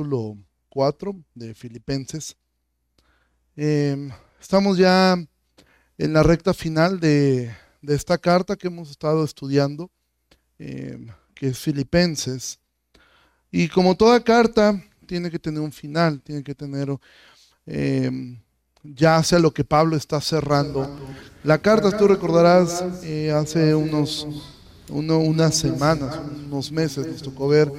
capítulo 0.00 0.38
4 0.70 1.14
de 1.34 1.54
Filipenses. 1.54 2.34
Em, 3.54 4.10
estamos 4.40 4.78
ya 4.78 5.14
en 5.98 6.12
la 6.12 6.22
recta 6.22 6.54
final 6.54 6.98
de, 7.00 7.54
esta 7.82 8.16
carta 8.16 8.56
que 8.56 8.68
hemos 8.68 8.90
estado 8.90 9.22
estudiando, 9.24 9.90
em, 10.58 11.08
que 11.34 11.48
es 11.48 11.58
Filipenses. 11.58 12.58
Y 13.50 13.68
como 13.68 13.94
toda 13.94 14.24
carta, 14.24 14.82
tiene 15.06 15.30
que 15.30 15.38
tener 15.38 15.60
un 15.60 15.72
final, 15.72 16.22
tiene 16.22 16.42
que 16.42 16.54
tener, 16.54 16.88
em, 17.66 18.40
ya 18.82 19.22
sea 19.22 19.38
lo 19.38 19.52
que 19.52 19.64
Pablo 19.64 19.96
está 19.96 20.18
cerrando. 20.22 20.98
La 21.44 21.58
carta, 21.58 21.94
tú 21.94 22.08
recordarás, 22.08 22.82
eh, 23.02 23.32
hace 23.32 23.74
unos, 23.74 24.26
unas 24.88 25.54
semanas, 25.54 26.18
unos 26.46 26.72
meses, 26.72 27.06
nos 27.06 27.22
tocó 27.22 27.48
ver 27.48 27.70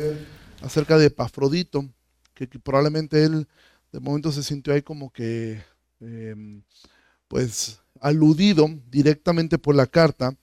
acerca 0.61 0.99
de 0.99 1.07
Epafrodito, 1.07 1.89
que, 2.47 2.59
probablemente 2.59 3.23
él 3.23 3.47
de 3.91 3.99
momento 3.99 4.31
se 4.31 4.43
sintió 4.43 4.73
ahí 4.73 4.81
como 4.81 5.11
que, 5.11 5.61
em, 5.99 6.63
pues, 7.27 7.79
aludido 7.99 8.67
directamente 8.89 9.57
por 9.57 9.75
la 9.75 9.87
carta. 9.87 10.35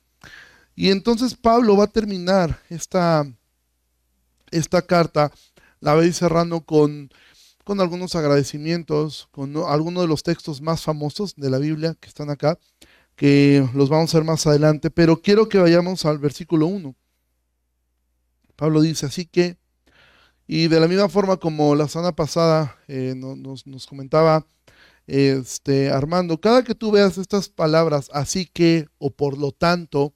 Y 0.75 0.91
entonces 0.91 1.35
Pablo 1.35 1.77
va 1.77 1.85
a 1.85 1.89
terminar 1.89 2.61
esta, 2.71 3.27
esta 4.51 4.83
carta, 4.83 5.33
la 5.81 5.95
va 5.95 6.11
cerrando 6.13 6.61
con, 6.61 7.11
con 7.65 7.81
algunos 7.81 8.15
agradecimientos, 8.15 9.29
con 9.31 9.55
algunos 9.57 10.05
de 10.05 10.09
los 10.09 10.23
textos 10.23 10.63
más 10.63 10.83
famosos 10.83 11.35
de 11.37 11.51
la 11.51 11.59
Biblia 11.59 11.95
que 12.01 12.09
están 12.09 12.31
acá, 12.31 12.59
que 13.15 13.69
los 13.75 13.91
vamos 13.91 14.15
a 14.15 14.19
ver 14.19 14.25
más 14.25 14.47
adelante, 14.47 14.91
pero 14.91 15.21
quiero 15.21 15.51
que 15.51 15.59
vayamos 15.59 16.07
al 16.07 16.19
versículo 16.19 16.67
1. 16.67 16.95
Pablo 18.57 18.81
dice, 18.81 19.05
así 19.05 19.27
que 19.27 19.58
y 20.51 20.69
de 20.69 20.81
la 20.81 20.89
misma 20.89 21.11
forma 21.11 21.37
como 21.37 21.75
la 21.75 21.89
semana 21.89 22.13
pasada 22.13 22.79
eh, 22.89 23.15
nos, 23.15 23.87
comentaba 23.87 24.47
este, 25.07 25.91
Armando, 25.91 26.41
cada 26.41 26.65
que 26.65 26.75
tú 26.75 26.91
veas 26.91 27.19
estas 27.19 27.51
palabras, 27.51 28.11
así 28.15 28.47
que 28.47 28.89
o 28.97 29.11
por 29.11 29.37
lo 29.37 29.53
tanto, 29.53 30.15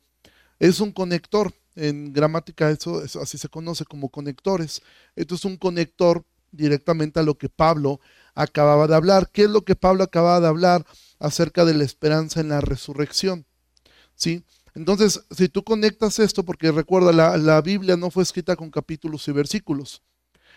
es 0.58 0.80
un 0.80 0.90
conector. 0.90 1.52
En 1.74 2.12
gramática 2.12 2.70
eso, 2.70 3.02
así 3.20 3.38
se 3.38 3.48
conoce 3.48 3.84
como 3.84 4.10
conectores. 4.10 4.82
Esto 5.16 5.34
es 5.34 5.44
un 5.44 5.56
conector 5.56 6.24
directamente 6.50 7.20
a 7.20 7.22
lo 7.22 7.36
que 7.36 7.48
Pablo 7.48 8.00
acababa 8.34 8.86
de 8.86 8.94
hablar. 8.94 9.30
¿Qué 9.32 9.44
es 9.44 9.50
lo 9.50 9.64
que 9.64 9.76
Pablo 9.76 10.04
acababa 10.04 10.40
de 10.40 10.48
hablar 10.48 10.86
acerca 11.18 11.64
de 11.64 11.74
la 11.74 11.84
esperanza 11.84 12.40
en 12.40 12.48
la 12.48 12.60
resurrección? 12.60 13.46
¿Sí? 14.14 14.44
Entonces, 14.74 15.22
si 15.30 15.48
tú 15.48 15.64
conectas 15.64 16.18
esto, 16.18 16.42
porque 16.42 16.72
recuerda, 16.72 17.12
la, 17.12 17.36
la 17.38 17.60
Biblia 17.62 17.96
no 17.96 18.10
fue 18.10 18.22
escrita 18.22 18.56
con 18.56 18.70
capítulos 18.70 19.26
y 19.28 19.32
versículos. 19.32 20.02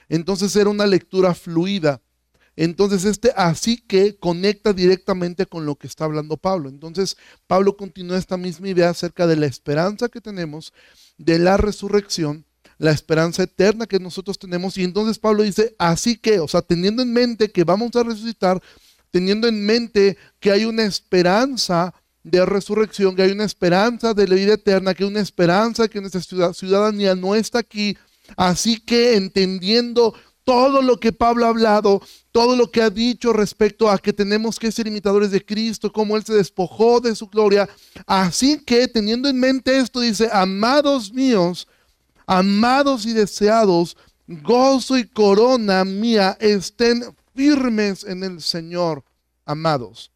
Entonces 0.10 0.56
era 0.56 0.70
una 0.70 0.88
lectura 0.88 1.34
fluida. 1.34 2.02
Entonces 2.56 3.04
este 3.04 3.34
así 3.36 3.78
que 3.78 4.16
conecta 4.18 4.72
directamente 4.72 5.46
con 5.46 5.66
lo 5.66 5.76
que 5.76 5.88
está 5.88 6.06
hablando 6.06 6.38
Pablo. 6.38 6.70
Entonces 6.70 7.18
Pablo 7.48 7.76
continúa 7.76 8.18
esta 8.18 8.38
misma 8.38 8.70
idea 8.70 8.90
acerca 8.90 9.28
de 9.28 9.36
la 9.36 9.46
esperanza 9.46 10.08
que 10.10 10.22
tenemos, 10.22 10.74
de 11.18 11.40
la 11.40 11.58
resurrección, 11.58 12.46
la 12.78 12.92
esperanza 12.92 13.44
eterna 13.44 13.86
que 13.86 14.00
nosotros 14.00 14.40
tenemos. 14.40 14.78
Y 14.78 14.84
entonces 14.84 15.20
Pablo 15.20 15.44
dice, 15.44 15.76
así 15.78 16.18
que, 16.18 16.40
o 16.40 16.48
sea, 16.48 16.62
teniendo 16.62 17.02
en 17.02 17.12
mente 17.12 17.52
que 17.52 17.64
vamos 17.64 17.96
a 17.96 18.04
resucitar, 18.04 18.62
teniendo 19.12 19.48
en 19.48 19.66
mente 19.66 20.18
que 20.40 20.52
hay 20.52 20.66
una 20.66 20.84
esperanza 20.84 21.94
de 22.24 22.46
resurrección, 22.46 23.16
que 23.16 23.22
hay 23.22 23.32
una 23.32 23.44
esperanza 23.44 24.14
de 24.14 24.28
la 24.28 24.36
vida 24.36 24.54
eterna, 24.56 24.94
que 24.94 25.04
hay 25.04 25.10
una 25.10 25.20
esperanza 25.20 25.88
que 25.88 26.02
nuestra 26.02 26.54
ciudadanía 26.54 27.16
no 27.16 27.36
está 27.36 27.60
aquí, 27.60 27.96
Así 28.36 28.80
que 28.80 29.16
entendiendo 29.16 30.14
todo 30.46 30.82
lo 30.82 31.00
que 31.00 31.12
Pablo 31.12 31.46
ha 31.46 31.50
hablado, 31.50 32.02
todo 32.32 32.56
lo 32.56 32.72
que 32.72 32.82
ha 32.82 32.90
dicho 32.90 33.34
respecto 33.34 33.90
a 33.90 33.98
que 33.98 34.14
tenemos 34.14 34.60
que 34.60 34.72
ser 34.72 34.88
imitadores 34.88 35.32
de 35.32 35.44
Cristo, 35.44 35.92
cómo 35.92 36.16
Él 36.16 36.24
se 36.24 36.36
despojó 36.36 37.02
de 37.02 37.16
su 37.16 37.28
gloria. 37.28 37.68
Así 38.06 38.64
que 38.64 38.88
teniendo 38.88 39.28
en 39.28 39.40
mente 39.40 39.78
esto, 39.78 40.00
dice, 40.00 40.30
amados 40.32 41.12
míos, 41.12 41.68
amados 42.28 43.06
y 43.06 43.14
deseados, 43.14 43.98
gozo 44.28 44.98
y 44.98 45.08
corona 45.08 45.84
mía, 45.84 46.38
estén 46.40 47.04
firmes 47.34 48.04
en 48.04 48.24
el 48.24 48.42
Señor, 48.42 49.04
amados. 49.46 50.12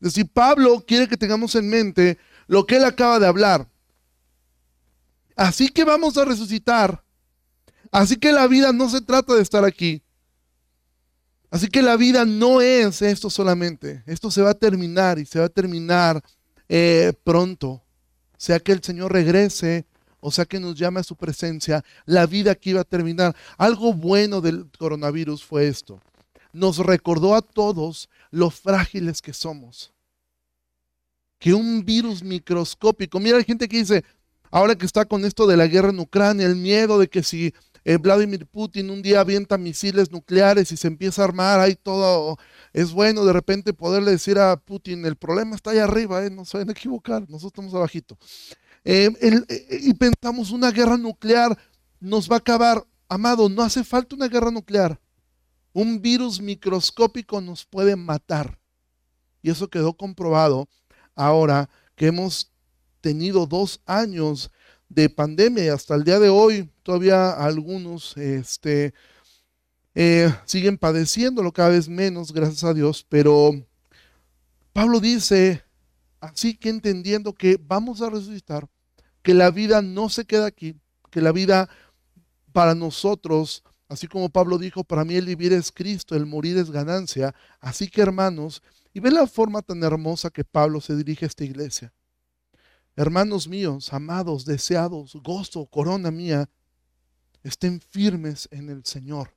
Es 0.00 0.14
decir, 0.14 0.30
Pablo 0.32 0.84
quiere 0.86 1.06
que 1.06 1.16
tengamos 1.16 1.54
en 1.54 1.68
mente 1.68 2.18
lo 2.46 2.66
que 2.66 2.76
Él 2.76 2.84
acaba 2.84 3.18
de 3.18 3.26
hablar. 3.26 3.68
Así 5.36 5.68
que 5.68 5.84
vamos 5.84 6.16
a 6.16 6.24
resucitar 6.24 7.02
Así 7.92 8.16
que 8.16 8.32
la 8.32 8.46
vida 8.46 8.72
no 8.72 8.88
se 8.88 9.00
trata 9.00 9.34
de 9.34 9.42
estar 9.42 9.64
aquí. 9.64 10.02
Así 11.50 11.68
que 11.68 11.82
la 11.82 11.96
vida 11.96 12.24
no 12.24 12.60
es 12.60 13.02
esto 13.02 13.30
solamente. 13.30 14.02
Esto 14.06 14.30
se 14.30 14.42
va 14.42 14.50
a 14.50 14.54
terminar 14.54 15.18
y 15.18 15.26
se 15.26 15.38
va 15.38 15.46
a 15.46 15.50
terminar 15.50 16.22
eh, 16.68 17.12
pronto. 17.24 17.82
Sea 18.36 18.60
que 18.60 18.72
el 18.72 18.82
Señor 18.82 19.12
regrese 19.12 19.86
o 20.20 20.32
sea 20.32 20.44
que 20.44 20.58
nos 20.58 20.74
llame 20.74 20.98
a 20.98 21.04
su 21.04 21.14
presencia, 21.14 21.84
la 22.04 22.26
vida 22.26 22.50
aquí 22.50 22.72
va 22.72 22.80
a 22.80 22.84
terminar. 22.84 23.36
Algo 23.56 23.92
bueno 23.92 24.40
del 24.40 24.68
coronavirus 24.76 25.44
fue 25.44 25.68
esto. 25.68 26.00
Nos 26.52 26.78
recordó 26.78 27.36
a 27.36 27.42
todos 27.42 28.08
lo 28.32 28.50
frágiles 28.50 29.22
que 29.22 29.32
somos. 29.32 29.92
Que 31.38 31.54
un 31.54 31.84
virus 31.84 32.24
microscópico, 32.24 33.20
mira, 33.20 33.36
hay 33.36 33.44
gente 33.44 33.68
que 33.68 33.76
dice, 33.78 34.04
ahora 34.50 34.74
que 34.74 34.84
está 34.84 35.04
con 35.04 35.24
esto 35.24 35.46
de 35.46 35.56
la 35.56 35.68
guerra 35.68 35.90
en 35.90 36.00
Ucrania, 36.00 36.46
el 36.46 36.56
miedo 36.56 36.98
de 36.98 37.06
que 37.06 37.22
si 37.22 37.54
eh, 37.88 37.98
Vladimir 37.98 38.46
Putin 38.46 38.90
un 38.90 39.00
día 39.00 39.20
avienta 39.20 39.56
misiles 39.56 40.10
nucleares 40.10 40.72
y 40.72 40.76
se 40.76 40.88
empieza 40.88 41.22
a 41.22 41.26
armar, 41.26 41.60
ahí 41.60 41.76
todo, 41.76 42.36
es 42.72 42.90
bueno 42.90 43.24
de 43.24 43.32
repente 43.32 43.72
poderle 43.72 44.10
decir 44.10 44.40
a 44.40 44.56
Putin, 44.56 45.06
el 45.06 45.14
problema 45.14 45.54
está 45.54 45.70
allá 45.70 45.84
arriba, 45.84 46.24
eh, 46.26 46.30
no 46.30 46.44
se 46.44 46.58
van 46.58 46.68
a 46.68 46.72
equivocar, 46.72 47.22
nosotros 47.30 47.52
estamos 47.52 47.74
abajito. 47.74 48.18
Eh, 48.84 49.08
y 49.70 49.94
pensamos, 49.94 50.50
una 50.50 50.72
guerra 50.72 50.96
nuclear 50.96 51.56
nos 52.00 52.28
va 52.28 52.34
a 52.34 52.38
acabar. 52.38 52.84
Amado, 53.08 53.48
no 53.48 53.62
hace 53.62 53.84
falta 53.84 54.16
una 54.16 54.26
guerra 54.26 54.50
nuclear. 54.50 54.98
Un 55.72 56.02
virus 56.02 56.40
microscópico 56.40 57.40
nos 57.40 57.64
puede 57.64 57.94
matar. 57.94 58.58
Y 59.42 59.50
eso 59.50 59.68
quedó 59.68 59.92
comprobado 59.92 60.68
ahora 61.14 61.70
que 61.94 62.08
hemos 62.08 62.50
tenido 63.00 63.46
dos 63.46 63.80
años 63.86 64.50
de 64.88 65.10
pandemia 65.10 65.74
hasta 65.74 65.94
el 65.94 66.04
día 66.04 66.18
de 66.18 66.28
hoy 66.28 66.70
todavía 66.82 67.30
algunos 67.32 68.16
este, 68.16 68.94
eh, 69.94 70.32
siguen 70.44 70.78
padeciéndolo 70.78 71.52
cada 71.52 71.70
vez 71.70 71.88
menos, 71.88 72.32
gracias 72.32 72.64
a 72.64 72.74
Dios, 72.74 73.04
pero 73.08 73.52
Pablo 74.72 75.00
dice, 75.00 75.64
así 76.20 76.56
que 76.56 76.68
entendiendo 76.68 77.32
que 77.32 77.58
vamos 77.60 78.02
a 78.02 78.10
resucitar, 78.10 78.68
que 79.22 79.34
la 79.34 79.50
vida 79.50 79.82
no 79.82 80.08
se 80.08 80.24
queda 80.24 80.46
aquí, 80.46 80.76
que 81.10 81.20
la 81.20 81.32
vida 81.32 81.68
para 82.52 82.74
nosotros, 82.74 83.64
así 83.88 84.06
como 84.06 84.28
Pablo 84.28 84.58
dijo, 84.58 84.84
para 84.84 85.04
mí 85.04 85.14
el 85.14 85.26
vivir 85.26 85.52
es 85.52 85.72
Cristo, 85.72 86.14
el 86.14 86.26
morir 86.26 86.58
es 86.58 86.70
ganancia, 86.70 87.34
así 87.60 87.88
que 87.88 88.02
hermanos, 88.02 88.62
y 88.92 89.00
ve 89.00 89.10
la 89.10 89.26
forma 89.26 89.62
tan 89.62 89.82
hermosa 89.82 90.30
que 90.30 90.44
Pablo 90.44 90.80
se 90.80 90.94
dirige 90.94 91.24
a 91.24 91.28
esta 91.28 91.44
iglesia. 91.44 91.92
Hermanos 92.96 93.46
míos, 93.46 93.92
amados, 93.92 94.46
deseados, 94.46 95.14
gozo, 95.22 95.66
corona 95.66 96.10
mía, 96.10 96.48
estén 97.42 97.78
firmes 97.80 98.48
en 98.50 98.70
el 98.70 98.86
Señor. 98.86 99.34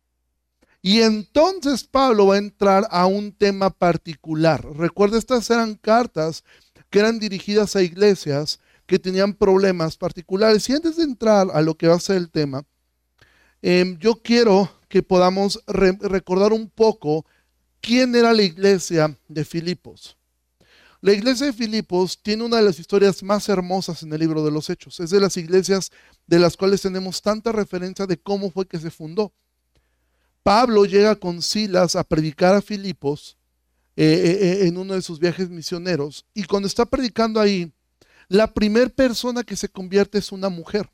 Y 0.82 1.02
entonces 1.02 1.84
Pablo 1.84 2.28
va 2.28 2.36
a 2.36 2.40
entrar 2.40 2.88
a 2.90 3.06
un 3.06 3.34
tema 3.34 3.70
particular. 3.70 4.66
Recuerda, 4.76 5.18
estas 5.18 5.50
eran 5.50 5.76
cartas 5.76 6.46
que 6.90 7.00
eran 7.00 7.20
dirigidas 7.20 7.76
a 7.76 7.84
iglesias 7.84 8.62
que 8.86 8.98
tenían 8.98 9.34
problemas 9.34 9.98
particulares. 9.98 10.68
Y 10.70 10.74
antes 10.74 10.96
de 10.96 11.04
entrar 11.04 11.50
a 11.54 11.62
lo 11.62 11.76
que 11.76 11.88
va 11.88 11.96
a 11.96 12.00
ser 12.00 12.16
el 12.16 12.32
tema, 12.32 12.66
em, 13.62 13.98
yo 14.00 14.22
quiero 14.24 14.72
que 14.88 15.04
podamos 15.04 15.62
recordar 15.68 16.54
un 16.54 16.70
poco 16.70 17.26
quién 17.82 18.16
era 18.16 18.34
la 18.34 18.44
iglesia 18.44 19.18
de 19.28 19.44
Filipos. 19.44 20.19
La 21.02 21.14
iglesia 21.14 21.46
de 21.46 21.54
Filipos 21.54 22.20
tiene 22.22 22.44
una 22.44 22.58
de 22.58 22.64
las 22.64 22.78
historias 22.78 23.24
más 23.24 23.48
hermosas 23.48 24.04
en 24.04 24.12
el 24.12 24.20
libro 24.20 24.44
de 24.44 24.52
los 24.52 24.70
Hechos. 24.70 25.00
Es 25.00 25.10
de 25.12 25.22
las 25.22 25.38
iglesias 25.38 25.92
de 26.28 26.40
las 26.40 26.58
cuales 26.58 26.82
tenemos 26.82 27.22
tanta 27.22 27.54
referencia 27.54 28.06
de 28.06 28.18
cómo 28.18 28.52
fue 28.52 28.68
que 28.68 28.80
se 28.80 28.92
fundó. 28.92 29.32
Pablo 30.44 30.84
llega 30.84 31.16
con 31.16 31.42
Silas 31.42 31.96
a 31.96 32.04
predicar 32.04 32.54
a 32.54 32.62
Filipos 32.62 33.38
eh, 33.96 34.06
eh, 34.06 34.38
eh, 34.42 34.68
en 34.68 34.78
uno 34.78 34.94
de 34.94 35.02
sus 35.02 35.20
viajes 35.20 35.50
misioneros 35.50 36.26
y 36.34 36.44
cuando 36.44 36.68
está 36.68 36.86
predicando 36.86 37.40
ahí, 37.40 37.72
la 38.28 38.54
primera 38.54 38.90
persona 38.90 39.44
que 39.44 39.56
se 39.56 39.70
convierte 39.70 40.18
es 40.18 40.34
una 40.34 40.50
mujer 40.50 40.90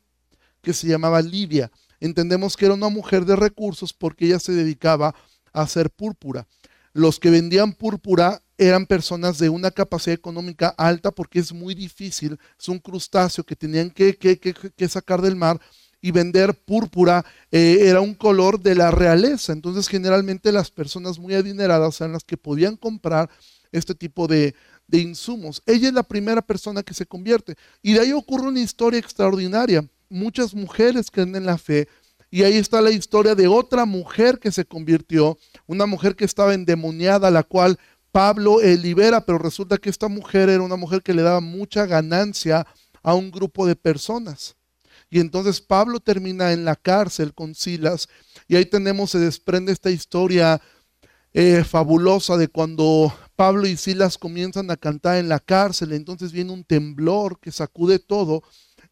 que 0.62 0.72
se 0.72 0.86
llamaba 0.86 1.20
Lidia. 1.20 1.72
Entendemos 1.98 2.56
que 2.56 2.66
era 2.66 2.74
una 2.74 2.90
mujer 2.90 3.24
de 3.24 3.34
recursos 3.34 3.92
porque 3.92 4.26
ella 4.26 4.38
se 4.38 4.52
dedicaba 4.52 5.16
a 5.52 5.62
hacer 5.62 5.90
púrpura. 5.90 6.46
Los 6.92 7.18
que 7.18 7.30
vendían 7.30 7.72
púrpura 7.72 8.42
eran 8.58 8.86
personas 8.86 9.38
de 9.38 9.48
una 9.48 9.70
capacidad 9.70 10.14
económica 10.14 10.68
alta 10.76 11.10
porque 11.10 11.38
es 11.38 11.52
muy 11.52 11.74
difícil, 11.74 12.38
es 12.58 12.68
un 12.68 12.78
crustáceo 12.78 13.44
que 13.44 13.56
tenían 13.56 13.90
que, 13.90 14.88
sacar 14.88 15.20
del 15.20 15.36
mar 15.36 15.60
y 16.00 16.10
vender 16.10 16.54
púrpura 16.54 17.24
eh, 17.50 17.78
era 17.82 18.00
un 18.00 18.14
color 18.14 18.60
de 18.60 18.74
la 18.74 18.90
realeza. 18.90 19.52
Entonces 19.52 19.88
generalmente 19.88 20.52
las 20.52 20.70
personas 20.70 21.18
muy 21.18 21.34
adineradas 21.34 22.00
eran 22.00 22.12
las 22.12 22.24
que 22.24 22.36
podían 22.36 22.76
comprar 22.76 23.28
este 23.72 23.94
tipo 23.94 24.26
de, 24.26 24.54
de 24.86 24.98
insumos. 24.98 25.62
Ella 25.66 25.88
es 25.88 25.94
la 25.94 26.02
primera 26.02 26.42
persona 26.42 26.82
que 26.82 26.94
se 26.94 27.06
convierte. 27.06 27.56
Y 27.82 27.94
de 27.94 28.00
ahí 28.00 28.12
ocurre 28.12 28.48
una 28.48 28.60
historia 28.60 29.00
extraordinaria. 29.00 29.86
Muchas 30.08 30.54
mujeres 30.54 31.10
creen 31.10 31.34
en 31.36 31.46
la 31.46 31.58
fe. 31.58 31.88
Y 32.30 32.42
ahí 32.42 32.56
está 32.56 32.80
la 32.80 32.90
historia 32.90 33.34
de 33.34 33.46
otra 33.46 33.84
mujer 33.84 34.38
que 34.38 34.50
se 34.50 34.64
convirtió, 34.64 35.38
una 35.66 35.86
mujer 35.86 36.16
que 36.16 36.24
estaba 36.24 36.54
endemoniada, 36.54 37.30
la 37.30 37.44
cual 37.44 37.78
Pablo 38.16 38.62
libera, 38.62 39.20
pero 39.20 39.36
resulta 39.36 39.76
que 39.76 39.90
esta 39.90 40.08
mujer 40.08 40.48
era 40.48 40.62
una 40.62 40.76
mujer 40.76 41.02
que 41.02 41.12
le 41.12 41.20
daba 41.20 41.42
mucha 41.42 41.84
ganancia 41.84 42.66
a 43.02 43.12
un 43.12 43.30
grupo 43.30 43.66
de 43.66 43.76
personas. 43.76 44.56
Y 45.10 45.20
entonces 45.20 45.60
Pablo 45.60 46.00
termina 46.00 46.54
en 46.54 46.64
la 46.64 46.76
cárcel 46.76 47.34
con 47.34 47.54
Silas 47.54 48.08
y 48.48 48.56
ahí 48.56 48.64
tenemos, 48.64 49.10
se 49.10 49.18
desprende 49.18 49.70
esta 49.70 49.90
historia 49.90 50.62
eh, 51.34 51.62
fabulosa 51.62 52.38
de 52.38 52.48
cuando 52.48 53.12
Pablo 53.36 53.66
y 53.66 53.76
Silas 53.76 54.16
comienzan 54.16 54.70
a 54.70 54.78
cantar 54.78 55.18
en 55.18 55.28
la 55.28 55.38
cárcel, 55.38 55.92
entonces 55.92 56.32
viene 56.32 56.54
un 56.54 56.64
temblor 56.64 57.38
que 57.38 57.52
sacude 57.52 57.98
todo 57.98 58.42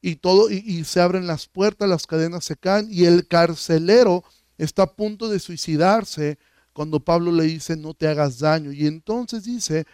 y 0.03 0.17
todo 0.17 0.51
y, 0.51 0.85
se 0.85 1.01
abren 1.01 1.27
las 1.27 1.47
puertas, 1.47 1.89
las 1.89 2.07
cadenas 2.07 2.45
se 2.45 2.57
caen 2.57 2.89
y 2.91 3.07
el 3.07 3.27
carcelero 3.27 4.23
está 4.59 4.83
a 4.83 4.93
punto 4.93 5.31
de 5.31 5.39
suicidarse 5.39 6.37
cuando 6.75 7.01
Pablo 7.01 7.33
le 7.33 7.45
dice 7.45 7.75
no 7.77 7.95
te 7.95 8.07
hagas 8.07 8.39
daño 8.39 8.71
y 8.71 8.87
entonces 8.87 9.45
dice 9.45 9.87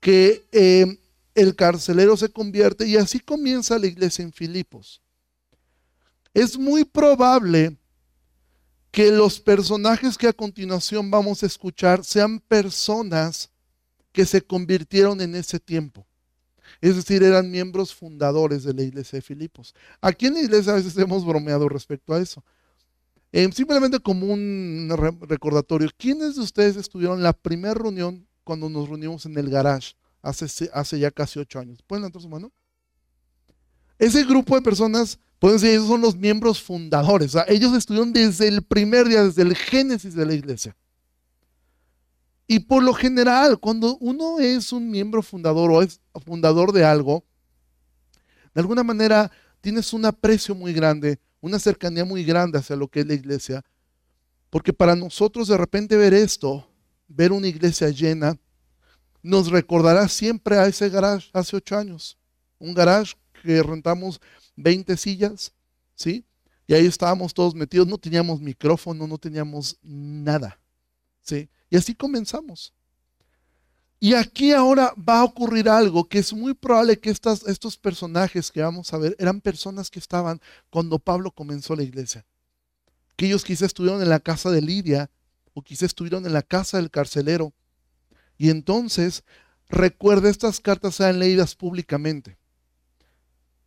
que 0.00 0.44
eh, 0.52 0.98
el 1.34 1.56
carcelero 1.56 2.18
se 2.18 2.28
convierte 2.28 2.86
y 2.86 2.96
así 2.96 3.20
comienza 3.20 3.78
la 3.78 3.86
iglesia 3.86 4.22
en 4.22 4.32
Filipos 4.34 5.00
es 6.34 6.58
muy 6.58 6.84
probable 6.84 7.76
que 8.90 9.10
los 9.10 9.40
personajes 9.40 10.18
que 10.18 10.28
a 10.28 10.32
continuación 10.32 11.10
vamos 11.10 11.42
a 11.42 11.46
escuchar 11.46 12.04
sean 12.04 12.40
personas 12.40 13.50
que 14.12 14.26
se 14.26 14.42
convirtieron 14.42 15.20
en 15.20 15.34
ese 15.36 15.58
tiempo. 15.58 16.06
Es 16.80 16.96
decir, 16.96 17.22
eran 17.22 17.50
miembros 17.50 17.94
fundadores 17.94 18.64
de 18.64 18.74
la 18.74 18.82
iglesia 18.82 19.18
de 19.18 19.22
Filipos. 19.22 19.74
Aquí 20.00 20.26
en 20.26 20.34
la 20.34 20.40
iglesia 20.40 20.72
a 20.72 20.76
veces 20.76 20.96
hemos 20.98 21.24
bromeado 21.24 21.68
respecto 21.68 22.12
a 22.12 22.20
eso. 22.20 22.44
Eh, 23.36 23.50
simplemente 23.52 23.98
como 23.98 24.32
un 24.32 24.88
recordatorio, 25.22 25.90
¿quiénes 25.98 26.36
de 26.36 26.42
ustedes 26.42 26.76
estuvieron 26.76 27.20
la 27.20 27.32
primera 27.32 27.74
reunión 27.74 28.28
cuando 28.44 28.68
nos 28.68 28.88
reunimos 28.88 29.26
en 29.26 29.36
el 29.36 29.50
garage 29.50 29.94
hace, 30.22 30.70
hace 30.72 30.98
ya 31.00 31.10
casi 31.10 31.40
ocho 31.40 31.58
años? 31.58 31.82
¿Pueden 31.82 32.02
levantar 32.02 32.22
su 32.22 32.28
mano? 32.28 32.52
Ese 33.98 34.24
grupo 34.24 34.54
de 34.54 34.62
personas 34.62 35.18
Pueden 35.40 35.58
decir, 35.58 35.76
esos 35.76 35.88
son 35.88 36.00
los 36.00 36.16
miembros 36.16 36.62
fundadores. 36.62 37.36
ellos 37.48 37.76
estuvieron 37.76 38.14
desde 38.14 38.48
el 38.48 38.62
primer 38.62 39.06
día, 39.08 39.24
desde 39.24 39.42
el 39.42 39.54
génesis 39.54 40.14
de 40.14 40.24
la 40.24 40.32
iglesia. 40.32 40.74
Y 42.46 42.60
por 42.60 42.82
lo 42.82 42.94
general, 42.94 43.58
cuando 43.58 43.98
uno 43.98 44.38
es 44.40 44.72
un 44.72 44.90
miembro 44.90 45.22
fundador 45.22 45.70
o 45.70 45.82
es 45.82 46.00
fundador 46.24 46.72
de 46.72 46.84
algo, 46.84 47.24
de 48.54 48.60
alguna 48.62 48.82
manera 48.82 49.30
tienes 49.60 49.92
un 49.92 50.06
aprecio 50.06 50.54
muy 50.54 50.72
grande, 50.72 51.18
una 51.44 51.58
cercanía 51.58 52.06
muy 52.06 52.24
grande 52.24 52.58
hacia 52.58 52.74
lo 52.74 52.88
que 52.88 53.00
es 53.00 53.06
la 53.06 53.12
iglesia. 53.12 53.62
Porque 54.48 54.72
para 54.72 54.96
nosotros 54.96 55.46
de 55.46 55.58
repente 55.58 55.94
ver 55.94 56.14
esto, 56.14 56.66
ver 57.06 57.32
una 57.32 57.46
iglesia 57.46 57.90
llena, 57.90 58.38
nos 59.22 59.50
recordará 59.50 60.08
siempre 60.08 60.56
a 60.56 60.66
ese 60.66 60.88
garage 60.88 61.28
hace 61.34 61.54
ocho 61.56 61.76
años. 61.76 62.16
Un 62.58 62.72
garage 62.72 63.12
que 63.42 63.62
rentamos 63.62 64.22
20 64.56 64.96
sillas, 64.96 65.52
¿sí? 65.94 66.24
Y 66.66 66.72
ahí 66.72 66.86
estábamos 66.86 67.34
todos 67.34 67.54
metidos, 67.54 67.86
no 67.86 67.98
teníamos 67.98 68.40
micrófono, 68.40 69.06
no 69.06 69.18
teníamos 69.18 69.76
nada, 69.82 70.58
¿sí? 71.20 71.50
Y 71.68 71.76
así 71.76 71.94
comenzamos. 71.94 72.72
Y 74.04 74.12
aquí 74.12 74.52
ahora 74.52 74.92
va 74.96 75.20
a 75.20 75.24
ocurrir 75.24 75.66
algo 75.66 76.06
que 76.06 76.18
es 76.18 76.34
muy 76.34 76.52
probable 76.52 77.00
que 77.00 77.08
estos 77.08 77.78
personajes 77.78 78.52
que 78.52 78.60
vamos 78.60 78.92
a 78.92 78.98
ver 78.98 79.16
eran 79.18 79.40
personas 79.40 79.88
que 79.88 79.98
estaban 79.98 80.42
cuando 80.68 80.98
Pablo 80.98 81.30
comenzó 81.30 81.74
la 81.74 81.84
iglesia. 81.84 82.26
Que 83.16 83.24
ellos 83.24 83.44
quizás 83.44 83.68
estuvieron 83.68 84.02
en 84.02 84.10
la 84.10 84.20
casa 84.20 84.50
de 84.50 84.60
Lidia 84.60 85.10
o 85.54 85.62
quizás 85.62 85.84
estuvieron 85.84 86.26
en 86.26 86.34
la 86.34 86.42
casa 86.42 86.76
del 86.76 86.90
carcelero. 86.90 87.54
Y 88.36 88.50
entonces, 88.50 89.24
recuerda, 89.70 90.28
estas 90.28 90.60
cartas 90.60 90.96
sean 90.96 91.18
leídas 91.18 91.54
públicamente. 91.54 92.36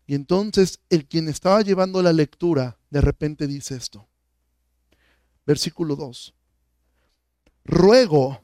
Y 0.06 0.14
entonces 0.14 0.82
el 0.92 1.08
quien 1.08 1.30
estaba 1.30 1.64
llevando 1.64 2.04
la 2.04 2.14
lectura 2.14 2.78
de 2.92 3.02
repente 3.02 3.48
dice 3.48 3.76
esto. 3.76 4.08
Versículo 5.48 5.96
2. 5.96 6.36
Ruego 7.66 8.44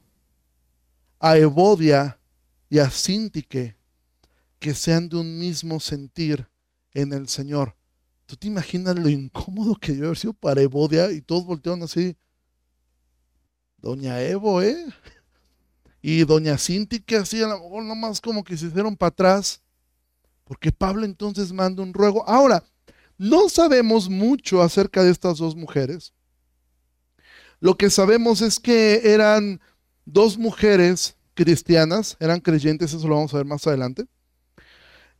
a 1.26 1.38
Evodia 1.38 2.20
y 2.68 2.80
a 2.80 2.90
Sintique 2.90 3.78
que 4.58 4.74
sean 4.74 5.08
de 5.08 5.16
un 5.16 5.38
mismo 5.38 5.80
sentir 5.80 6.46
en 6.92 7.14
el 7.14 7.28
Señor. 7.28 7.74
¿Tú 8.26 8.36
te 8.36 8.46
imaginas 8.46 8.94
lo 8.96 9.08
incómodo 9.08 9.74
que 9.74 9.92
debe 9.92 10.08
haber 10.08 10.18
sido 10.18 10.34
para 10.34 10.60
Evodia 10.60 11.10
y 11.12 11.22
todos 11.22 11.46
voltearon 11.46 11.82
así? 11.82 12.14
Doña 13.78 14.20
Evo, 14.20 14.60
¿eh? 14.60 14.76
Y 16.02 16.24
doña 16.24 16.58
Sintique 16.58 17.16
así, 17.16 17.42
a 17.42 17.48
lo 17.48 17.58
mejor 17.58 17.84
nomás 17.84 18.20
como 18.20 18.44
que 18.44 18.58
se 18.58 18.66
hicieron 18.66 18.94
para 18.94 19.08
atrás. 19.08 19.62
Porque 20.44 20.72
Pablo 20.72 21.06
entonces 21.06 21.54
manda 21.54 21.82
un 21.82 21.94
ruego. 21.94 22.28
Ahora, 22.28 22.62
no 23.16 23.48
sabemos 23.48 24.10
mucho 24.10 24.60
acerca 24.60 25.02
de 25.02 25.10
estas 25.10 25.38
dos 25.38 25.56
mujeres. 25.56 26.12
Lo 27.60 27.78
que 27.78 27.88
sabemos 27.88 28.42
es 28.42 28.60
que 28.60 29.00
eran 29.10 29.62
dos 30.04 30.36
mujeres 30.36 31.13
cristianas, 31.34 32.16
eran 32.20 32.40
creyentes, 32.40 32.92
eso 32.92 33.08
lo 33.08 33.16
vamos 33.16 33.34
a 33.34 33.38
ver 33.38 33.46
más 33.46 33.66
adelante. 33.66 34.06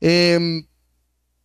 Em, 0.01 0.67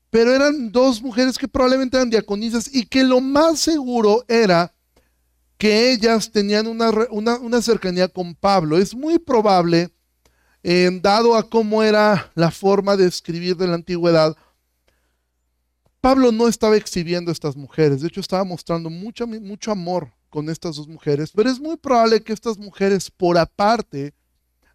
pero 0.09 0.33
eran 0.33 0.71
dos 0.71 1.01
mujeres 1.01 1.37
que 1.37 1.47
probablemente 1.47 1.97
eran 1.97 2.09
diaconisas 2.09 2.73
y 2.73 2.85
que 2.85 3.03
lo 3.03 3.21
más 3.21 3.59
seguro 3.59 4.25
era 4.27 4.73
que 5.57 5.91
ellas 5.91 6.31
tenían 6.31 6.67
una, 6.67 6.89
una 7.09 7.61
cercanía 7.61 8.07
con 8.07 8.33
Pablo. 8.33 8.77
Es 8.77 8.95
muy 8.95 9.19
probable 9.19 9.91
dado 11.01 11.35
a 11.35 11.49
cómo 11.49 11.83
era 11.83 12.31
la 12.35 12.51
forma 12.51 12.97
de 12.97 13.07
escribir 13.07 13.55
de 13.55 13.67
la 13.67 13.75
antigüedad, 13.75 14.35
Pablo 16.01 16.31
no 16.31 16.47
estaba 16.47 16.77
exhibiendo 16.77 17.29
a 17.29 17.33
estas 17.33 17.57
mujeres, 17.57 18.01
de 18.01 18.07
hecho 18.07 18.21
estaba 18.21 18.43
mostrando 18.45 18.89
mucho, 18.89 19.27
mucho 19.27 19.71
amor 19.71 20.13
con 20.29 20.49
estas 20.49 20.77
dos 20.77 20.87
mujeres, 20.87 21.31
pero 21.33 21.49
es 21.49 21.59
muy 21.59 21.75
probable 21.75 22.21
que 22.21 22.31
estas 22.31 22.57
mujeres 22.57 23.11
por 23.11 23.37
aparte 23.37 24.13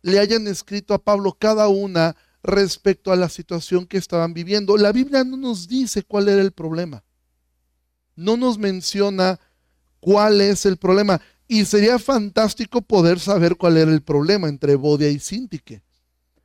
le 0.05 0.19
hayan 0.19 0.47
escrito 0.47 0.93
a 0.93 1.03
Pablo 1.03 1.33
cada 1.33 1.69
una 1.69 2.15
respecto 2.43 3.11
a 3.11 3.17
la 3.17 3.31
situación 3.31 3.87
que 3.87 3.97
estaban 3.97 4.35
viviendo. 4.35 4.77
La 4.77 4.93
Biblia 4.93 5.25
no 5.25 5.39
nos 5.39 5.67
dice 5.67 6.03
cuál 6.03 6.29
era 6.29 6.43
el 6.43 6.53
problema, 6.53 7.03
no 8.15 8.37
nos 8.37 8.59
menciona 8.59 9.41
cuál 10.01 10.43
es 10.43 10.67
el 10.67 10.77
problema. 10.77 11.23
Y 11.49 11.65
sería 11.65 11.99
fantástico 11.99 12.83
poder 12.83 13.19
saber 13.19 13.57
cuál 13.57 13.79
era 13.79 13.91
el 13.91 14.03
problema 14.03 14.47
entre 14.49 14.77
Bodia 14.77 15.09
y 15.09 15.19
Sintique. 15.19 15.83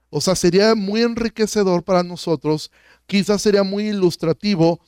O 0.10 0.22
sea, 0.22 0.36
sería 0.36 0.74
muy 0.74 1.02
enriquecedor 1.02 1.84
para 1.84 2.02
nosotros, 2.02 2.72
quizás 3.08 3.42
sería 3.42 3.64
muy 3.64 3.90
ilustrativo. 3.90 4.80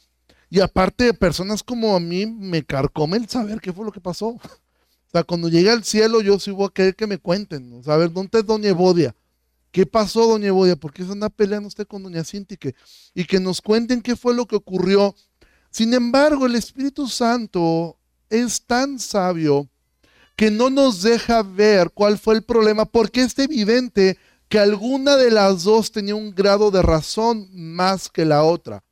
Y 0.50 0.62
aparte, 0.62 1.13
personas 1.13 1.62
como 1.62 1.94
a 1.94 2.00
mí 2.00 2.25
me 2.25 2.63
carcome 2.63 3.18
el 3.18 3.28
saber 3.28 3.60
qué 3.60 3.74
fue 3.74 3.84
lo 3.84 3.92
que 3.92 4.00
pasó. 4.00 4.40
O 5.12 5.18
sea, 5.18 5.25
cuando 5.25 5.50
llegue 5.50 5.70
al 5.70 5.84
cielo, 5.84 6.22
yo 6.22 6.39
sí 6.39 6.51
voy 6.51 6.68
a 6.68 6.74
querer 6.74 6.96
que 6.96 7.06
me 7.06 7.18
cuenten. 7.18 7.82
O 7.86 7.91
a 7.91 7.98
ver, 7.98 8.13
¿dónde 8.13 8.39
es 8.39 8.46
Doña 8.46 8.72
Bodia? 8.72 9.13
¿Qué 9.70 9.86
pasó, 9.86 10.25
Doña 10.25 10.53
Bodia? 10.53 10.77
¿Por 10.77 10.94
qué 10.94 11.03
se 11.03 11.12
anda 11.12 11.27
peleando 11.27 11.68
usted 11.68 11.86
con 11.86 12.01
Doña 12.01 12.24
Sintique? 12.24 12.75
Y 13.13 13.25
que 13.25 13.41
nos 13.41 13.60
cuenten 13.60 14.01
qué 14.01 14.15
fue 14.15 14.34
lo 14.34 14.46
que 14.46 14.56
ocurrió. 14.56 15.13
Sin 15.70 15.94
embargo, 15.94 16.46
el 16.46 16.56
Espíritu 16.56 17.10
Santo 17.10 17.98
es 18.30 18.62
tan 18.62 19.00
sabio 19.00 19.68
que 20.38 20.50
no 20.50 20.70
nos 20.70 21.01
deja 21.01 21.44
ver 21.44 21.91
cuál 21.91 22.18
fue 22.18 22.36
el 22.36 22.44
problema, 22.44 22.86
porque 22.86 23.22
es 23.22 23.38
evidente 23.38 24.18
que 24.48 24.60
alguna 24.60 25.18
de 25.18 25.30
las 25.30 25.63
dos 25.63 25.91
tenía 25.91 26.15
un 26.15 26.34
grado 26.34 26.72
de 26.72 26.82
razón 26.82 27.50
más 27.51 28.08
que 28.08 28.24
la 28.24 28.44
otra, 28.44 28.86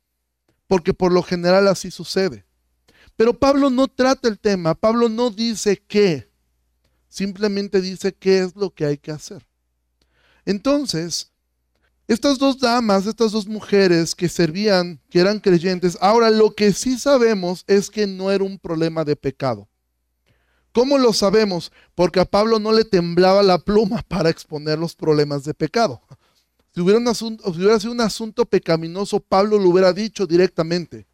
porque 0.68 0.94
por 0.94 1.14
lo 1.14 1.24
general 1.24 1.70
así 1.70 1.92
sucede. 1.92 2.46
Pero 3.20 3.34
Pablo 3.34 3.70
no 3.70 3.90
trata 3.90 4.30
el 4.30 4.40
tema, 4.40 4.74
Pablo 4.74 5.10
no 5.10 5.30
dice 5.30 5.76
qué, 5.76 6.32
simplemente 7.10 7.82
dice 7.82 8.14
qué 8.14 8.40
es 8.40 8.56
lo 8.56 8.74
que 8.74 8.86
hay 8.86 8.98
que 8.98 9.12
hacer. 9.12 9.46
Entonces, 10.46 11.30
estas 12.08 12.40
dos 12.40 12.62
damas, 12.62 13.06
estas 13.06 13.34
dos 13.34 13.46
mujeres 13.46 14.16
que 14.16 14.30
servían, 14.30 15.02
que 15.10 15.20
eran 15.20 15.42
creyentes, 15.42 15.98
ahora 16.00 16.30
lo 16.30 16.56
que 16.56 16.72
sí 16.72 16.98
sabemos 16.98 17.66
es 17.68 17.90
que 17.90 18.08
no 18.08 18.32
era 18.32 18.46
un 18.46 18.58
problema 18.58 19.04
de 19.04 19.18
pecado. 19.18 19.68
¿Cómo 20.72 20.98
lo 20.98 21.12
sabemos? 21.12 21.74
Porque 21.96 22.22
a 22.22 22.26
Pablo 22.26 22.58
no 22.58 22.72
le 22.72 22.86
temblaba 22.86 23.44
la 23.44 23.60
pluma 23.60 24.02
para 24.08 24.30
exponer 24.30 24.80
los 24.80 24.96
problemas 24.96 25.44
de 25.44 25.54
pecado. 25.54 26.02
Si 26.74 26.80
hubiera, 26.80 27.14
si 27.14 27.26
hubiera 27.26 27.82
sido 27.82 27.92
un 27.92 28.00
asunto 28.00 28.46
pecaminoso, 28.46 29.20
Pablo 29.20 29.60
lo 29.60 29.72
hubiera 29.72 29.92
dicho 29.92 30.26
directamente. 30.26 31.06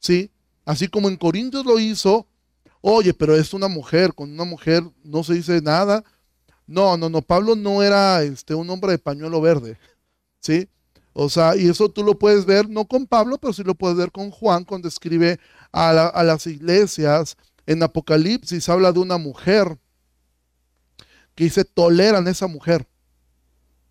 ¿Sí? 0.00 0.32
Así 0.64 0.88
como 0.88 1.08
en 1.08 1.16
Corintios 1.16 1.66
lo 1.66 1.78
hizo, 1.78 2.26
oye, 2.80 3.14
pero 3.14 3.34
es 3.34 3.52
una 3.54 3.68
mujer, 3.68 4.14
con 4.14 4.30
una 4.30 4.44
mujer 4.44 4.82
no 5.02 5.24
se 5.24 5.34
dice 5.34 5.60
nada. 5.60 6.04
No, 6.66 6.96
no, 6.96 7.08
no, 7.10 7.22
Pablo 7.22 7.56
no 7.56 7.82
era 7.82 8.22
este, 8.22 8.54
un 8.54 8.68
hombre 8.70 8.92
de 8.92 8.98
pañuelo 8.98 9.40
verde, 9.40 9.78
¿sí? 10.40 10.68
O 11.12 11.28
sea, 11.28 11.56
y 11.56 11.68
eso 11.68 11.88
tú 11.88 12.02
lo 12.02 12.18
puedes 12.18 12.44
ver, 12.44 12.68
no 12.68 12.86
con 12.86 13.06
Pablo, 13.06 13.38
pero 13.38 13.52
sí 13.52 13.62
lo 13.62 13.74
puedes 13.74 13.96
ver 13.96 14.10
con 14.10 14.30
Juan 14.30 14.64
cuando 14.64 14.88
escribe 14.88 15.38
a, 15.72 16.22
las 16.24 16.46
iglesias 16.46 17.36
en 17.66 17.82
Apocalipsis, 17.82 18.68
habla 18.68 18.92
de 18.92 18.98
una 18.98 19.16
mujer 19.16 19.78
que 21.34 21.44
dice, 21.44 21.64
toleran 21.64 22.26
a 22.26 22.30
esa 22.30 22.48
mujer, 22.48 22.86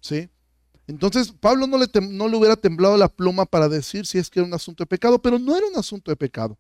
¿sí? 0.02 0.30
Entonces, 0.86 1.32
Pablo 1.32 1.66
no 1.66 1.78
le, 1.78 1.88
no 2.02 2.28
le 2.28 2.38
hubiera 2.38 2.58
temblado 2.58 2.98
la 2.98 3.08
pluma 3.08 3.46
para 3.46 3.70
decir 3.70 4.06
si 4.06 4.18
es 4.18 4.30
que 4.30 4.40
era 4.40 4.48
un 4.48 4.54
asunto 4.54 4.84
de 4.84 4.88
pecado, 4.88 5.22
pero 5.22 5.40
no 5.40 5.56
era 5.56 5.66
un 5.68 5.78
asunto 5.78 6.12
de 6.12 6.18
pecado. 6.18 6.58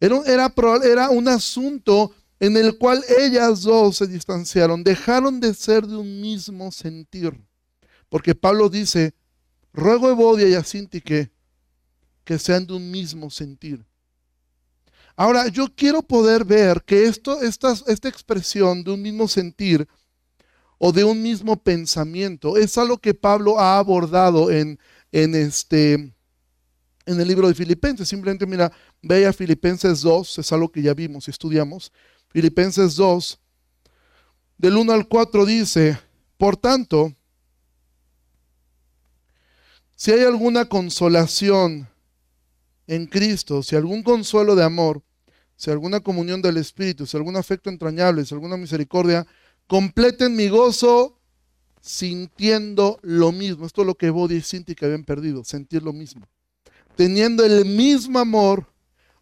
Era, 0.00 0.52
era, 0.84 1.10
un 1.10 1.28
asunto 1.28 2.12
en 2.38 2.56
el 2.56 2.78
cual 2.78 3.02
ellas 3.18 3.62
dos 3.62 3.96
se 3.96 4.06
distanciaron, 4.06 4.84
dejaron 4.84 5.40
de 5.40 5.54
ser 5.54 5.86
de 5.86 5.96
un 5.96 6.20
mismo 6.20 6.70
sentir. 6.70 7.38
Porque 8.08 8.34
Pablo 8.34 8.68
dice, 8.68 9.14
ruego 9.72 10.06
a 10.06 10.10
Evodia 10.10 10.48
y 10.48 10.54
a 10.54 10.62
Sinti 10.62 11.00
que, 11.00 11.30
que 12.24 12.38
sean 12.38 12.66
de 12.66 12.74
un 12.74 12.90
mismo 12.90 13.28
sentir. 13.30 13.84
Ahora, 15.16 15.48
yo 15.48 15.66
quiero 15.74 16.00
poder 16.00 16.44
ver 16.44 16.84
que 16.84 17.06
esto, 17.06 17.42
esta, 17.42 17.74
esta 17.88 18.08
expresión 18.08 18.84
de 18.84 18.92
un 18.92 19.02
mismo 19.02 19.26
sentir 19.26 19.88
o 20.78 20.92
de 20.92 21.02
un 21.02 21.20
mismo 21.20 21.60
pensamiento. 21.60 22.56
Es 22.56 22.78
algo 22.78 22.98
que 22.98 23.14
Pablo 23.14 23.58
ha 23.58 23.78
abordado 23.78 24.50
en, 24.52 24.78
en, 25.10 25.34
este, 25.34 26.14
en 27.08 27.18
el 27.18 27.26
libro 27.26 27.48
de 27.48 27.54
Filipenses. 27.54 28.06
Simplemente 28.06 28.46
mira, 28.46 28.70
ve 29.02 29.26
a 29.26 29.32
Filipenses 29.32 30.02
2, 30.02 30.38
es 30.38 30.52
algo 30.52 30.70
que 30.70 30.82
ya 30.82 30.92
vimos 30.92 31.26
y 31.26 31.30
estudiamos. 31.30 31.90
Filipenses 32.28 32.96
2, 32.96 33.40
del 34.58 34.76
1 34.76 34.92
al 34.92 35.08
4 35.08 35.46
dice, 35.46 35.98
por 36.36 36.58
tanto, 36.58 37.14
si 39.94 40.12
hay 40.12 40.20
alguna 40.20 40.66
consolación 40.66 41.88
en 42.86 43.06
Cristo, 43.06 43.62
si 43.62 43.74
algún 43.74 44.02
consuelo 44.02 44.54
de 44.54 44.64
amor, 44.64 45.02
si 45.56 45.70
alguna 45.70 46.00
comunión 46.00 46.42
del 46.42 46.58
Espíritu, 46.58 47.06
si 47.06 47.16
algún 47.16 47.36
afecto 47.36 47.70
entrañable, 47.70 48.24
si 48.24 48.34
alguna 48.34 48.58
misericordia, 48.58 49.26
completen 49.66 50.36
mi 50.36 50.48
gozo 50.48 51.18
sintiendo 51.80 52.98
lo 53.00 53.32
mismo. 53.32 53.64
Esto 53.64 53.80
es 53.80 53.86
lo 53.86 53.94
que 53.94 54.10
Bodhi 54.10 54.36
y 54.36 54.42
Cinti 54.42 54.74
que 54.74 54.84
habían 54.84 55.04
perdido, 55.04 55.42
sentir 55.42 55.82
lo 55.82 55.94
mismo. 55.94 56.28
Teniendo 56.98 57.44
el 57.44 57.64
mismo 57.64 58.18
amor, 58.18 58.66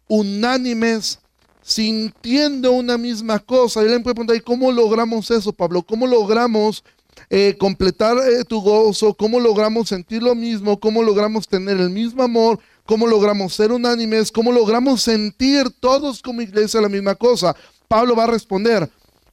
unánimes, 0.07 1.19
sintiendo 1.61 2.71
una 2.71 2.97
misma 2.97 3.37
cosa. 3.37 3.81
Y 3.81 3.83
alguien 3.83 4.01
puede 4.01 4.15
preguntar, 4.15 4.35
¿y 4.35 4.39
cómo 4.41 4.71
logramos 4.71 5.29
eso, 5.29 5.53
Pablo? 5.53 5.83
¿Cómo 5.83 6.07
logramos 6.07 6.83
eh, 7.29 7.55
completar 7.59 8.17
eh, 8.17 8.43
tu 8.45 8.61
gozo? 8.61 9.13
¿Cómo 9.13 9.39
logramos 9.39 9.89
sentir 9.89 10.23
lo 10.23 10.33
mismo? 10.33 10.79
¿Cómo 10.79 11.03
logramos 11.03 11.47
tener 11.47 11.77
el 11.77 11.91
mismo 11.91 12.23
amor? 12.23 12.57
¿Cómo 12.87 13.05
logramos 13.05 13.53
ser 13.53 13.71
unánimes? 13.71 14.31
¿Cómo 14.31 14.51
logramos 14.51 15.03
sentir 15.03 15.69
todos 15.79 16.23
como 16.23 16.41
iglesia 16.41 16.81
la 16.81 16.89
misma 16.89 17.13
cosa? 17.13 17.55
Pablo 17.87 18.15
va 18.15 18.23
a 18.23 18.27
responder, 18.27 18.89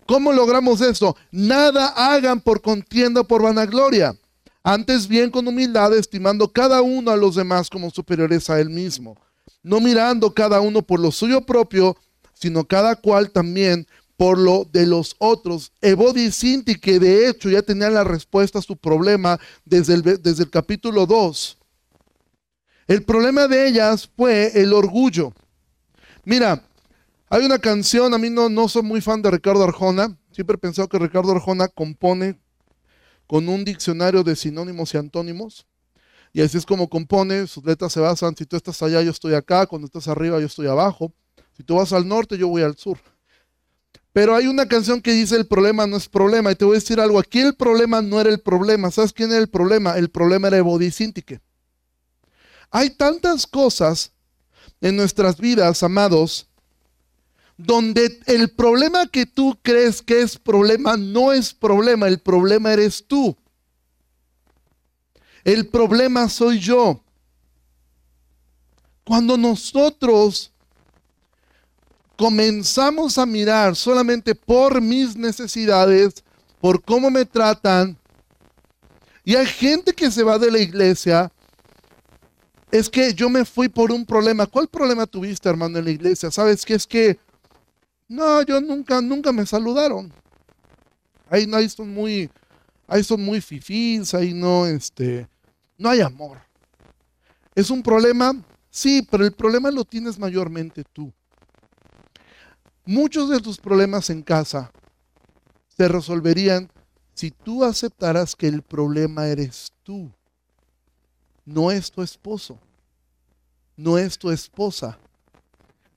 ¿Cómo 0.06 0.34
logramos 0.34 0.82
eso? 0.82 1.16
Nada 1.30 1.88
hagan 1.96 2.42
por 2.42 2.60
contienda 2.60 3.24
por 3.24 3.42
vanagloria. 3.42 4.14
Antes 4.66 5.06
bien 5.06 5.30
con 5.30 5.46
humildad, 5.46 5.94
estimando 5.94 6.50
cada 6.50 6.80
uno 6.80 7.10
a 7.10 7.16
los 7.18 7.34
demás 7.34 7.68
como 7.68 7.90
superiores 7.90 8.48
a 8.48 8.58
él 8.58 8.70
mismo. 8.70 9.14
No 9.62 9.78
mirando 9.78 10.32
cada 10.32 10.62
uno 10.62 10.80
por 10.80 11.00
lo 11.00 11.12
suyo 11.12 11.42
propio, 11.42 11.94
sino 12.32 12.64
cada 12.64 12.96
cual 12.96 13.30
también 13.30 13.86
por 14.16 14.38
lo 14.38 14.64
de 14.64 14.86
los 14.86 15.16
otros. 15.18 15.70
Evodi 15.82 16.22
y 16.22 16.30
Sinti, 16.30 16.76
que 16.76 16.98
de 16.98 17.28
hecho 17.28 17.50
ya 17.50 17.60
tenían 17.60 17.92
la 17.92 18.04
respuesta 18.04 18.58
a 18.58 18.62
su 18.62 18.78
problema 18.78 19.38
desde 19.66 19.94
el, 19.94 20.02
desde 20.02 20.44
el 20.44 20.50
capítulo 20.50 21.04
2. 21.04 21.58
El 22.86 23.02
problema 23.02 23.46
de 23.46 23.68
ellas 23.68 24.10
fue 24.16 24.50
el 24.62 24.72
orgullo. 24.72 25.34
Mira, 26.24 26.64
hay 27.28 27.44
una 27.44 27.58
canción, 27.58 28.14
a 28.14 28.18
mí 28.18 28.30
no, 28.30 28.48
no 28.48 28.66
soy 28.68 28.82
muy 28.82 29.02
fan 29.02 29.20
de 29.20 29.30
Ricardo 29.30 29.62
Arjona, 29.62 30.16
siempre 30.30 30.54
he 30.54 30.58
pensado 30.58 30.88
que 30.88 30.98
Ricardo 30.98 31.32
Arjona 31.32 31.68
compone 31.68 32.38
con 33.26 33.48
un 33.48 33.64
diccionario 33.64 34.22
de 34.22 34.36
sinónimos 34.36 34.94
y 34.94 34.98
antónimos, 34.98 35.66
y 36.32 36.42
así 36.42 36.58
es 36.58 36.66
como 36.66 36.88
compone, 36.88 37.46
sus 37.46 37.64
letras 37.64 37.92
se 37.92 38.00
basan, 38.00 38.36
si 38.36 38.44
tú 38.44 38.56
estás 38.56 38.82
allá, 38.82 39.00
yo 39.02 39.10
estoy 39.10 39.34
acá, 39.34 39.66
cuando 39.66 39.86
estás 39.86 40.08
arriba, 40.08 40.40
yo 40.40 40.46
estoy 40.46 40.66
abajo, 40.66 41.12
si 41.56 41.62
tú 41.62 41.76
vas 41.76 41.92
al 41.92 42.06
norte, 42.08 42.36
yo 42.36 42.48
voy 42.48 42.62
al 42.62 42.76
sur. 42.76 42.98
Pero 44.12 44.34
hay 44.34 44.46
una 44.46 44.66
canción 44.66 45.00
que 45.00 45.12
dice 45.12 45.36
el 45.36 45.46
problema 45.46 45.86
no 45.86 45.96
es 45.96 46.08
problema, 46.08 46.50
y 46.52 46.56
te 46.56 46.64
voy 46.64 46.76
a 46.76 46.80
decir 46.80 47.00
algo, 47.00 47.18
aquí 47.18 47.40
el 47.40 47.54
problema 47.54 48.02
no 48.02 48.20
era 48.20 48.30
el 48.30 48.40
problema, 48.40 48.90
¿sabes 48.90 49.12
quién 49.12 49.30
era 49.30 49.40
el 49.40 49.48
problema? 49.48 49.96
El 49.96 50.10
problema 50.10 50.48
era 50.48 50.58
Ebodicíntique. 50.58 51.40
Hay 52.70 52.90
tantas 52.90 53.46
cosas 53.46 54.12
en 54.80 54.96
nuestras 54.96 55.38
vidas, 55.38 55.82
amados, 55.82 56.48
donde 57.56 58.20
el 58.26 58.50
problema 58.50 59.06
que 59.06 59.26
tú 59.26 59.56
crees 59.62 60.02
que 60.02 60.22
es 60.22 60.36
problema 60.38 60.96
no 60.96 61.32
es 61.32 61.54
problema, 61.54 62.08
el 62.08 62.20
problema 62.20 62.72
eres 62.72 63.04
tú. 63.06 63.36
El 65.44 65.68
problema 65.68 66.28
soy 66.28 66.58
yo. 66.58 67.00
Cuando 69.04 69.36
nosotros 69.36 70.50
comenzamos 72.16 73.18
a 73.18 73.26
mirar 73.26 73.76
solamente 73.76 74.34
por 74.34 74.80
mis 74.80 75.14
necesidades, 75.14 76.24
por 76.60 76.82
cómo 76.82 77.10
me 77.10 77.24
tratan, 77.24 77.98
y 79.24 79.36
hay 79.36 79.46
gente 79.46 79.92
que 79.92 80.10
se 80.10 80.22
va 80.22 80.38
de 80.38 80.50
la 80.50 80.58
iglesia, 80.58 81.30
es 82.70 82.90
que 82.90 83.14
yo 83.14 83.28
me 83.28 83.44
fui 83.44 83.68
por 83.68 83.92
un 83.92 84.04
problema. 84.04 84.46
¿Cuál 84.46 84.68
problema 84.68 85.06
tuviste, 85.06 85.48
hermano, 85.48 85.78
en 85.78 85.84
la 85.84 85.90
iglesia? 85.90 86.30
¿Sabes 86.30 86.64
qué 86.64 86.74
es 86.74 86.86
que 86.86 87.18
no, 88.14 88.42
yo 88.42 88.60
nunca, 88.60 89.00
nunca 89.00 89.32
me 89.32 89.44
saludaron. 89.44 90.12
Ahí, 91.28 91.50
ahí 91.52 91.68
son 91.68 91.92
muy, 91.92 92.30
ahí 92.86 93.02
son 93.02 93.24
muy 93.24 93.40
fifís, 93.40 94.14
ahí 94.14 94.32
no, 94.32 94.66
este, 94.66 95.28
no 95.76 95.90
hay 95.90 96.00
amor. 96.00 96.38
¿Es 97.54 97.70
un 97.70 97.82
problema? 97.82 98.34
Sí, 98.70 99.06
pero 99.10 99.24
el 99.24 99.32
problema 99.32 99.70
lo 99.70 99.84
tienes 99.84 100.18
mayormente 100.18 100.84
tú. 100.92 101.12
Muchos 102.84 103.30
de 103.30 103.40
tus 103.40 103.58
problemas 103.58 104.10
en 104.10 104.22
casa 104.22 104.70
se 105.76 105.88
resolverían 105.88 106.70
si 107.14 107.30
tú 107.30 107.64
aceptaras 107.64 108.36
que 108.36 108.46
el 108.46 108.62
problema 108.62 109.26
eres 109.26 109.72
tú. 109.82 110.10
No 111.44 111.70
es 111.70 111.90
tu 111.90 112.02
esposo, 112.02 112.58
no 113.76 113.98
es 113.98 114.18
tu 114.18 114.30
esposa, 114.30 114.98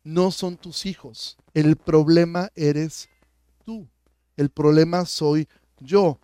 no 0.07 0.31
son 0.31 0.55
tus 0.55 0.85
hijos. 0.85 1.35
El 1.53 1.75
problema 1.75 2.49
eres 2.55 3.09
tú. 3.65 3.85
El 4.37 4.49
problema 4.49 5.05
soy 5.05 5.49
yo. 5.79 6.17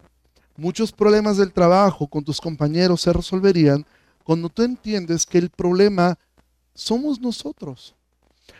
Muchos 0.55 0.93
problemas 0.93 1.35
del 1.35 1.51
trabajo 1.51 2.07
con 2.07 2.23
tus 2.23 2.39
compañeros 2.39 3.01
se 3.01 3.11
resolverían 3.11 3.85
cuando 4.23 4.47
tú 4.47 4.63
entiendes 4.63 5.25
que 5.25 5.37
el 5.37 5.49
problema 5.49 6.17
somos 6.73 7.19
nosotros. 7.19 7.93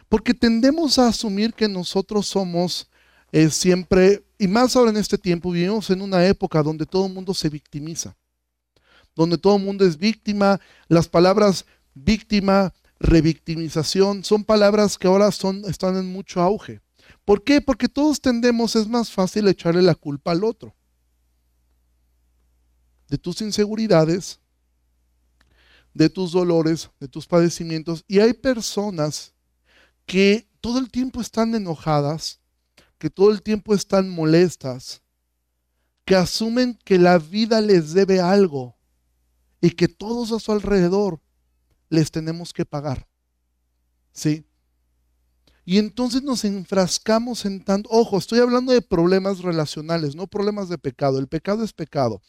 Porque 0.10 0.34
tendemos 0.34 1.00
a 1.00 1.08
asumir 1.08 1.54
que 1.54 1.70
nosotros 1.70 2.28
somos 2.28 2.90
eh, 3.32 3.50
siempre, 3.50 4.26
y 4.38 4.48
más 4.48 4.76
ahora 4.76 4.92
en 4.92 4.98
este 4.98 5.18
tiempo, 5.18 5.52
vivimos 5.52 5.90
en 5.90 6.02
una 6.02 6.26
época 6.26 6.62
donde 6.62 6.86
todo 6.86 7.08
el 7.08 7.14
mundo 7.14 7.34
se 7.34 7.48
victimiza, 7.48 8.14
donde 9.16 9.38
todo 9.38 9.56
el 9.56 9.64
mundo 9.64 9.86
es 9.86 9.98
víctima, 9.98 10.60
las 10.90 11.08
palabras 11.08 11.66
víctima, 11.94 12.74
revictimización, 13.04 14.24
son 14.24 14.46
palabras 14.46 14.98
que 14.98 15.08
ahora 15.08 15.30
son, 15.32 15.64
están 15.66 15.98
en 15.98 16.12
mucho 16.12 16.42
auge. 16.42 16.82
¿Por 17.26 17.44
qué? 17.44 17.62
Porque 17.62 17.90
todos 17.90 18.22
tendemos, 18.22 18.76
es 18.76 18.88
más 18.88 19.12
fácil 19.12 19.48
echarle 19.48 19.82
la 19.82 19.94
culpa 19.94 20.32
al 20.32 20.44
otro. 20.44 20.74
De 23.10 23.18
tus 23.18 23.42
inseguridades, 23.42 24.40
de 25.94 26.10
tus 26.10 26.32
dolores, 26.32 26.90
de 27.00 27.10
tus 27.10 27.28
padecimientos. 27.28 28.04
Y 28.08 28.20
hay 28.20 28.34
personas 28.34 29.34
que 30.06 30.50
todo 30.62 30.80
el 30.80 30.90
tiempo 30.90 31.20
están 31.20 31.54
enojadas, 31.56 32.40
que 32.98 33.10
todo 33.10 33.32
el 33.32 33.42
tiempo 33.42 33.76
están 33.76 34.10
molestas, 34.10 35.02
que 36.06 36.16
asumen 36.16 36.80
que 36.86 36.98
la 36.98 37.18
vida 37.18 37.60
les 37.60 37.94
debe 37.94 38.22
algo 38.22 38.78
y 39.60 39.72
que 39.72 39.90
todos 39.90 40.32
a 40.32 40.40
su 40.40 40.54
alrededor 40.54 41.20
les 41.94 42.10
tenemos 42.10 42.54
que 42.54 42.66
pagar. 42.66 43.08
¿Sí? 44.12 44.48
Y 45.64 45.78
entonces 45.78 46.24
nos 46.24 46.44
enfrascamos 46.44 47.46
en 47.46 47.64
tanto, 47.64 47.88
ojo, 47.92 48.18
estoy 48.18 48.40
hablando 48.40 48.74
de 48.74 48.82
problemas 48.82 49.40
relacionales, 49.40 50.16
no 50.16 50.26
problemas 50.26 50.70
de 50.70 50.80
pecado. 50.80 51.20
El 51.20 51.28
pecado 51.28 51.64
es 51.64 51.72
pecado. 51.72 52.22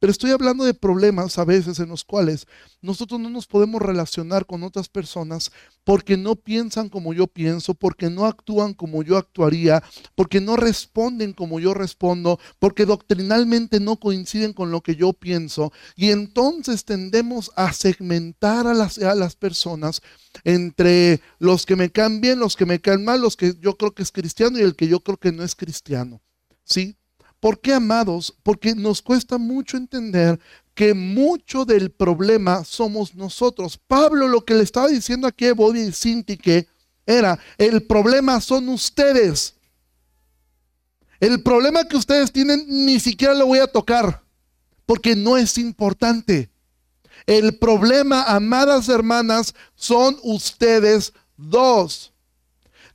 Pero 0.00 0.10
estoy 0.10 0.30
hablando 0.30 0.64
de 0.64 0.72
problemas 0.72 1.38
a 1.38 1.44
veces 1.44 1.78
en 1.78 1.90
los 1.90 2.04
cuales 2.04 2.46
nosotros 2.80 3.20
no 3.20 3.28
nos 3.28 3.46
podemos 3.46 3.82
relacionar 3.82 4.46
con 4.46 4.62
otras 4.62 4.88
personas 4.88 5.52
porque 5.84 6.16
no 6.16 6.36
piensan 6.36 6.88
como 6.88 7.12
yo 7.12 7.26
pienso, 7.26 7.74
porque 7.74 8.08
no 8.08 8.24
actúan 8.24 8.72
como 8.72 9.02
yo 9.02 9.18
actuaría, 9.18 9.82
porque 10.14 10.40
no 10.40 10.56
responden 10.56 11.34
como 11.34 11.60
yo 11.60 11.74
respondo, 11.74 12.40
porque 12.58 12.86
doctrinalmente 12.86 13.78
no 13.78 13.98
coinciden 13.98 14.54
con 14.54 14.70
lo 14.70 14.80
que 14.80 14.96
yo 14.96 15.12
pienso. 15.12 15.70
Y 15.96 16.10
entonces 16.10 16.86
tendemos 16.86 17.50
a 17.54 17.74
segmentar 17.74 18.66
a 18.66 18.72
las, 18.72 19.36
personas 19.36 20.00
entre 20.44 21.20
los 21.38 21.66
que 21.66 21.76
me 21.76 21.90
caen 21.90 22.22
bien, 22.22 22.38
los 22.38 22.56
que 22.56 22.64
me 22.64 22.80
caen 22.80 23.04
mal, 23.04 23.20
los 23.20 23.36
que 23.36 23.54
yo 23.60 23.76
creo 23.76 23.92
que 23.92 24.02
es 24.02 24.12
cristiano 24.12 24.58
y 24.58 24.62
el 24.62 24.76
que 24.76 24.88
yo 24.88 25.00
creo 25.00 25.18
que 25.18 25.30
no 25.30 25.44
es 25.44 25.54
cristiano. 25.54 26.22
¿Sí? 26.64 26.96
¿Por 27.40 27.58
qué, 27.60 27.72
amados? 27.72 28.36
Porque 28.42 28.74
nos 28.74 29.00
cuesta 29.00 29.38
mucho 29.38 29.78
entender 29.78 30.38
que 30.74 30.94
mucho 30.94 31.64
del 31.64 31.90
problema 31.90 32.64
somos 32.64 33.14
nosotros. 33.14 33.78
Pablo 33.86 34.28
lo 34.28 34.44
que 34.44 34.54
le 34.54 34.62
estaba 34.62 34.88
diciendo 34.88 35.26
aquí 35.26 35.46
a 35.46 35.54
Bobby 35.54 35.80
y 35.80 35.92
Cinti 35.92 36.36
que 36.36 36.68
era, 37.06 37.38
el 37.58 37.82
problema 37.82 38.40
son 38.40 38.68
ustedes. 38.68 39.54
El 41.18 41.42
problema 41.42 41.84
que 41.84 41.96
ustedes 41.96 42.30
tienen 42.30 42.64
ni 42.68 43.00
siquiera 43.00 43.34
lo 43.34 43.46
voy 43.46 43.58
a 43.58 43.66
tocar, 43.66 44.22
porque 44.86 45.16
no 45.16 45.36
es 45.36 45.58
importante. 45.58 46.50
El 47.26 47.58
problema, 47.58 48.22
amadas 48.24 48.88
hermanas, 48.88 49.54
son 49.74 50.16
ustedes 50.22 51.12
dos. 51.36 52.12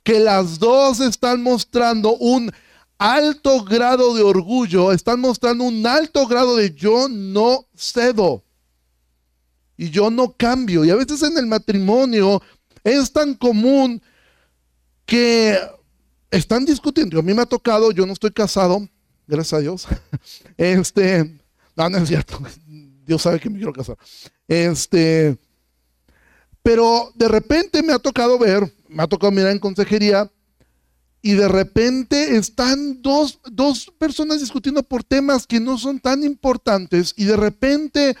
Que 0.02 0.18
las 0.18 0.58
dos 0.58 1.00
están 1.00 1.42
mostrando 1.42 2.16
un 2.16 2.52
alto 2.98 3.64
grado 3.64 4.14
de 4.14 4.22
orgullo, 4.22 4.92
están 4.92 5.20
mostrando 5.20 5.64
un 5.64 5.86
alto 5.86 6.26
grado 6.26 6.56
de 6.56 6.74
yo 6.74 7.08
no 7.08 7.66
cedo 7.74 8.42
y 9.76 9.90
yo 9.90 10.10
no 10.10 10.32
cambio. 10.32 10.84
Y 10.84 10.90
a 10.90 10.96
veces 10.96 11.22
en 11.22 11.36
el 11.38 11.46
matrimonio 11.46 12.42
es 12.82 13.12
tan 13.12 13.34
común 13.34 14.00
que 15.04 15.58
están 16.30 16.64
discutiendo. 16.64 17.18
A 17.18 17.22
mí 17.22 17.34
me 17.34 17.42
ha 17.42 17.46
tocado, 17.46 17.92
yo 17.92 18.06
no 18.06 18.12
estoy 18.12 18.30
casado, 18.30 18.88
gracias 19.26 19.52
a 19.52 19.60
Dios. 19.60 19.86
Este, 20.56 21.38
no, 21.76 21.90
no 21.90 21.98
es 21.98 22.08
cierto. 22.08 22.40
Dios 23.04 23.22
sabe 23.22 23.38
que 23.38 23.50
me 23.50 23.58
quiero 23.58 23.72
casar. 23.72 23.96
Este, 24.48 25.38
pero 26.62 27.12
de 27.14 27.28
repente 27.28 27.82
me 27.82 27.92
ha 27.92 27.98
tocado 27.98 28.38
ver, 28.38 28.72
me 28.88 29.02
ha 29.02 29.06
tocado 29.06 29.30
mirar 29.30 29.52
en 29.52 29.58
consejería 29.58 30.30
y 31.26 31.32
de 31.32 31.48
repente 31.48 32.36
están 32.36 33.02
dos, 33.02 33.40
personas 33.98 34.38
discutiendo 34.38 34.84
por 34.84 35.02
temas 35.02 35.44
que 35.44 35.58
no 35.58 35.76
son 35.76 35.98
tan 35.98 36.22
importantes 36.22 37.12
y 37.16 37.24
de 37.24 37.36
repente 37.36 38.16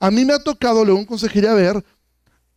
a 0.00 0.10
mí 0.10 0.24
me 0.24 0.32
ha 0.32 0.38
tocado 0.38 0.82
luego 0.82 0.98
en 0.98 1.04
consejería 1.04 1.52
ver 1.52 1.84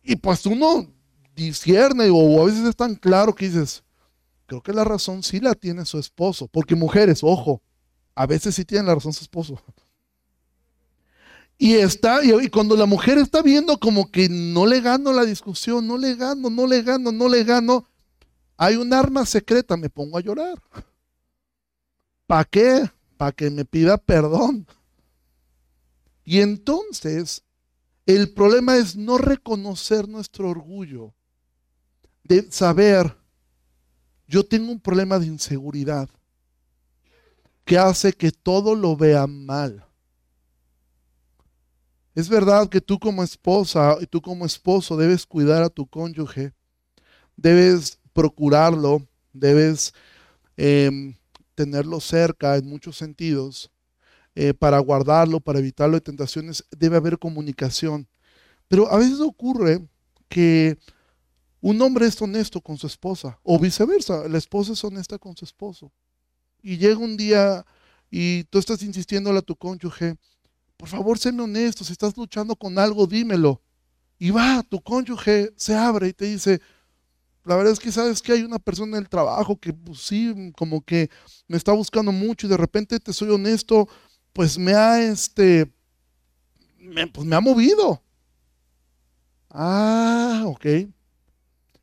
y 0.02 0.16
pues 0.16 0.46
uno 0.46 0.90
discierne 1.36 2.08
o 2.10 2.40
a 2.40 2.46
veces 2.46 2.64
es 2.64 2.76
tan 2.76 2.94
claro 2.94 3.34
que 3.34 3.44
dices, 3.44 3.82
creo 4.46 4.62
que 4.62 4.72
la 4.72 4.84
razón 4.84 5.22
sí 5.22 5.38
la 5.38 5.54
tiene 5.54 5.84
su 5.84 5.98
esposo, 5.98 6.48
porque 6.48 6.74
mujeres, 6.74 7.20
ojo, 7.22 7.60
a 8.14 8.24
veces 8.24 8.54
sí 8.54 8.64
tienen 8.64 8.86
la 8.86 8.94
razón 8.94 9.12
su 9.12 9.24
esposo. 9.24 9.62
Y 11.58 11.74
está, 11.74 12.24
y 12.24 12.48
cuando 12.48 12.74
la 12.74 12.86
mujer 12.86 13.18
está 13.18 13.42
viendo 13.42 13.78
como 13.78 14.10
que 14.10 14.30
no 14.30 14.64
le 14.64 14.80
gano 14.80 15.12
la 15.12 15.26
discusión, 15.26 15.86
no 15.86 15.98
le 15.98 16.14
gano, 16.14 16.48
no 16.48 16.66
le 16.66 16.80
gano, 16.80 17.12
no 17.12 17.28
le 17.28 17.44
gano, 17.44 17.84
hay 18.62 18.76
un 18.76 18.92
arma 18.92 19.24
secreta, 19.24 19.74
me 19.74 19.88
pongo 19.88 20.18
a 20.18 20.20
llorar. 20.20 20.62
¿Para 22.26 22.44
qué? 22.44 22.90
Para 23.16 23.32
que 23.32 23.48
me 23.48 23.64
pida 23.64 23.96
perdón. 23.96 24.66
Y 26.24 26.40
entonces, 26.40 27.42
el 28.04 28.34
problema 28.34 28.76
es 28.76 28.96
no 28.96 29.16
reconocer 29.16 30.06
nuestro 30.06 30.50
orgullo, 30.50 31.14
de 32.22 32.52
saber, 32.52 33.16
yo 34.28 34.44
tengo 34.44 34.70
un 34.70 34.80
problema 34.80 35.18
de 35.18 35.28
inseguridad 35.28 36.10
que 37.64 37.78
hace 37.78 38.12
que 38.12 38.30
todo 38.30 38.74
lo 38.74 38.94
vea 38.94 39.26
mal. 39.26 39.86
Es 42.14 42.28
verdad 42.28 42.68
que 42.68 42.82
tú 42.82 42.98
como 42.98 43.22
esposa 43.22 43.96
y 44.02 44.06
tú 44.06 44.20
como 44.20 44.44
esposo 44.44 44.98
debes 44.98 45.24
cuidar 45.24 45.62
a 45.62 45.70
tu 45.70 45.86
cónyuge, 45.86 46.52
debes 47.36 47.99
procurarlo, 48.12 49.06
debes 49.32 49.92
em, 50.56 51.14
tenerlo 51.54 52.00
cerca 52.00 52.56
en 52.56 52.66
muchos 52.66 52.96
sentidos. 52.96 53.70
Eh, 54.36 54.54
para 54.54 54.78
guardarlo, 54.78 55.40
para 55.40 55.58
evitarlo 55.58 55.96
de 55.96 56.00
tentaciones, 56.00 56.64
debe 56.70 56.96
haber 56.96 57.18
comunicación. 57.18 58.06
Pero 58.68 58.90
a 58.90 58.96
veces 58.96 59.20
ocurre 59.20 59.84
que 60.28 60.78
un 61.60 61.82
hombre 61.82 62.06
es 62.06 62.20
honesto 62.22 62.60
con 62.60 62.78
su 62.78 62.86
esposa, 62.86 63.38
o 63.42 63.58
viceversa, 63.58 64.28
la 64.28 64.38
esposa 64.38 64.72
es 64.72 64.82
honesta 64.84 65.18
con 65.18 65.36
su 65.36 65.44
esposo. 65.44 65.92
Y 66.62 66.78
llega 66.78 66.96
un 66.98 67.16
día 67.16 67.66
y 68.10 68.44
tú 68.44 68.58
estás 68.58 68.82
insistiendo 68.82 69.30
a 69.30 69.42
tu 69.42 69.56
cónyuge, 69.56 70.16
por 70.76 70.88
favor, 70.88 71.18
séme 71.18 71.42
honesto, 71.42 71.84
si 71.84 71.92
estás 71.92 72.16
luchando 72.16 72.56
con 72.56 72.78
algo, 72.78 73.06
dímelo. 73.06 73.60
Y 74.18 74.30
va, 74.30 74.62
tu 74.62 74.80
cónyuge 74.80 75.52
se 75.56 75.74
abre 75.74 76.08
y 76.08 76.12
te 76.12 76.26
dice, 76.26 76.60
la 77.50 77.56
verdad 77.56 77.72
es 77.72 77.80
que 77.80 77.90
sabes 77.90 78.22
que 78.22 78.30
hay 78.30 78.44
una 78.44 78.60
persona 78.60 78.96
en 78.96 79.02
el 79.02 79.08
trabajo 79.08 79.58
que 79.58 79.72
pues, 79.72 79.98
sí, 80.02 80.52
como 80.56 80.82
que 80.82 81.10
me 81.48 81.56
está 81.56 81.72
buscando 81.72 82.12
mucho 82.12 82.46
y 82.46 82.50
de 82.50 82.56
repente, 82.56 83.00
te 83.00 83.12
soy 83.12 83.28
honesto, 83.30 83.88
pues 84.32 84.56
me 84.56 84.72
ha, 84.72 85.02
este, 85.02 85.68
me, 86.78 87.08
pues 87.08 87.26
me 87.26 87.34
ha 87.34 87.40
movido. 87.40 88.00
Ah, 89.48 90.44
ok. 90.46 90.64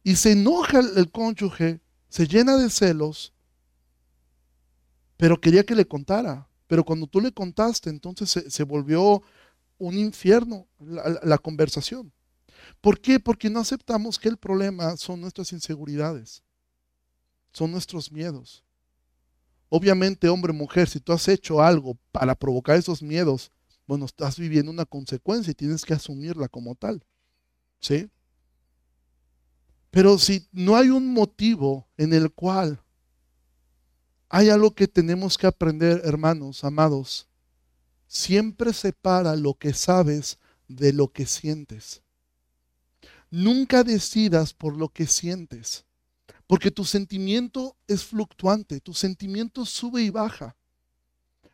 Y 0.03 0.15
se 0.15 0.31
enoja 0.31 0.79
el, 0.79 1.11
cónyuge, 1.11 1.81
se 2.07 2.25
llena 2.25 2.55
de 2.55 2.69
celos, 2.69 3.33
pero 5.17 5.41
quería 5.41 5.65
que 5.65 5.75
le 5.75 5.85
contara. 5.85 6.47
Pero 6.67 6.85
cuando 6.85 7.07
tú 7.07 7.19
le 7.19 7.33
contaste, 7.33 7.89
entonces 7.89 8.45
se, 8.47 8.63
volvió 8.63 9.21
un 9.79 9.97
infierno 9.97 10.65
la 10.79 11.37
conversación. 11.37 12.13
¿Por 12.81 12.99
qué? 12.99 13.19
Porque 13.19 13.49
no 13.49 13.59
aceptamos 13.59 14.19
que 14.19 14.29
el 14.29 14.37
problema 14.37 14.97
son 14.97 15.21
nuestras 15.21 15.51
inseguridades, 15.51 16.43
son 17.51 17.71
nuestros 17.71 18.11
miedos. 18.11 18.63
Obviamente, 19.69 20.29
hombre, 20.29 20.53
mujer, 20.53 20.87
si 20.87 20.99
tú 20.99 21.11
has 21.11 21.27
hecho 21.27 21.61
algo 21.61 21.97
para 22.11 22.35
provocar 22.35 22.77
esos 22.77 23.01
miedos, 23.01 23.51
bueno, 23.85 24.05
estás 24.05 24.37
viviendo 24.37 24.71
una 24.71 24.85
consecuencia 24.85 25.51
y 25.51 25.55
tienes 25.55 25.83
que 25.83 25.93
asumirla 25.93 26.47
como 26.47 26.75
tal. 26.75 27.03
¿Sí? 27.79 28.09
Pero 29.91 30.17
si 30.17 30.47
no 30.51 30.75
hay 30.75 30.89
un 30.89 31.13
motivo 31.13 31.87
en 31.97 32.13
el 32.13 32.31
cual 32.31 32.81
hay 34.29 34.49
algo 34.49 34.75
que 34.75 34.87
tenemos 34.87 35.37
que 35.37 35.47
aprender, 35.47 36.01
hermanos, 36.03 36.63
amados, 36.63 37.27
siempre 38.07 38.73
separa 38.73 39.35
lo 39.35 39.53
que 39.53 39.73
sabes 39.73 40.37
de 40.67 40.91
lo 40.93 41.07
que 41.07 41.25
sientes. 41.25 42.03
Nunca 43.29 43.83
decidas 43.83 44.53
por 44.53 44.75
lo 44.75 44.89
que 44.89 45.05
sientes, 45.05 45.85
porque 46.47 46.71
tu 46.71 46.85
sentimiento 46.85 47.75
es 47.87 48.05
fluctuante, 48.05 48.79
tu 48.79 48.93
sentimiento 48.93 49.65
sube 49.65 50.01
y 50.01 50.09
baja. 50.09 50.55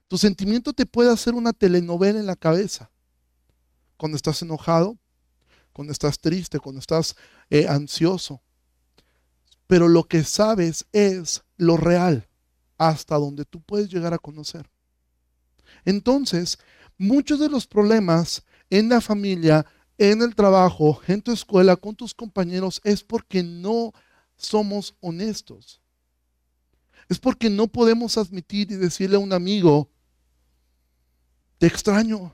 Tu 0.07 0.17
sentimiento 0.17 0.73
te 0.73 0.85
puede 0.85 1.11
hacer 1.11 1.33
una 1.33 1.53
telenovela 1.53 2.19
en 2.19 2.27
la 2.27 2.35
cabeza. 2.35 2.91
Cuando 3.97 4.15
estás 4.15 4.41
enojado, 4.43 4.97
cuando 5.71 5.91
estás 5.91 6.19
triste, 6.19 6.59
cuando 6.59 6.79
estás 6.79 7.15
eh, 7.49 7.67
ansioso. 7.67 8.41
Pero 9.65 9.87
lo 9.87 10.03
que 10.03 10.23
sabes 10.23 10.85
es 10.91 11.43
lo 11.57 11.77
real, 11.77 12.27
hasta 12.77 13.15
donde 13.15 13.45
tú 13.45 13.61
puedes 13.61 13.89
llegar 13.91 14.13
a 14.13 14.19
conocer. 14.19 14.69
Entonces, 15.85 16.59
muchos 16.97 17.39
de 17.39 17.49
los 17.49 17.65
problemas 17.65 18.43
en 18.69 18.89
la 18.89 19.01
familia 19.01 19.65
en 19.97 20.21
el 20.21 20.35
trabajo, 20.35 20.99
en 21.07 21.21
tu 21.21 21.31
escuela, 21.31 21.75
con 21.75 21.95
tus 21.95 22.13
compañeros, 22.13 22.81
es 22.83 23.03
porque 23.03 23.43
no 23.43 23.91
somos 24.35 24.95
honestos. 24.99 25.81
Es 27.09 27.19
porque 27.19 27.49
no 27.49 27.67
podemos 27.67 28.17
admitir 28.17 28.71
y 28.71 28.75
decirle 28.75 29.17
a 29.17 29.19
un 29.19 29.33
amigo, 29.33 29.89
te 31.57 31.67
extraño. 31.67 32.31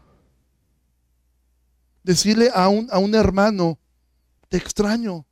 Decirle 2.04 2.50
a 2.54 2.70
un, 2.70 2.88
a 2.92 2.98
un 2.98 3.14
hermano, 3.14 3.78
te 4.48 4.58
extraño. 4.58 5.26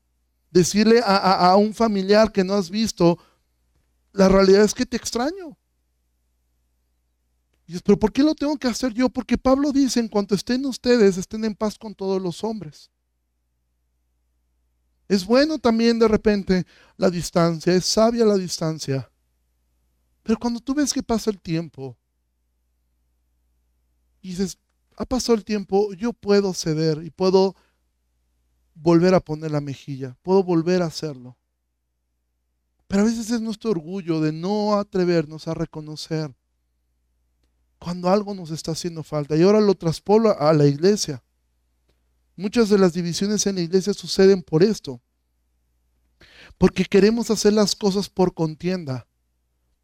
Decirle 0.52 1.02
a, 1.04 1.52
a 1.52 1.56
un 1.56 1.74
familiar 1.74 2.32
que 2.32 2.44
no 2.44 2.54
has 2.54 2.70
visto, 2.70 3.18
la 4.12 4.28
realidad 4.28 4.64
es 4.64 4.74
que 4.74 4.86
te 4.86 4.98
extraño. 4.98 5.58
Y 7.68 7.74
dices, 7.74 7.84
pero 7.84 8.00
¿por 8.00 8.14
qué 8.14 8.24
lo 8.24 8.34
tengo 8.34 8.58
que 8.58 8.70
hacer 8.70 8.94
yo? 8.94 9.10
Porque 9.10 9.38
Pablo 9.38 9.74
dice, 9.74 10.00
en 10.00 10.08
cuanto 10.08 10.34
estén 10.34 10.66
ustedes, 10.66 11.18
estén 11.18 11.44
en 11.44 11.54
paz 11.54 11.78
con 11.78 11.94
todos 11.94 12.22
los 12.22 12.44
hombres. 12.46 12.90
Es 15.10 15.26
bueno 15.26 15.60
también 15.60 16.00
de 16.00 16.08
repente 16.08 16.66
la 16.96 17.10
distancia, 17.10 17.74
es 17.74 17.86
sabia 17.86 18.26
la 18.26 18.38
distancia. 18.38 19.12
Pero 20.24 20.40
cuando 20.40 20.62
tú 20.62 20.74
ves 20.74 20.94
que 20.94 21.04
pasa 21.04 21.30
el 21.30 21.42
tiempo, 21.42 21.98
y 24.22 24.30
dices, 24.30 24.58
ha 24.96 25.06
pasado 25.06 25.36
el 25.36 25.44
tiempo, 25.44 25.94
yo 25.94 26.14
puedo 26.14 26.54
ceder 26.54 27.04
y 27.04 27.10
puedo 27.10 27.56
volver 28.76 29.14
a 29.14 29.20
poner 29.20 29.52
la 29.52 29.62
mejilla, 29.62 30.18
puedo 30.22 30.42
volver 30.42 30.82
a 30.82 30.88
hacerlo. 30.88 31.38
Pero 32.88 33.04
a 33.04 33.06
veces 33.06 33.30
es 33.30 33.42
nuestro 33.42 33.72
orgullo 33.72 34.22
de 34.22 34.32
no 34.32 34.80
atrevernos 34.80 35.48
a 35.50 35.54
reconocer 35.54 36.34
cuando 37.80 38.10
algo 38.10 38.34
nos 38.34 38.52
está 38.52 38.72
haciendo 38.72 39.04
falta. 39.04 39.36
Y 39.36 39.44
ahora 39.44 39.62
lo 39.62 39.76
traspolo 39.76 40.40
a 40.40 40.54
la 40.54 40.66
iglesia. 40.66 41.24
Muchas 42.36 42.70
de 42.70 42.78
las 42.78 42.94
divisiones 42.94 43.46
en 43.48 43.56
la 43.56 43.62
iglesia 43.62 43.94
suceden 43.94 44.44
por 44.44 44.64
esto. 44.64 45.02
Porque 46.58 46.86
queremos 46.86 47.30
hacer 47.30 47.54
las 47.54 47.76
cosas 47.76 48.10
por 48.10 48.34
contienda, 48.34 49.08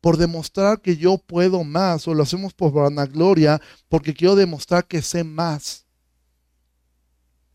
por 0.01 0.17
demostrar 0.17 0.81
que 0.81 0.97
yo 0.97 1.17
puedo 1.17 1.63
más, 1.63 2.07
o 2.07 2.13
lo 2.13 2.23
hacemos 2.23 2.53
por 2.53 2.71
vanagloria, 2.71 3.61
porque 3.89 4.13
quiero 4.13 4.35
demostrar 4.35 4.85
que 4.85 5.01
sé 5.01 5.23
más. 5.23 5.85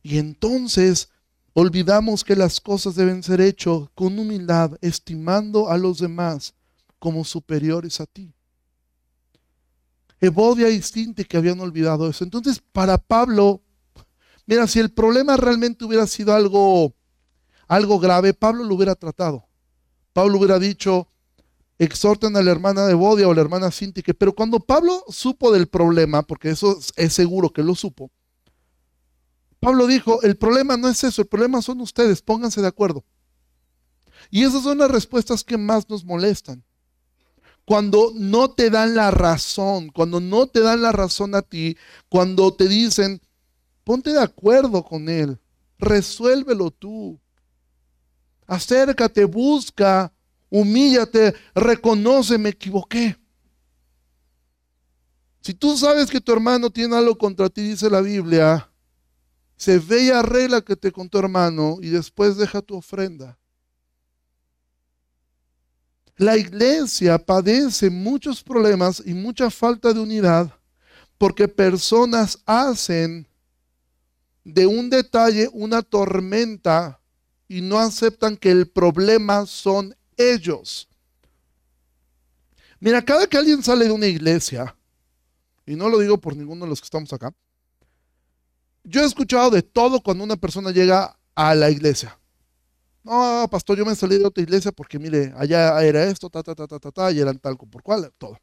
Y 0.02 0.18
entonces 0.18 1.10
olvidamos 1.52 2.24
que 2.24 2.36
las 2.36 2.60
cosas 2.60 2.94
deben 2.94 3.22
ser 3.22 3.40
hechas 3.40 3.88
con 3.94 4.18
humildad, 4.18 4.78
estimando 4.80 5.68
a 5.68 5.76
los 5.78 5.98
demás 5.98 6.54
como 6.98 7.24
superiores 7.24 8.00
a 8.00 8.06
ti. 8.06 8.34
Evodia 10.20 10.68
y 10.68 10.82
Sinte 10.82 11.24
que 11.24 11.36
habían 11.36 11.60
olvidado 11.60 12.08
eso. 12.08 12.24
Entonces, 12.24 12.60
para 12.72 12.98
Pablo, 12.98 13.62
mira, 14.46 14.66
si 14.66 14.80
el 14.80 14.90
problema 14.90 15.36
realmente 15.36 15.84
hubiera 15.84 16.06
sido 16.06 16.34
algo, 16.34 16.94
algo 17.68 17.98
grave, 17.98 18.34
Pablo 18.34 18.64
lo 18.64 18.74
hubiera 18.74 18.94
tratado. 18.94 19.46
Pablo 20.12 20.38
hubiera 20.38 20.58
dicho, 20.58 21.08
exhorten 21.78 22.36
a 22.36 22.42
la 22.42 22.50
hermana 22.50 22.86
de 22.86 22.92
Evodia 22.92 23.28
o 23.28 23.34
la 23.34 23.40
hermana 23.40 23.70
Sintique. 23.70 24.14
Pero 24.14 24.34
cuando 24.34 24.58
Pablo 24.58 25.04
supo 25.08 25.52
del 25.52 25.68
problema, 25.68 26.22
porque 26.22 26.50
eso 26.50 26.78
es 26.96 27.12
seguro 27.12 27.50
que 27.50 27.62
lo 27.62 27.74
supo, 27.74 28.10
Pablo 29.60 29.86
dijo, 29.86 30.22
el 30.22 30.36
problema 30.36 30.76
no 30.76 30.88
es 30.88 31.02
eso, 31.02 31.22
el 31.22 31.28
problema 31.28 31.62
son 31.62 31.80
ustedes, 31.80 32.22
pónganse 32.22 32.60
de 32.60 32.68
acuerdo. 32.68 33.04
Y 34.30 34.44
esas 34.44 34.62
son 34.62 34.78
las 34.78 34.90
respuestas 34.90 35.44
que 35.44 35.56
más 35.56 35.88
nos 35.88 36.04
molestan 36.04 36.64
cuando 37.68 38.12
no 38.14 38.48
te 38.48 38.70
dan 38.70 38.94
la 38.94 39.10
razón, 39.10 39.90
cuando 39.90 40.20
no 40.20 40.46
te 40.46 40.60
dan 40.60 40.80
la 40.80 40.90
razón 40.90 41.34
a 41.34 41.42
ti, 41.42 41.76
cuando 42.08 42.50
te 42.54 42.66
dicen, 42.66 43.20
ponte 43.84 44.10
de 44.10 44.22
acuerdo 44.22 44.82
con 44.82 45.10
él, 45.10 45.38
resuélvelo 45.78 46.70
tú. 46.70 47.20
Acércate, 48.46 49.26
busca, 49.26 50.10
humíllate, 50.48 51.34
reconoce, 51.54 52.38
me 52.38 52.48
equivoqué. 52.48 53.18
Si 55.42 55.52
tú 55.52 55.76
sabes 55.76 56.10
que 56.10 56.22
tu 56.22 56.32
hermano 56.32 56.70
tiene 56.70 56.96
algo 56.96 57.18
contra 57.18 57.50
ti, 57.50 57.60
dice 57.60 57.90
la 57.90 58.00
Biblia, 58.00 58.72
se 59.56 59.78
ve 59.78 60.04
y 60.04 60.08
arréglate 60.08 60.90
con 60.90 61.06
tu 61.10 61.18
hermano 61.18 61.76
y 61.82 61.90
después 61.90 62.38
deja 62.38 62.62
tu 62.62 62.78
ofrenda. 62.78 63.37
La 66.18 66.36
iglesia 66.36 67.16
padece 67.16 67.90
muchos 67.90 68.42
problemas 68.42 69.00
y 69.06 69.14
mucha 69.14 69.50
falta 69.50 69.92
de 69.92 70.00
unidad 70.00 70.52
porque 71.16 71.46
personas 71.46 72.38
hacen 72.44 73.26
de 74.44 74.66
un 74.66 74.90
detalle 74.90 75.48
una 75.52 75.80
tormenta 75.80 77.00
y 77.46 77.60
no 77.60 77.78
aceptan 77.78 78.36
que 78.36 78.50
el 78.50 78.68
problema 78.68 79.46
son 79.46 79.94
ellos. 80.16 80.88
Mira, 82.80 83.04
cada 83.04 83.28
que 83.28 83.36
alguien 83.36 83.62
sale 83.62 83.84
de 83.84 83.92
una 83.92 84.06
iglesia, 84.06 84.76
y 85.66 85.76
no 85.76 85.88
lo 85.88 85.98
digo 85.98 86.18
por 86.18 86.36
ninguno 86.36 86.64
de 86.64 86.70
los 86.70 86.80
que 86.80 86.86
estamos 86.86 87.12
acá, 87.12 87.32
yo 88.82 89.02
he 89.02 89.06
escuchado 89.06 89.50
de 89.50 89.62
todo 89.62 90.00
cuando 90.00 90.24
una 90.24 90.36
persona 90.36 90.72
llega 90.72 91.16
a 91.34 91.54
la 91.54 91.70
iglesia. 91.70 92.17
No, 93.04 93.48
pastor, 93.50 93.78
yo 93.78 93.86
me 93.86 93.94
salí 93.94 94.18
de 94.18 94.26
otra 94.26 94.42
iglesia 94.42 94.72
porque 94.72 94.98
mire, 94.98 95.32
allá 95.36 95.82
era 95.82 96.04
esto, 96.04 96.28
ta, 96.28 96.42
ta, 96.42 96.54
ta, 96.54 96.66
ta, 96.66 96.78
ta, 96.78 96.90
ta, 96.90 97.12
y 97.12 97.20
eran 97.20 97.38
tal 97.38 97.56
por 97.56 97.82
cual, 97.82 98.12
todo. 98.18 98.38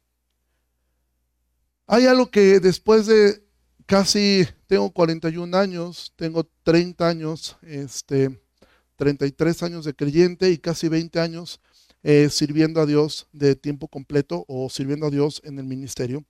Hay 1.86 2.06
algo 2.06 2.30
que 2.30 2.58
después 2.58 3.06
de 3.06 3.44
casi, 3.86 4.46
tengo 4.66 4.90
41 4.90 5.56
años, 5.56 6.12
tengo 6.16 6.48
30 6.64 7.08
años, 7.08 7.56
este, 7.62 8.40
33 8.96 9.62
años 9.62 9.84
de 9.84 9.94
creyente 9.94 10.50
y 10.50 10.58
casi 10.58 10.88
20 10.88 11.20
años 11.20 11.60
eh, 12.02 12.28
sirviendo 12.30 12.80
a 12.80 12.86
Dios 12.86 13.28
de 13.32 13.54
tiempo 13.56 13.88
completo 13.88 14.44
o 14.48 14.68
sirviendo 14.70 15.06
a 15.06 15.10
Dios 15.10 15.40
en 15.44 15.58
el 15.58 15.64
ministerio. 15.64 16.24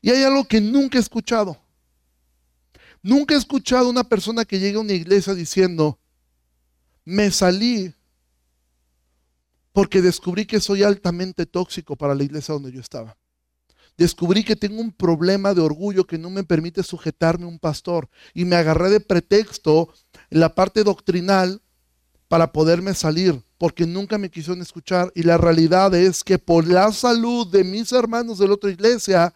Y 0.00 0.10
hay 0.10 0.22
algo 0.22 0.46
que 0.46 0.60
nunca 0.60 0.98
he 0.98 1.00
escuchado. 1.00 1.58
Nunca 3.02 3.34
he 3.34 3.38
escuchado 3.38 3.88
una 3.88 4.04
persona 4.04 4.44
que 4.44 4.58
llegue 4.58 4.76
a 4.76 4.80
una 4.80 4.92
iglesia 4.92 5.34
diciendo, 5.34 5.98
me 7.06 7.30
salí 7.30 7.94
porque 9.72 10.02
descubrí 10.02 10.44
que 10.44 10.60
soy 10.60 10.82
altamente 10.82 11.46
tóxico 11.46 11.96
para 11.96 12.14
la 12.14 12.24
iglesia 12.24 12.52
donde 12.52 12.72
yo 12.72 12.80
estaba. 12.80 13.16
Descubrí 13.96 14.44
que 14.44 14.56
tengo 14.56 14.80
un 14.80 14.92
problema 14.92 15.54
de 15.54 15.62
orgullo 15.62 16.06
que 16.06 16.18
no 16.18 16.28
me 16.28 16.44
permite 16.44 16.82
sujetarme 16.82 17.44
a 17.44 17.48
un 17.48 17.58
pastor 17.58 18.10
y 18.34 18.44
me 18.44 18.56
agarré 18.56 18.90
de 18.90 19.00
pretexto 19.00 19.88
la 20.28 20.54
parte 20.54 20.84
doctrinal 20.84 21.62
para 22.28 22.52
poderme 22.52 22.92
salir, 22.92 23.42
porque 23.56 23.86
nunca 23.86 24.18
me 24.18 24.30
quisieron 24.30 24.60
escuchar. 24.60 25.12
Y 25.14 25.22
la 25.22 25.38
realidad 25.38 25.94
es 25.94 26.24
que 26.24 26.38
por 26.38 26.66
la 26.66 26.92
salud 26.92 27.46
de 27.46 27.62
mis 27.62 27.92
hermanos 27.92 28.38
de 28.38 28.48
la 28.48 28.54
otra 28.54 28.70
iglesia, 28.70 29.32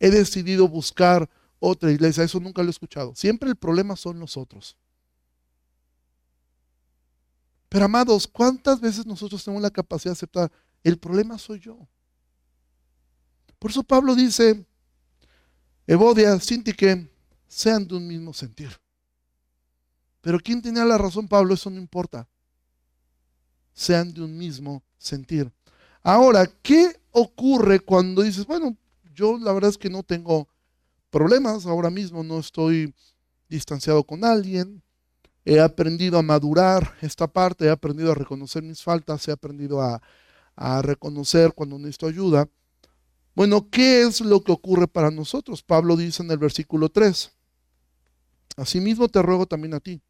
he 0.00 0.10
decidido 0.10 0.66
buscar 0.66 1.28
otra 1.58 1.92
iglesia. 1.92 2.24
Eso 2.24 2.40
nunca 2.40 2.62
lo 2.62 2.68
he 2.68 2.70
escuchado. 2.70 3.14
Siempre 3.14 3.50
el 3.50 3.56
problema 3.56 3.94
son 3.94 4.18
los 4.18 4.36
otros. 4.36 4.76
Pero 7.70 7.84
amados, 7.84 8.26
¿cuántas 8.26 8.80
veces 8.80 9.06
nosotros 9.06 9.44
tenemos 9.44 9.62
la 9.62 9.70
capacidad 9.70 10.10
de 10.10 10.18
aceptar? 10.18 10.52
El 10.82 10.98
problema 10.98 11.38
soy 11.38 11.60
yo. 11.60 11.78
Por 13.60 13.70
eso 13.70 13.84
Pablo 13.84 14.16
dice, 14.16 14.66
Evodia, 15.86 16.38
Sintique, 16.40 17.08
sean 17.46 17.86
de 17.86 17.94
un 17.94 18.08
mismo 18.08 18.34
sentir. 18.34 18.70
Pero 20.20 20.40
¿quién 20.40 20.60
tenía 20.60 20.84
la 20.84 20.98
razón, 20.98 21.28
Pablo? 21.28 21.54
Eso 21.54 21.70
no 21.70 21.78
importa. 21.78 22.28
Sean 23.72 24.12
de 24.12 24.22
un 24.22 24.36
mismo 24.36 24.82
sentir. 24.98 25.52
Ahora, 26.02 26.46
¿qué 26.62 27.00
ocurre 27.12 27.78
cuando 27.78 28.22
dices, 28.22 28.46
bueno, 28.46 28.76
yo 29.14 29.38
la 29.38 29.52
verdad 29.52 29.70
es 29.70 29.78
que 29.78 29.90
no 29.90 30.02
tengo 30.02 30.48
problemas, 31.08 31.66
ahora 31.66 31.90
mismo 31.90 32.24
no 32.24 32.40
estoy 32.40 32.92
distanciado 33.48 34.02
con 34.02 34.24
alguien, 34.24 34.82
He 35.44 35.58
aprendido 35.58 36.18
a 36.18 36.22
madurar 36.22 36.94
esta 37.00 37.26
parte, 37.26 37.64
he 37.64 37.70
aprendido 37.70 38.12
a 38.12 38.14
reconocer 38.14 38.62
mis 38.62 38.82
faltas, 38.82 39.26
he 39.28 39.32
aprendido 39.32 39.80
a, 39.80 40.00
reconocer 40.82 41.54
cuando 41.54 41.78
necesito 41.78 42.06
ayuda. 42.06 42.46
Bueno, 43.34 43.70
¿qué 43.70 44.02
es 44.02 44.20
lo 44.20 44.44
que 44.44 44.52
ocurre 44.52 44.86
para 44.86 45.10
nosotros? 45.10 45.62
Pablo 45.62 45.96
dice 45.96 46.22
en 46.22 46.30
el 46.30 46.36
versículo 46.36 46.90
3, 46.90 47.32
Asimismo 48.56 49.08
te 49.08 49.22
ruego 49.22 49.46
también 49.46 49.72
a 49.72 49.80
ti, 49.80 50.02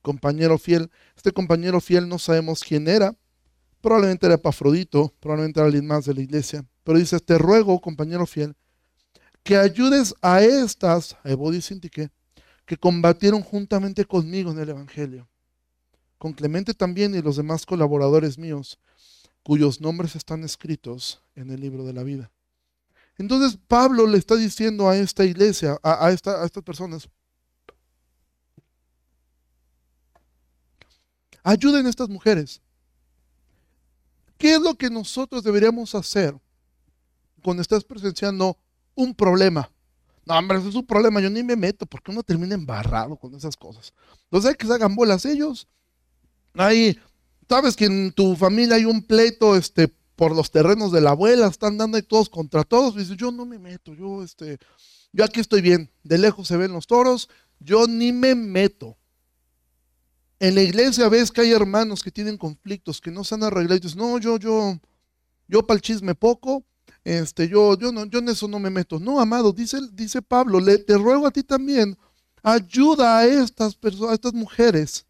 compañero 0.00 0.56
fiel. 0.56 0.90
Este 1.14 1.32
compañero 1.32 1.82
fiel 1.82 2.08
no 2.08 2.18
sabemos 2.18 2.64
quién 2.64 2.88
era, 2.88 3.14
probablemente 3.82 4.24
era 4.24 4.36
Epafrodito, 4.36 5.12
probablemente 5.20 5.60
era 5.60 5.66
alguien 5.66 5.86
más 5.86 6.06
de 6.06 6.14
la 6.14 6.22
iglesia, 6.22 6.64
pero 6.82 6.98
dice, 6.98 7.20
te 7.20 7.36
ruego, 7.36 7.78
compañero 7.80 8.24
fiel, 8.24 8.56
que 9.42 9.58
ayudes 9.58 10.14
a 10.22 10.42
estas, 10.42 11.18
a 11.24 11.30
Evo 11.30 11.50
que 12.68 12.76
combatieron 12.76 13.42
juntamente 13.42 14.04
conmigo 14.04 14.50
en 14.50 14.58
el 14.58 14.68
Evangelio, 14.68 15.26
con 16.18 16.34
Clemente 16.34 16.74
también 16.74 17.14
y 17.14 17.22
los 17.22 17.36
demás 17.36 17.64
colaboradores 17.64 18.36
míos, 18.36 18.78
cuyos 19.42 19.80
nombres 19.80 20.14
están 20.14 20.44
escritos 20.44 21.22
en 21.34 21.50
el 21.50 21.62
libro 21.62 21.84
de 21.84 21.94
la 21.94 22.02
vida. 22.02 22.30
Entonces 23.16 23.58
Pablo 23.66 24.06
le 24.06 24.18
está 24.18 24.36
diciendo 24.36 24.86
a 24.86 24.98
esta 24.98 25.24
iglesia, 25.24 25.78
a, 25.82 26.10
esta, 26.10 26.42
a 26.42 26.44
estas 26.44 26.62
personas, 26.62 27.08
ayuden 31.42 31.86
a 31.86 31.88
estas 31.88 32.10
mujeres. 32.10 32.60
¿Qué 34.36 34.56
es 34.56 34.60
lo 34.60 34.74
que 34.74 34.90
nosotros 34.90 35.42
deberíamos 35.42 35.94
hacer 35.94 36.38
cuando 37.42 37.62
estás 37.62 37.82
presenciando 37.82 38.58
un 38.94 39.14
problema? 39.14 39.72
No, 40.28 40.36
hombre, 40.36 40.58
eso 40.58 40.68
es 40.68 40.74
un 40.74 40.84
problema, 40.84 41.22
yo 41.22 41.30
ni 41.30 41.42
me 41.42 41.56
meto, 41.56 41.86
porque 41.86 42.10
uno 42.10 42.22
termina 42.22 42.54
embarrado 42.54 43.16
con 43.16 43.34
esas 43.34 43.56
cosas. 43.56 43.94
Entonces 44.24 44.50
hay 44.50 44.56
que 44.56 44.66
se 44.66 44.74
hagan 44.74 44.94
bolas 44.94 45.24
ellos. 45.24 45.66
Ahí, 46.52 46.98
sabes 47.48 47.74
que 47.74 47.86
en 47.86 48.12
tu 48.12 48.36
familia 48.36 48.76
hay 48.76 48.84
un 48.84 49.02
pleito 49.02 49.56
este, 49.56 49.88
por 50.16 50.36
los 50.36 50.50
terrenos 50.50 50.92
de 50.92 51.00
la 51.00 51.12
abuela, 51.12 51.46
están 51.46 51.78
dando 51.78 51.96
ahí 51.96 52.02
todos 52.02 52.28
contra 52.28 52.62
todos. 52.62 52.94
Y 52.98 53.16
yo 53.16 53.32
no 53.32 53.46
me 53.46 53.58
meto, 53.58 53.94
yo, 53.94 54.22
este, 54.22 54.58
yo 55.14 55.24
aquí 55.24 55.40
estoy 55.40 55.62
bien. 55.62 55.90
De 56.02 56.18
lejos 56.18 56.46
se 56.46 56.58
ven 56.58 56.72
los 56.72 56.86
toros, 56.86 57.30
yo 57.58 57.86
ni 57.86 58.12
me 58.12 58.34
meto. 58.34 58.98
En 60.40 60.56
la 60.56 60.60
iglesia 60.60 61.08
ves 61.08 61.32
que 61.32 61.40
hay 61.40 61.52
hermanos 61.52 62.02
que 62.02 62.10
tienen 62.10 62.36
conflictos, 62.36 63.00
que 63.00 63.10
no 63.10 63.24
se 63.24 63.34
han 63.34 63.44
arreglado 63.44 63.76
y 63.76 63.80
dices, 63.80 63.96
no, 63.96 64.18
yo, 64.18 64.38
yo, 64.38 64.78
yo 65.46 65.66
para 65.66 65.76
el 65.76 65.80
chisme 65.80 66.14
poco, 66.14 66.66
este, 67.08 67.48
yo, 67.48 67.78
yo, 67.78 67.90
no, 67.90 68.04
yo 68.04 68.18
en 68.18 68.28
eso 68.28 68.48
no 68.48 68.58
me 68.58 68.70
meto. 68.70 68.98
No, 68.98 69.20
amado, 69.20 69.52
dice, 69.52 69.78
dice 69.92 70.20
Pablo, 70.20 70.60
le, 70.60 70.78
te 70.78 70.96
ruego 70.98 71.26
a 71.26 71.30
ti 71.30 71.42
también, 71.42 71.96
ayuda 72.42 73.18
a 73.18 73.26
estas 73.26 73.74
personas, 73.74 74.10
a 74.10 74.14
estas 74.14 74.34
mujeres. 74.34 75.06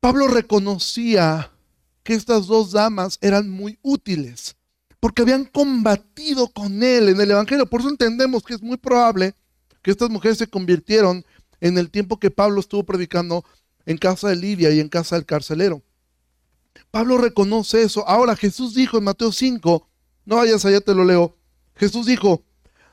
Pablo 0.00 0.28
reconocía 0.28 1.50
que 2.02 2.14
estas 2.14 2.46
dos 2.46 2.72
damas 2.72 3.18
eran 3.20 3.50
muy 3.50 3.78
útiles 3.82 4.56
porque 5.00 5.22
habían 5.22 5.44
combatido 5.44 6.48
con 6.48 6.82
él 6.82 7.08
en 7.08 7.20
el 7.20 7.30
Evangelio. 7.30 7.66
Por 7.66 7.80
eso 7.80 7.90
entendemos 7.90 8.42
que 8.42 8.54
es 8.54 8.62
muy 8.62 8.76
probable 8.76 9.34
que 9.82 9.90
estas 9.90 10.10
mujeres 10.10 10.38
se 10.38 10.48
convirtieron 10.48 11.24
en 11.60 11.78
el 11.78 11.90
tiempo 11.90 12.18
que 12.18 12.30
Pablo 12.30 12.60
estuvo 12.60 12.84
predicando 12.84 13.44
en 13.86 13.96
casa 13.96 14.28
de 14.28 14.36
Lidia 14.36 14.70
y 14.70 14.80
en 14.80 14.88
casa 14.88 15.16
del 15.16 15.26
carcelero. 15.26 15.82
Pablo 16.90 17.18
reconoce 17.18 17.82
eso. 17.82 18.06
Ahora 18.08 18.36
Jesús 18.36 18.74
dijo 18.74 18.98
en 18.98 19.04
Mateo 19.04 19.32
5, 19.32 19.87
no 20.28 20.36
vayas 20.36 20.62
allá, 20.66 20.82
te 20.82 20.94
lo 20.94 21.06
leo. 21.06 21.34
Jesús 21.74 22.04
dijo, 22.04 22.42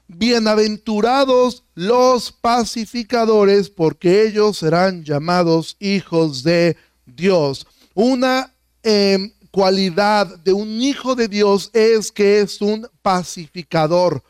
bienaventurados 0.07 1.65
los 1.73 2.31
pacificadores, 2.31 3.69
porque 3.69 4.23
ellos 4.23 4.59
serán 4.59 5.03
llamados 5.03 5.75
hijos 5.81 6.43
de 6.43 6.77
Dios. 7.05 7.67
Una 7.93 8.55
em, 8.83 9.33
cualidad 9.51 10.39
de 10.45 10.53
un 10.53 10.81
hijo 10.81 11.13
de 11.13 11.27
Dios 11.27 11.71
es 11.73 12.09
que 12.09 12.39
es 12.39 12.61
un 12.61 12.87
pacificador, 13.01 14.23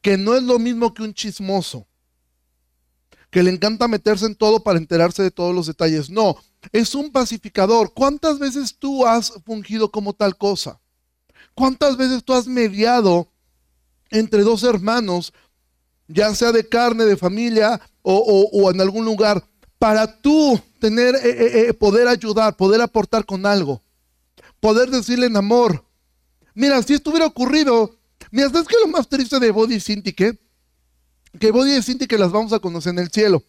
que 0.00 0.16
no 0.16 0.36
es 0.36 0.44
lo 0.44 0.60
mismo 0.60 0.94
que 0.94 1.02
un 1.02 1.14
chismoso, 1.14 1.84
que 3.28 3.42
le 3.42 3.50
encanta 3.50 3.88
meterse 3.88 4.26
en 4.26 4.36
todo 4.36 4.62
para 4.62 4.78
enterarse 4.78 5.24
de 5.24 5.32
todos 5.32 5.52
los 5.52 5.66
detalles. 5.66 6.08
No, 6.08 6.36
es 6.70 6.94
un 6.94 7.10
pacificador. 7.10 7.92
¿Cuántas 7.92 8.38
veces 8.38 8.76
tú 8.78 9.04
has 9.04 9.32
fungido 9.44 9.90
como 9.90 10.12
tal 10.12 10.36
cosa? 10.36 10.78
¿Cuántas 11.54 11.96
veces 11.96 12.24
tú 12.24 12.32
has 12.32 12.46
mediado 12.46 13.28
entre 14.10 14.42
dos 14.42 14.62
hermanos, 14.62 15.32
ya 16.08 16.34
sea 16.34 16.52
de 16.52 16.68
carne, 16.68 17.04
de 17.04 17.16
familia 17.16 17.80
o, 18.02 18.70
en 18.70 18.80
algún 18.80 19.04
lugar, 19.04 19.44
para 19.78 20.20
tú 20.20 20.60
tener, 20.78 21.14
eh, 21.16 21.20
eh, 21.24 21.66
eh, 21.68 21.74
poder 21.74 22.08
ayudar, 22.08 22.56
poder 22.56 22.80
aportar 22.80 23.24
con 23.24 23.46
algo? 23.46 23.82
Poder 24.60 24.90
decirle 24.90 25.26
en 25.26 25.36
amor, 25.36 25.84
mira, 26.54 26.82
si 26.82 26.94
esto 26.94 27.10
hubiera 27.10 27.26
ocurrido, 27.26 27.96
mira, 28.30 28.48
¿sabes 28.48 28.68
qué 28.68 28.76
es 28.76 28.82
lo 28.82 28.88
más 28.88 29.08
triste 29.08 29.40
de 29.40 29.50
Body 29.50 29.74
y 29.74 29.80
Cinti? 29.80 30.12
Que 30.12 30.38
Body 31.50 31.76
y 31.76 31.82
Cinti 31.82 32.06
que 32.06 32.18
las 32.18 32.30
vamos 32.30 32.52
a 32.52 32.60
conocer 32.60 32.92
en 32.92 33.00
el 33.00 33.10
cielo. 33.10 33.42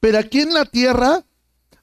Pero 0.00 0.18
aquí 0.18 0.40
en 0.40 0.52
la 0.52 0.64
tierra 0.64 1.24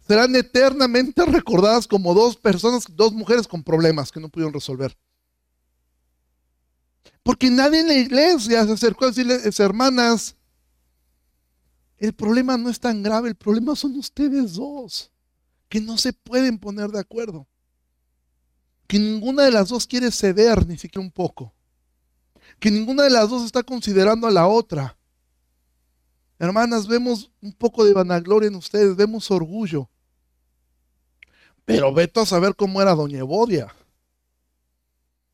serán 0.10 0.36
eternamente 0.36 1.24
recordadas 1.24 1.88
como 1.88 2.16
dos 2.16 2.36
personas, 2.36 2.86
dos 2.90 3.14
mujeres 3.14 3.48
con 3.48 3.64
problemas 3.64 4.12
que 4.12 4.20
no 4.20 4.28
pudieron 4.28 4.52
resolver. 4.52 4.98
Porque 7.22 7.52
nadie 7.52 7.82
en 7.82 7.88
la 7.90 7.94
iglesia 7.94 8.66
se 8.66 8.72
acercó 8.72 9.06
a 9.06 9.10
decirles, 9.10 9.60
hermanas, 9.60 10.36
el 12.00 12.12
problema 12.14 12.58
no 12.58 12.72
es 12.72 12.80
tan 12.80 13.04
grave, 13.04 13.30
el 13.30 13.36
problema 13.36 13.76
son 13.76 13.96
ustedes 14.00 14.54
dos, 14.54 15.12
que 15.70 15.80
no 15.80 15.96
se 15.96 16.12
pueden 16.12 16.58
poner 16.58 16.90
de 16.90 17.02
acuerdo. 17.02 17.48
Que 18.88 18.98
ninguna 18.98 19.44
de 19.44 19.52
las 19.52 19.70
dos 19.70 19.86
quiere 19.86 20.10
ceder 20.10 20.66
ni 20.66 20.80
siquiera 20.80 21.06
un 21.06 21.12
poco. 21.12 21.54
Que 22.60 22.72
ninguna 22.72 23.04
de 23.04 23.12
las 23.12 23.30
dos 23.30 23.46
está 23.46 23.62
considerando 23.62 24.26
a 24.26 24.32
la 24.32 24.48
otra. 24.48 24.98
Hermanas, 26.40 26.88
vemos 26.88 27.30
un 27.44 27.54
poco 27.54 27.86
de 27.86 27.94
vanagloria 27.94 28.48
en 28.48 28.56
ustedes, 28.56 28.96
vemos 28.96 29.30
orgullo. 29.30 29.88
Pero 31.70 31.94
vete 31.94 32.20
a 32.20 32.26
saber 32.26 32.56
cómo 32.56 32.82
era 32.82 32.96
Doña 32.96 33.20
Evodia. 33.20 33.68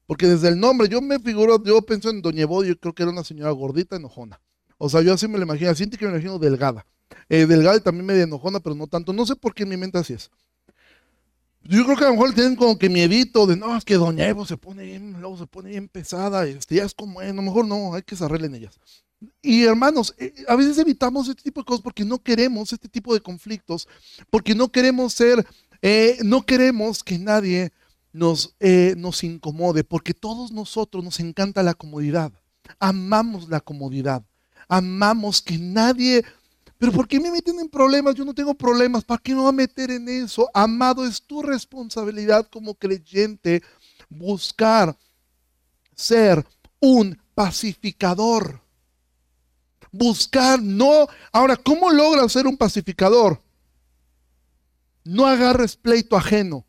Porque 0.06 0.28
desde 0.28 0.50
el 0.50 0.60
nombre, 0.60 0.90
yo 0.90 1.02
me 1.02 1.18
figuro, 1.18 1.64
yo 1.64 1.82
pienso 1.84 2.10
en 2.10 2.22
Doña 2.22 2.42
Evodia, 2.42 2.74
yo 2.74 2.78
creo 2.78 2.94
que 2.94 3.04
era 3.04 3.12
una 3.14 3.24
señora 3.24 3.52
gordita, 3.52 3.96
enojona. 3.96 4.42
O 4.78 4.90
sea, 4.90 5.02
yo 5.02 5.14
así 5.14 5.30
me 5.30 5.38
la 5.38 5.46
imagino, 5.46 5.74
siento 5.74 5.98
que 5.98 6.04
me 6.04 6.12
imagino 6.12 6.38
delgada. 6.38 6.86
Eh, 7.30 7.46
delgada 7.46 7.78
y 7.78 7.80
también 7.80 8.06
media 8.06 8.24
enojona, 8.24 8.60
pero 8.60 8.76
no 8.76 8.86
tanto. 8.88 9.14
No 9.14 9.26
sé 9.26 9.38
por 9.38 9.54
qué 9.54 9.64
en 9.64 9.70
mi 9.70 9.78
mente 9.78 9.98
así 9.98 10.12
es. 10.12 10.30
Yo 11.64 11.86
creo 11.86 11.96
que 11.96 12.04
a 12.04 12.08
lo 12.08 12.16
mejor 12.16 12.34
tienen 12.34 12.58
como 12.58 12.78
que 12.78 12.90
miedito 12.90 13.48
de, 13.48 13.56
no, 13.56 13.78
es 13.78 13.86
que 13.86 13.96
Doña 13.96 14.28
Evo 14.28 14.46
se 14.46 14.58
pone 14.58 14.84
bien, 14.84 15.16
luego 15.22 15.38
se 15.38 15.48
pone 15.48 15.70
bien 15.70 15.88
pesada, 15.88 16.46
este, 16.46 16.76
ya 16.76 16.84
es 16.84 16.94
como, 16.94 17.22
a 17.22 17.26
lo 17.28 17.42
mejor 17.42 17.66
no, 17.66 17.94
hay 17.96 18.02
que 18.02 18.18
se 18.18 18.26
arreglen 18.26 18.56
ellas. 18.56 18.78
Y 19.42 19.64
hermanos, 19.64 20.14
eh, 20.18 20.34
a 20.48 20.56
veces 20.56 20.78
evitamos 20.78 21.30
este 21.30 21.44
tipo 21.44 21.62
de 21.62 21.66
cosas 21.66 21.82
porque 21.82 22.04
no 22.04 22.20
queremos 22.20 22.74
este 22.74 22.90
tipo 22.90 23.14
de 23.14 23.22
conflictos, 23.22 23.88
porque 24.30 24.54
no 24.54 24.72
queremos 24.72 25.14
ser 25.14 25.46
eh, 25.82 26.18
no 26.24 26.46
queremos 26.46 27.04
que 27.04 27.18
nadie 27.18 27.72
nos, 28.14 28.56
eh, 28.60 28.96
nos 28.98 29.24
incomode, 29.24 29.84
porque 29.84 30.14
todos 30.14 30.52
nosotros 30.52 31.04
nos 31.04 31.20
encanta 31.20 31.64
la 31.64 31.74
comodidad. 31.74 32.32
Amamos 32.80 33.50
la 33.50 33.60
comodidad. 33.60 34.24
Amamos 34.68 35.42
que 35.42 35.58
nadie... 35.58 36.24
Pero 36.78 36.92
¿por 36.92 37.08
qué 37.08 37.20
me 37.20 37.32
meten 37.32 37.60
en 37.60 37.70
problemas? 37.70 38.16
Yo 38.16 38.26
no 38.26 38.34
tengo 38.34 38.54
problemas. 38.54 39.04
¿Para 39.04 39.22
qué 39.22 39.34
me 39.34 39.40
voy 39.40 39.50
a 39.50 39.54
meter 39.54 39.92
en 39.92 40.10
eso? 40.10 40.50
Amado, 40.54 41.06
es 41.06 41.22
tu 41.22 41.42
responsabilidad 41.42 42.48
como 42.52 42.76
creyente 42.76 43.64
buscar 44.10 44.96
ser 45.96 46.46
un 46.80 47.18
pacificador. 47.34 48.62
Buscar, 49.92 50.62
no. 50.62 51.08
Ahora, 51.32 51.56
¿cómo 51.56 51.90
logras 51.90 52.32
ser 52.32 52.46
un 52.46 52.58
pacificador? 52.58 53.42
No 55.06 55.28
agarres 55.28 55.78
pleito 55.78 56.18
ajeno. 56.18 56.66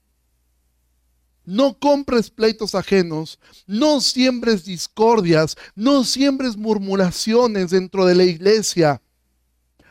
No 1.46 1.78
compres 1.78 2.28
pleitos 2.28 2.74
ajenos, 2.74 3.38
no 3.68 4.00
siembres 4.00 4.64
discordias, 4.64 5.56
no 5.76 6.02
siembres 6.02 6.56
murmuraciones 6.56 7.70
dentro 7.70 8.04
de 8.04 8.16
la 8.16 8.24
iglesia. 8.24 9.00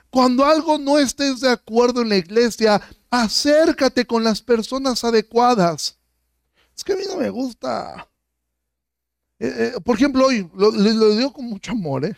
Cuando 0.09 0.43
algo 0.45 0.77
no 0.77 0.99
estés 0.99 1.39
de 1.39 1.49
acuerdo 1.49 2.01
en 2.01 2.09
la 2.09 2.17
iglesia, 2.17 2.81
acércate 3.09 4.05
con 4.05 4.21
las 4.21 4.41
personas 4.41 5.05
adecuadas. 5.05 5.97
Es 6.75 6.83
que 6.83 6.91
a 6.91 6.97
mí 6.97 7.03
no 7.07 7.17
me 7.17 7.29
gusta. 7.29 8.09
Eh, 9.39 9.73
eh, 9.77 9.81
por 9.81 9.95
ejemplo, 9.95 10.25
hoy, 10.25 10.49
lo, 10.53 10.71
lo 10.71 11.15
digo 11.15 11.31
con 11.31 11.45
mucho 11.45 11.71
amor, 11.71 12.03
¿eh? 12.03 12.17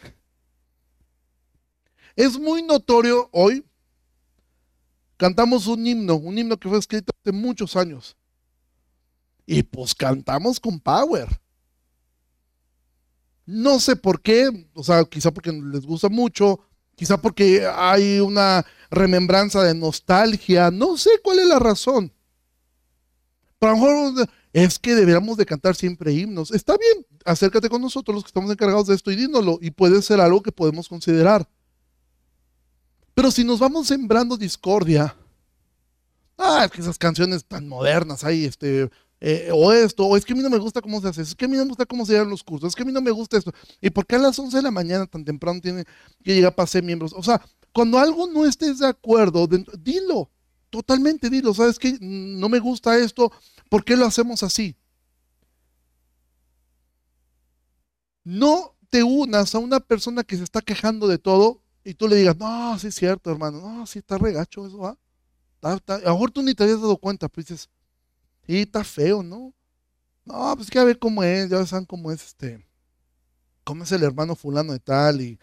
Es 2.15 2.39
muy 2.39 2.63
notorio 2.63 3.29
hoy 3.31 3.63
cantamos 5.17 5.67
un 5.67 5.85
himno, 5.85 6.15
un 6.15 6.37
himno 6.37 6.57
que 6.57 6.69
fue 6.69 6.77
escrito 6.77 7.11
hace 7.21 7.31
muchos 7.31 7.75
años. 7.75 8.15
Y 9.45 9.63
pues 9.63 9.93
cantamos 9.95 10.59
con 10.59 10.79
power. 10.79 11.27
No 13.45 13.79
sé 13.79 13.95
por 13.95 14.21
qué, 14.21 14.69
o 14.73 14.83
sea, 14.83 15.03
quizá 15.05 15.31
porque 15.31 15.51
les 15.51 15.85
gusta 15.85 16.09
mucho, 16.09 16.59
quizá 16.95 17.17
porque 17.19 17.65
hay 17.65 18.19
una 18.19 18.65
remembranza 18.91 19.63
de 19.63 19.73
nostalgia, 19.73 20.69
no 20.69 20.97
sé 20.97 21.09
cuál 21.23 21.39
es 21.39 21.47
la 21.47 21.59
razón. 21.59 22.11
Pero 23.57 23.71
a 23.71 23.75
lo 23.75 23.81
mejor 23.81 24.29
es 24.53 24.77
que 24.79 24.95
deberíamos 24.95 25.37
de 25.37 25.45
cantar 25.45 25.75
siempre 25.75 26.11
himnos. 26.13 26.51
Está 26.51 26.75
bien, 26.77 27.05
acércate 27.25 27.69
con 27.69 27.81
nosotros 27.81 28.15
los 28.15 28.23
que 28.23 28.29
estamos 28.29 28.51
encargados 28.51 28.87
de 28.87 28.95
esto 28.95 29.11
y 29.11 29.15
dínoslo, 29.15 29.59
y 29.61 29.71
puede 29.71 30.01
ser 30.01 30.19
algo 30.19 30.41
que 30.41 30.51
podemos 30.51 30.89
considerar. 30.89 31.47
Pero 33.17 33.31
si 33.31 33.43
nos 33.43 33.57
vamos 33.57 33.87
sembrando 33.87 34.37
discordia, 34.37 35.17
ah, 36.37 36.65
es 36.65 36.71
que 36.71 36.81
esas 36.81 36.99
canciones 36.99 37.43
tan 37.43 37.67
modernas 37.67 38.23
hay, 38.23 38.45
este, 38.45 38.91
eh, 39.19 39.49
o 39.51 39.73
esto, 39.73 40.05
o 40.05 40.15
es 40.15 40.23
que 40.23 40.33
a 40.33 40.35
mí 40.35 40.43
no 40.43 40.51
me 40.51 40.59
gusta 40.59 40.83
cómo 40.83 41.01
se 41.01 41.07
hace, 41.07 41.23
es 41.23 41.33
que 41.33 41.45
a 41.45 41.47
mí 41.47 41.57
no 41.57 41.63
me 41.63 41.69
gusta 41.69 41.87
cómo 41.87 42.05
se 42.05 42.13
dan 42.13 42.29
los 42.29 42.43
cursos, 42.43 42.67
es 42.67 42.75
que 42.75 42.83
a 42.83 42.85
mí 42.85 42.91
no 42.91 43.01
me 43.01 43.09
gusta 43.09 43.35
esto. 43.35 43.51
¿Y 43.81 43.89
por 43.89 44.05
qué 44.05 44.17
a 44.17 44.19
las 44.19 44.37
11 44.37 44.57
de 44.57 44.61
la 44.61 44.69
mañana 44.69 45.07
tan 45.07 45.25
temprano 45.25 45.59
tiene 45.59 45.83
que 46.23 46.35
llegar 46.35 46.53
para 46.53 46.67
ser 46.67 46.83
miembros? 46.83 47.11
O 47.11 47.23
sea, 47.23 47.41
cuando 47.73 47.97
algo 47.97 48.27
no 48.27 48.45
estés 48.45 48.77
de 48.77 48.87
acuerdo, 48.87 49.47
dilo, 49.79 50.29
totalmente 50.69 51.31
dilo, 51.31 51.55
¿sabes 51.55 51.79
qué? 51.79 51.97
No 51.99 52.49
me 52.49 52.59
gusta 52.59 52.99
esto, 52.99 53.31
¿por 53.67 53.83
qué 53.83 53.97
lo 53.97 54.05
hacemos 54.05 54.43
así? 54.43 54.75
No 58.23 58.75
te 58.91 59.01
unas 59.01 59.55
a 59.55 59.57
una 59.57 59.79
persona 59.79 60.23
que 60.23 60.37
se 60.37 60.43
está 60.43 60.61
quejando 60.61 61.07
de 61.07 61.17
todo 61.17 61.63
y 61.87 61.93
tú 61.93 62.05
le 62.09 62.17
digas, 62.17 62.35
no, 62.35 62.77
sí 62.77 62.87
es 62.87 62.95
cierto, 62.95 63.31
hermano, 63.31 63.61
no, 63.61 63.87
sí 63.87 63.99
está 63.99 64.17
regacho 64.17 64.67
eso, 64.67 64.77
¿va? 64.79 64.97
a 65.61 65.79
lo 66.03 66.11
mejor 66.11 66.31
tú 66.31 66.43
ni 66.43 66.53
te 66.53 66.63
habías 66.63 66.81
dado 66.81 66.97
cuenta, 66.97 67.29
pues 67.29 67.47
dices, 67.47 67.69
sí, 68.45 68.59
está 68.59 68.83
feo, 68.83 69.23
¿no? 69.23 69.53
No, 70.25 70.53
pues 70.57 70.69
que 70.69 70.79
a 70.79 70.83
ver 70.83 70.99
cómo 70.99 71.23
es, 71.23 71.49
ya 71.49 71.65
saben 71.65 71.85
cómo 71.85 72.11
es 72.11 72.25
este, 72.25 72.67
cómo 73.63 73.85
es 73.85 73.91
el 73.93 74.03
hermano 74.03 74.35
fulano 74.35 74.73
de 74.73 74.79
tal, 74.79 75.21
y, 75.21 75.39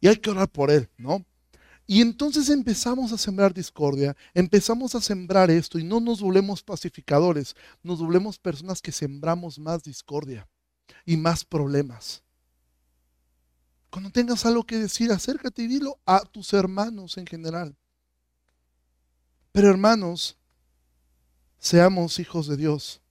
y 0.00 0.08
hay 0.08 0.16
que 0.16 0.30
orar 0.30 0.48
por 0.48 0.70
él, 0.70 0.88
¿no? 0.96 1.26
Y 1.86 2.00
entonces 2.00 2.48
empezamos 2.48 3.12
a 3.12 3.18
sembrar 3.18 3.52
discordia, 3.52 4.16
empezamos 4.32 4.94
a 4.94 5.00
sembrar 5.02 5.50
esto 5.50 5.78
y 5.78 5.84
no 5.84 6.00
nos 6.00 6.22
volvemos 6.22 6.62
pacificadores, 6.62 7.54
nos 7.82 8.00
volvemos 8.00 8.38
personas 8.38 8.80
que 8.80 8.92
sembramos 8.92 9.58
más 9.58 9.82
discordia 9.82 10.48
y 11.04 11.18
más 11.18 11.44
problemas. 11.44 12.22
Cuando 13.92 14.10
tengas 14.10 14.46
algo 14.46 14.64
que 14.64 14.78
decir, 14.78 15.12
acércate 15.12 15.64
y 15.64 15.66
dilo 15.66 16.00
a 16.06 16.20
tus 16.20 16.54
hermanos 16.54 17.18
en 17.18 17.26
general. 17.26 17.76
Pero 19.52 19.68
hermanos, 19.68 20.38
seamos 21.58 22.18
hijos 22.18 22.46
de 22.46 22.56
Dios. 22.56 23.02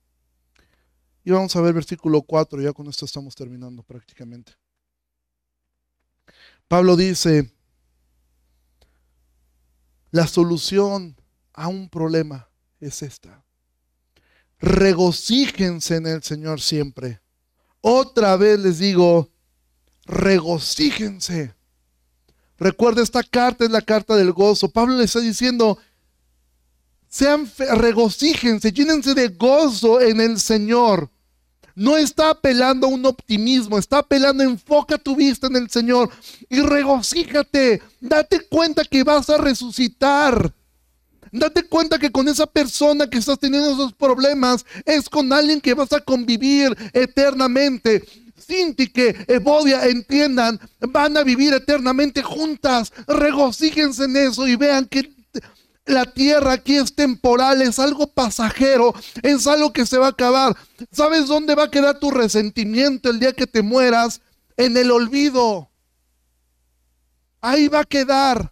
Y 1.23 1.29
vamos 1.29 1.55
a 1.55 1.61
ver 1.61 1.75
versículo 1.75 2.23
4, 2.23 2.63
ya 2.63 2.73
con 2.73 2.87
esto 2.87 3.05
estamos 3.05 3.35
terminando 3.35 3.83
prácticamente. 3.83 4.53
Pablo 6.67 6.95
dice, 6.95 7.53
la 10.09 10.25
solución 10.25 11.15
a 11.53 11.67
un 11.67 11.89
problema 11.89 12.49
es 12.79 13.03
esta. 13.03 13.45
Regocíjense 14.57 15.97
en 15.97 16.07
el 16.07 16.23
Señor 16.23 16.59
siempre. 16.59 17.21
Otra 17.81 18.35
vez 18.35 18.57
les 18.59 18.79
digo, 18.79 19.31
regocíjense. 20.05 21.53
Recuerda, 22.57 23.01
esta 23.01 23.23
carta 23.23 23.65
es 23.65 23.71
la 23.71 23.81
carta 23.81 24.15
del 24.15 24.31
gozo. 24.33 24.69
Pablo 24.69 24.95
le 24.95 25.05
está 25.05 25.19
diciendo, 25.19 25.79
sean 27.09 27.51
regocíjense, 27.57 28.71
llénense 28.71 29.13
de 29.13 29.29
gozo 29.29 29.99
en 29.99 30.21
el 30.21 30.39
Señor. 30.39 31.09
No 31.75 31.97
está 31.97 32.29
apelando 32.29 32.87
a 32.87 32.89
un 32.89 33.05
optimismo, 33.05 33.77
está 33.77 33.99
apelando, 33.99 34.43
enfoca 34.43 34.97
tu 34.97 35.15
vista 35.15 35.47
en 35.47 35.55
el 35.55 35.69
Señor 35.69 36.09
y 36.49 36.61
regocíjate. 36.61 37.81
Date 37.99 38.41
cuenta 38.47 38.83
que 38.83 39.03
vas 39.03 39.29
a 39.29 39.37
resucitar. 39.37 40.53
Date 41.31 41.63
cuenta 41.63 41.97
que 41.97 42.11
con 42.11 42.27
esa 42.27 42.45
persona 42.45 43.09
que 43.09 43.17
estás 43.17 43.39
teniendo 43.39 43.71
esos 43.71 43.93
problemas 43.93 44.65
es 44.85 45.07
con 45.07 45.31
alguien 45.31 45.61
que 45.61 45.73
vas 45.73 45.93
a 45.93 46.01
convivir 46.01 46.75
eternamente. 46.93 48.03
Cinti 48.41 48.87
que 48.87 49.25
Evodia 49.27 49.85
entiendan, 49.85 50.59
van 50.79 51.17
a 51.17 51.23
vivir 51.23 51.53
eternamente 51.53 52.21
juntas. 52.23 52.91
Regocíjense 53.07 54.05
en 54.05 54.17
eso 54.17 54.47
y 54.47 54.55
vean 54.55 54.85
que 54.85 55.13
la 55.85 56.05
tierra 56.05 56.53
aquí 56.53 56.77
es 56.77 56.93
temporal, 56.93 57.61
es 57.61 57.79
algo 57.79 58.07
pasajero, 58.07 58.93
es 59.23 59.47
algo 59.47 59.73
que 59.73 59.85
se 59.85 59.97
va 59.97 60.07
a 60.07 60.11
acabar. 60.11 60.55
¿Sabes 60.91 61.27
dónde 61.27 61.55
va 61.55 61.63
a 61.63 61.71
quedar 61.71 61.99
tu 61.99 62.11
resentimiento 62.11 63.09
el 63.09 63.19
día 63.19 63.33
que 63.33 63.47
te 63.47 63.61
mueras? 63.61 64.21
En 64.57 64.77
el 64.77 64.91
olvido. 64.91 65.69
Ahí 67.41 67.67
va 67.67 67.79
a 67.79 67.85
quedar. 67.85 68.50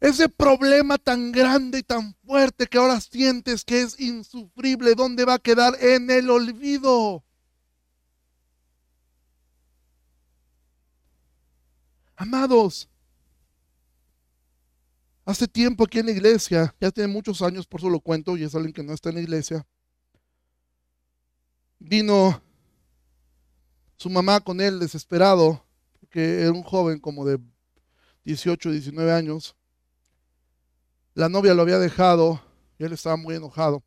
Ese 0.00 0.28
problema 0.28 0.96
tan 0.96 1.32
grande 1.32 1.78
y 1.78 1.82
tan 1.82 2.14
fuerte 2.24 2.66
que 2.66 2.78
ahora 2.78 3.00
sientes 3.00 3.64
que 3.64 3.82
es 3.82 3.98
insufrible, 3.98 4.94
¿dónde 4.94 5.24
va 5.24 5.34
a 5.34 5.38
quedar? 5.38 5.74
En 5.80 6.08
el 6.10 6.30
olvido. 6.30 7.24
Amados, 12.14 12.88
hace 15.24 15.46
tiempo 15.46 15.84
aquí 15.84 15.98
en 15.98 16.06
la 16.06 16.12
iglesia, 16.12 16.74
ya 16.80 16.90
tiene 16.90 17.12
muchos 17.12 17.42
años, 17.42 17.66
por 17.66 17.80
eso 17.80 17.90
lo 17.90 18.00
cuento, 18.00 18.36
y 18.36 18.42
es 18.42 18.54
alguien 18.54 18.72
que 18.72 18.82
no 18.82 18.92
está 18.92 19.10
en 19.10 19.16
la 19.16 19.20
iglesia, 19.20 19.64
vino 21.78 22.42
su 23.96 24.10
mamá 24.10 24.40
con 24.40 24.60
él 24.60 24.80
desesperado, 24.80 25.64
que 26.10 26.42
era 26.42 26.50
un 26.50 26.62
joven 26.62 26.98
como 26.98 27.24
de 27.24 27.38
18, 28.24 28.72
19 28.72 29.12
años, 29.12 29.57
la 31.18 31.28
novia 31.28 31.52
lo 31.52 31.62
había 31.62 31.80
dejado 31.80 32.40
y 32.78 32.84
él 32.84 32.92
estaba 32.92 33.16
muy 33.16 33.34
enojado, 33.34 33.82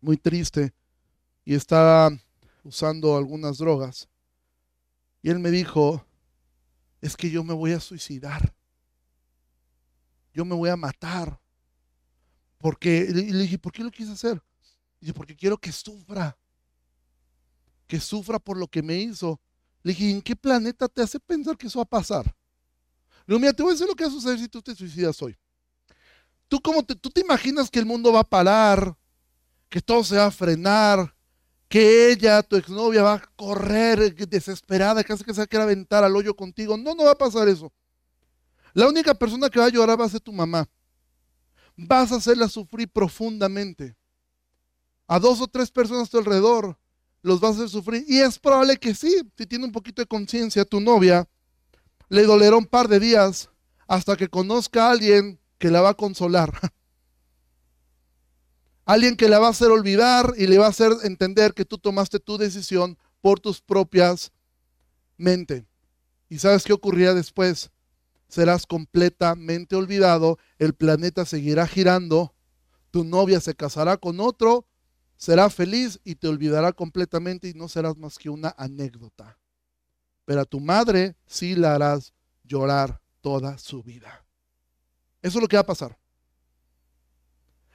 muy 0.00 0.16
triste 0.16 0.72
y 1.44 1.54
estaba 1.54 2.10
usando 2.64 3.14
algunas 3.14 3.58
drogas. 3.58 4.08
Y 5.20 5.28
él 5.28 5.38
me 5.38 5.50
dijo, 5.50 6.02
es 7.02 7.14
que 7.14 7.28
yo 7.28 7.44
me 7.44 7.52
voy 7.52 7.72
a 7.72 7.80
suicidar. 7.80 8.54
Yo 10.32 10.46
me 10.46 10.54
voy 10.54 10.70
a 10.70 10.76
matar. 10.76 11.38
Porque, 12.56 13.06
y 13.10 13.32
le 13.32 13.42
dije, 13.42 13.58
¿por 13.58 13.70
qué 13.70 13.84
lo 13.84 13.90
quise 13.90 14.12
hacer? 14.12 14.42
Y 14.98 15.04
dice, 15.04 15.12
porque 15.12 15.36
quiero 15.36 15.58
que 15.58 15.70
sufra. 15.70 16.38
Que 17.86 18.00
sufra 18.00 18.38
por 18.38 18.56
lo 18.56 18.66
que 18.66 18.82
me 18.82 18.96
hizo. 18.96 19.38
Le 19.82 19.92
dije, 19.92 20.10
¿en 20.10 20.22
qué 20.22 20.34
planeta 20.34 20.88
te 20.88 21.02
hace 21.02 21.20
pensar 21.20 21.58
que 21.58 21.66
eso 21.66 21.80
va 21.80 21.82
a 21.82 22.00
pasar? 22.00 22.24
Le 23.26 23.34
digo, 23.34 23.40
mira, 23.40 23.52
te 23.52 23.62
voy 23.62 23.72
a 23.72 23.74
decir 23.74 23.86
lo 23.86 23.94
que 23.94 24.04
va 24.04 24.08
a 24.08 24.14
suceder 24.14 24.38
si 24.38 24.48
tú 24.48 24.62
te 24.62 24.74
suicidas 24.74 25.20
hoy. 25.20 25.36
¿Tú, 26.50 26.60
cómo 26.60 26.82
te, 26.82 26.96
¿Tú 26.96 27.10
te 27.10 27.20
imaginas 27.20 27.70
que 27.70 27.78
el 27.78 27.86
mundo 27.86 28.12
va 28.12 28.20
a 28.20 28.28
parar? 28.28 28.96
Que 29.68 29.80
todo 29.80 30.02
se 30.02 30.16
va 30.16 30.26
a 30.26 30.30
frenar, 30.32 31.14
que 31.68 32.10
ella, 32.10 32.42
tu 32.42 32.56
exnovia, 32.56 33.04
va 33.04 33.14
a 33.14 33.26
correr 33.36 34.16
desesperada, 34.28 35.04
casi 35.04 35.22
que 35.22 35.32
se 35.32 35.38
va 35.38 35.44
a 35.44 35.46
querer 35.46 35.62
aventar 35.62 36.02
al 36.02 36.16
hoyo 36.16 36.34
contigo. 36.34 36.76
No, 36.76 36.96
no 36.96 37.04
va 37.04 37.12
a 37.12 37.18
pasar 37.18 37.48
eso. 37.48 37.72
La 38.72 38.88
única 38.88 39.14
persona 39.14 39.48
que 39.48 39.60
va 39.60 39.66
a 39.66 39.70
llorar 39.70 40.00
va 40.00 40.06
a 40.06 40.08
ser 40.08 40.20
tu 40.20 40.32
mamá. 40.32 40.68
Vas 41.76 42.10
a 42.10 42.16
hacerla 42.16 42.48
sufrir 42.48 42.88
profundamente. 42.90 43.96
A 45.06 45.20
dos 45.20 45.40
o 45.40 45.46
tres 45.46 45.70
personas 45.70 46.08
a 46.08 46.10
tu 46.10 46.18
alrededor 46.18 46.76
los 47.22 47.38
vas 47.38 47.52
a 47.52 47.54
hacer 47.58 47.68
sufrir. 47.68 48.04
Y 48.08 48.18
es 48.18 48.40
probable 48.40 48.76
que 48.76 48.92
sí, 48.92 49.22
si 49.38 49.46
tiene 49.46 49.66
un 49.66 49.72
poquito 49.72 50.02
de 50.02 50.06
conciencia, 50.06 50.64
tu 50.64 50.80
novia 50.80 51.28
le 52.08 52.24
dolerá 52.24 52.56
un 52.56 52.66
par 52.66 52.88
de 52.88 52.98
días 52.98 53.48
hasta 53.86 54.16
que 54.16 54.26
conozca 54.26 54.88
a 54.88 54.90
alguien 54.90 55.39
que 55.60 55.70
la 55.70 55.82
va 55.82 55.90
a 55.90 55.94
consolar. 55.94 56.50
Alguien 58.86 59.16
que 59.16 59.28
la 59.28 59.38
va 59.38 59.48
a 59.48 59.50
hacer 59.50 59.70
olvidar 59.70 60.32
y 60.36 60.48
le 60.48 60.58
va 60.58 60.66
a 60.66 60.70
hacer 60.70 60.90
entender 61.04 61.54
que 61.54 61.66
tú 61.66 61.78
tomaste 61.78 62.18
tu 62.18 62.38
decisión 62.38 62.98
por 63.20 63.38
tus 63.38 63.60
propias 63.60 64.32
mente. 65.18 65.66
¿Y 66.28 66.38
sabes 66.38 66.64
qué 66.64 66.72
ocurrirá 66.72 67.14
después? 67.14 67.70
Serás 68.26 68.66
completamente 68.66 69.76
olvidado, 69.76 70.38
el 70.58 70.72
planeta 70.74 71.26
seguirá 71.26 71.66
girando, 71.66 72.34
tu 72.90 73.04
novia 73.04 73.38
se 73.40 73.54
casará 73.54 73.98
con 73.98 74.18
otro, 74.18 74.66
será 75.16 75.50
feliz 75.50 76.00
y 76.04 76.14
te 76.14 76.28
olvidará 76.28 76.72
completamente 76.72 77.48
y 77.48 77.54
no 77.54 77.68
serás 77.68 77.98
más 77.98 78.18
que 78.18 78.30
una 78.30 78.54
anécdota. 78.56 79.38
Pero 80.24 80.40
a 80.40 80.44
tu 80.46 80.58
madre 80.58 81.16
sí 81.26 81.54
la 81.54 81.74
harás 81.74 82.14
llorar 82.44 83.00
toda 83.20 83.58
su 83.58 83.82
vida. 83.82 84.24
Eso 85.22 85.38
es 85.38 85.42
lo 85.42 85.48
que 85.48 85.56
va 85.56 85.62
a 85.62 85.66
pasar. 85.66 85.98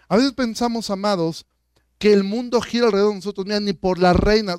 A 0.08 0.18
veces 0.18 0.34
pensamos, 0.34 0.90
amados, 0.90 1.46
que 1.98 2.14
el 2.14 2.24
mundo 2.24 2.62
gira 2.62 2.88
alrededor 2.88 3.12
de 3.12 3.16
nosotros. 3.16 3.46
Ni 3.62 3.74
por 3.74 4.00
la 4.00 4.14
reina. 4.14 4.58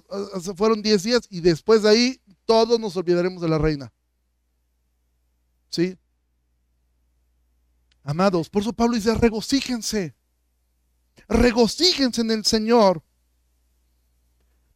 Fueron 0.56 0.82
10 0.82 1.02
días 1.02 1.26
y 1.30 1.40
después 1.40 1.82
de 1.82 1.90
ahí 1.90 2.20
todos 2.44 2.78
nos 2.80 2.96
olvidaremos 2.96 3.42
de 3.42 3.48
la 3.48 3.58
reina. 3.58 3.92
¿Sí? 5.68 5.96
Amados, 8.02 8.48
por 8.48 8.62
eso 8.62 8.72
Pablo 8.72 8.94
dice, 8.94 9.14
regocíjense. 9.14 10.14
Regocíjense 11.28 12.20
en 12.20 12.30
el 12.30 12.44
Señor. 12.44 13.02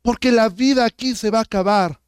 Porque 0.02 0.32
la 0.32 0.48
vida 0.48 0.84
aquí 0.84 1.14
se 1.14 1.30
va 1.30 1.38
a 1.38 1.42
acabar. 1.42 2.00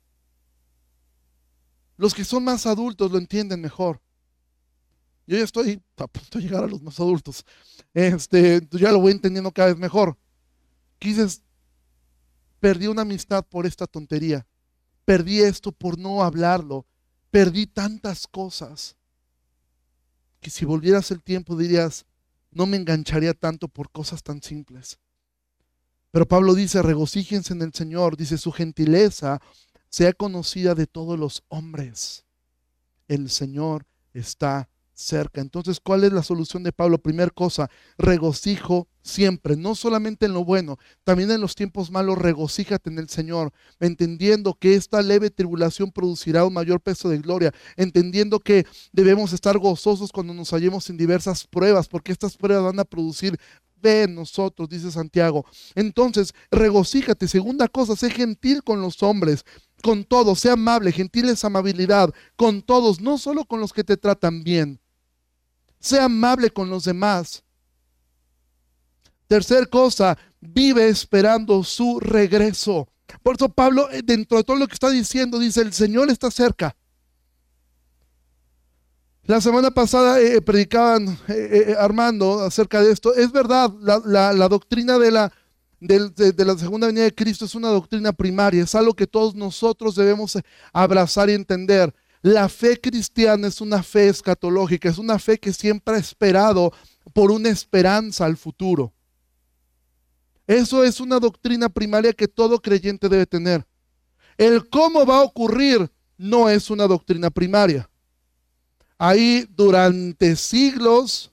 Los 1.97 2.15
que 2.15 2.25
son 2.25 2.43
más 2.43 2.67
adultos 2.67 3.13
lo 3.13 3.19
entienden 3.19 3.61
mejor. 3.61 4.01
Yo 5.33 5.39
ya 5.39 5.45
estoy 5.45 5.81
a 5.97 6.07
punto 6.07 6.39
de 6.39 6.45
llegar 6.45 6.63
a 6.63 6.67
los 6.67 6.83
más 6.83 7.01
adultos. 7.01 7.47
Este, 7.95 8.61
ya 8.73 8.93
lo 8.93 9.01
voy 9.01 9.13
entendiendo 9.13 9.51
cada 9.51 9.69
vez 9.69 9.79
mejor. 9.79 10.19
Quizás 10.99 11.41
perdí 12.61 12.87
una 12.87 13.01
amistad 13.01 13.43
por 13.43 13.65
esta 13.65 13.87
tontería. 13.87 14.47
Perdí 15.07 15.41
esto 15.41 15.73
por 15.73 15.99
no 15.99 16.23
hablarlo. 16.23 16.85
Perdí 17.31 17.67
tantas 17.67 18.27
cosas 18.27 18.95
que 20.43 20.51
si 20.51 20.67
volvieras 20.67 21.11
el 21.11 21.23
tiempo 21.23 21.57
dirías, 21.57 22.05
no 22.51 22.67
me 22.67 22.77
engancharía 22.77 23.33
tanto 23.33 23.69
por 23.69 23.91
cosas 23.91 24.23
tan 24.23 24.43
simples. 24.43 24.99
Pero 26.11 26.29
Pablo 26.29 26.53
dice, 26.53 26.83
regocíjense 26.83 27.55
en 27.55 27.63
el 27.63 27.73
Señor, 27.73 28.19
dice, 28.19 28.37
su 28.37 28.53
gentileza 28.53 29.41
sea 29.89 30.13
conocida 30.13 30.75
de 30.75 30.87
todos 30.87 31.19
los 31.19 31.43
hombres. 31.49 32.27
El 33.09 33.31
Señor 33.31 33.87
está 34.13 34.69
cerca. 35.03 35.41
Entonces, 35.41 35.81
¿cuál 35.81 36.05
es 36.05 36.13
la 36.13 36.23
solución 36.23 36.63
de 36.63 36.73
Pablo? 36.73 36.99
Primer 36.99 37.33
cosa, 37.33 37.71
regocijo 37.99 38.89
siempre, 39.03 39.57
no 39.57 39.75
solamente 39.75 40.27
en 40.27 40.33
lo 40.33 40.45
bueno, 40.45 40.79
también 41.05 41.31
en 41.31 41.41
los 41.41 41.55
tiempos 41.55 41.91
malos, 41.91 42.19
regocíjate 42.19 42.89
en 42.89 42.99
el 42.99 43.09
Señor, 43.09 43.53
entendiendo 43.81 44.55
que 44.55 44.75
esta 44.75 45.03
leve 45.03 45.31
tribulación 45.31 45.91
producirá 45.91 46.45
un 46.45 46.55
mayor 46.55 46.81
peso 46.81 47.09
de 47.09 47.19
gloria, 47.19 47.53
entendiendo 47.77 48.39
que 48.39 48.65
debemos 48.93 49.33
estar 49.33 49.59
gozosos 49.59 50.13
cuando 50.13 50.35
nos 50.35 50.51
hallemos 50.51 50.89
en 50.89 50.97
diversas 50.97 51.47
pruebas, 51.47 51.89
porque 51.89 52.13
estas 52.13 52.37
pruebas 52.37 52.65
van 52.65 52.81
a 52.81 52.85
producir 52.85 53.39
ve 53.83 54.05
en 54.05 54.15
nosotros, 54.15 54.69
dice 54.69 54.91
Santiago. 54.91 55.45
Entonces, 55.75 56.33
regocíjate. 56.51 57.29
Segunda 57.29 57.69
cosa, 57.69 57.97
sé 57.97 58.11
gentil 58.11 58.63
con 58.63 58.81
los 58.81 59.03
hombres, 59.03 59.45
con 59.83 60.05
todos, 60.05 60.41
sé 60.41 60.51
amable, 60.51 60.93
gentil 60.93 61.29
es 61.29 61.45
amabilidad, 61.45 62.11
con 62.37 62.63
todos, 62.63 63.01
no 63.01 63.19
solo 63.19 63.45
con 63.45 63.61
los 63.61 63.73
que 63.73 63.85
te 63.85 63.97
tratan 63.97 64.45
bien. 64.45 64.82
Sea 65.83 66.05
amable 66.05 66.51
con 66.51 66.71
los 66.71 66.85
demás. 66.85 67.43
Tercer 69.27 69.69
cosa, 69.69 70.17
vive 70.41 70.89
esperando 70.89 71.65
su 71.65 71.99
regreso. 71.99 72.89
Por 73.23 73.35
eso 73.35 73.49
Pablo, 73.49 73.91
eh, 73.91 74.01
dentro 74.05 74.39
de 74.39 74.45
todo 74.45 74.57
lo 74.57 74.69
que 74.69 74.75
está 74.75 74.91
diciendo, 74.91 75.41
dice, 75.41 75.61
el 75.61 75.73
Señor 75.73 76.09
está 76.09 76.31
cerca. 76.31 76.77
La 79.25 79.41
semana 79.41 79.73
pasada 79.73 80.21
eh, 80.21 80.41
predicaban 80.41 81.19
eh, 81.27 81.75
Armando 81.77 82.41
acerca 82.41 82.81
de 82.81 82.93
esto. 82.93 83.13
Es 83.15 83.33
verdad, 83.33 83.73
la, 83.81 84.49
doctrina 84.49 85.01
de 85.01 85.11
la, 85.11 85.33
de, 85.81 86.45
la 86.45 86.57
segunda 86.57 86.87
venida 86.87 87.05
de 87.05 87.15
Cristo 87.15 87.45
es 87.45 87.57
una 87.57 87.69
doctrina 87.69 88.13
primaria, 88.13 88.63
es 88.63 88.75
algo 88.77 88.95
que 88.95 89.09
todos 89.09 89.35
nosotros 89.35 89.97
debemos 89.97 90.39
abrazar 90.73 91.29
y 91.29 91.35
entender. 91.35 91.93
La 92.23 92.49
fe 92.49 92.81
cristiana 92.81 93.49
es 93.49 93.61
una 93.61 93.83
fe 93.83 94.09
escatológica, 94.09 94.89
es 94.89 94.99
una 94.99 95.19
fe 95.19 95.39
que 95.39 95.53
siempre 95.53 95.97
ha 95.97 95.99
esperado 95.99 96.73
por 97.13 97.33
una 97.33 97.49
esperanza 97.49 98.25
al 98.25 98.37
futuro. 98.37 98.93
Eso 100.47 100.85
es 100.85 101.01
una 101.01 101.19
doctrina 101.19 101.69
primaria 101.69 102.13
que 102.13 102.29
todo 102.29 102.61
creyente 102.61 103.09
debe 103.09 103.27
tener. 103.27 103.67
El 104.39 104.69
cómo 104.69 105.05
va 105.05 105.19
a 105.19 105.23
ocurrir 105.23 105.91
no 106.17 106.49
es 106.49 106.71
una 106.71 106.87
doctrina 106.87 107.29
primaria. 107.29 107.91
Ahí 108.99 109.47
durante 109.51 110.37
siglos, 110.37 111.33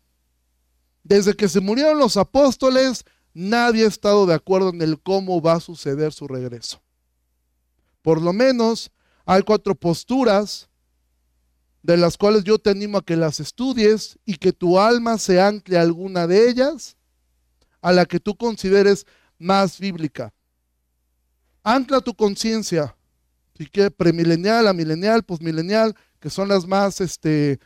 desde 1.04 1.36
que 1.36 1.48
se 1.48 1.60
murieron 1.60 2.00
los 2.00 2.18
apóstoles, 2.18 3.06
nadie 3.34 3.86
ha 3.86 3.88
estado 3.88 4.26
de 4.26 4.34
acuerdo 4.34 4.70
en 4.70 4.82
el 4.82 5.00
cómo 5.00 5.40
va 5.40 5.54
a 5.54 5.60
suceder 5.60 6.14
su 6.14 6.28
regreso. 6.28 6.82
Por 8.02 8.22
lo 8.22 8.34
menos 8.34 8.92
hay 9.26 9.44
cuatro 9.44 9.76
posturas 9.76 10.69
de 11.82 11.98
las 11.98 12.18
cuales 12.18 12.44
yo 12.44 12.60
te 12.60 12.70
animo 12.70 12.98
a 12.98 13.06
que 13.06 13.16
las 13.16 13.40
estudies 13.40 14.20
y 14.26 14.36
que 14.36 14.52
tu 14.52 14.80
alma 14.80 15.18
se 15.18 15.42
ancle 15.42 15.78
a 15.78 15.82
alguna 15.82 16.28
de 16.28 16.50
ellas, 16.50 16.98
a 17.82 17.92
la 17.92 18.06
que 18.06 18.20
tú 18.20 18.36
consideres 18.36 19.06
más 19.38 19.80
bíblica. 19.80 20.34
Ancla 21.64 22.02
tu 22.02 22.14
conciencia, 22.14 22.96
si 23.58 23.66
quieres, 23.66 23.92
premilenial, 23.96 24.68
amilenial, 24.68 25.24
postmilenial, 25.24 25.96
que 26.20 26.30
son 26.30 26.50
las 26.50 26.68
más, 26.68 27.00
este, 27.02 27.54
eh, 27.54 27.60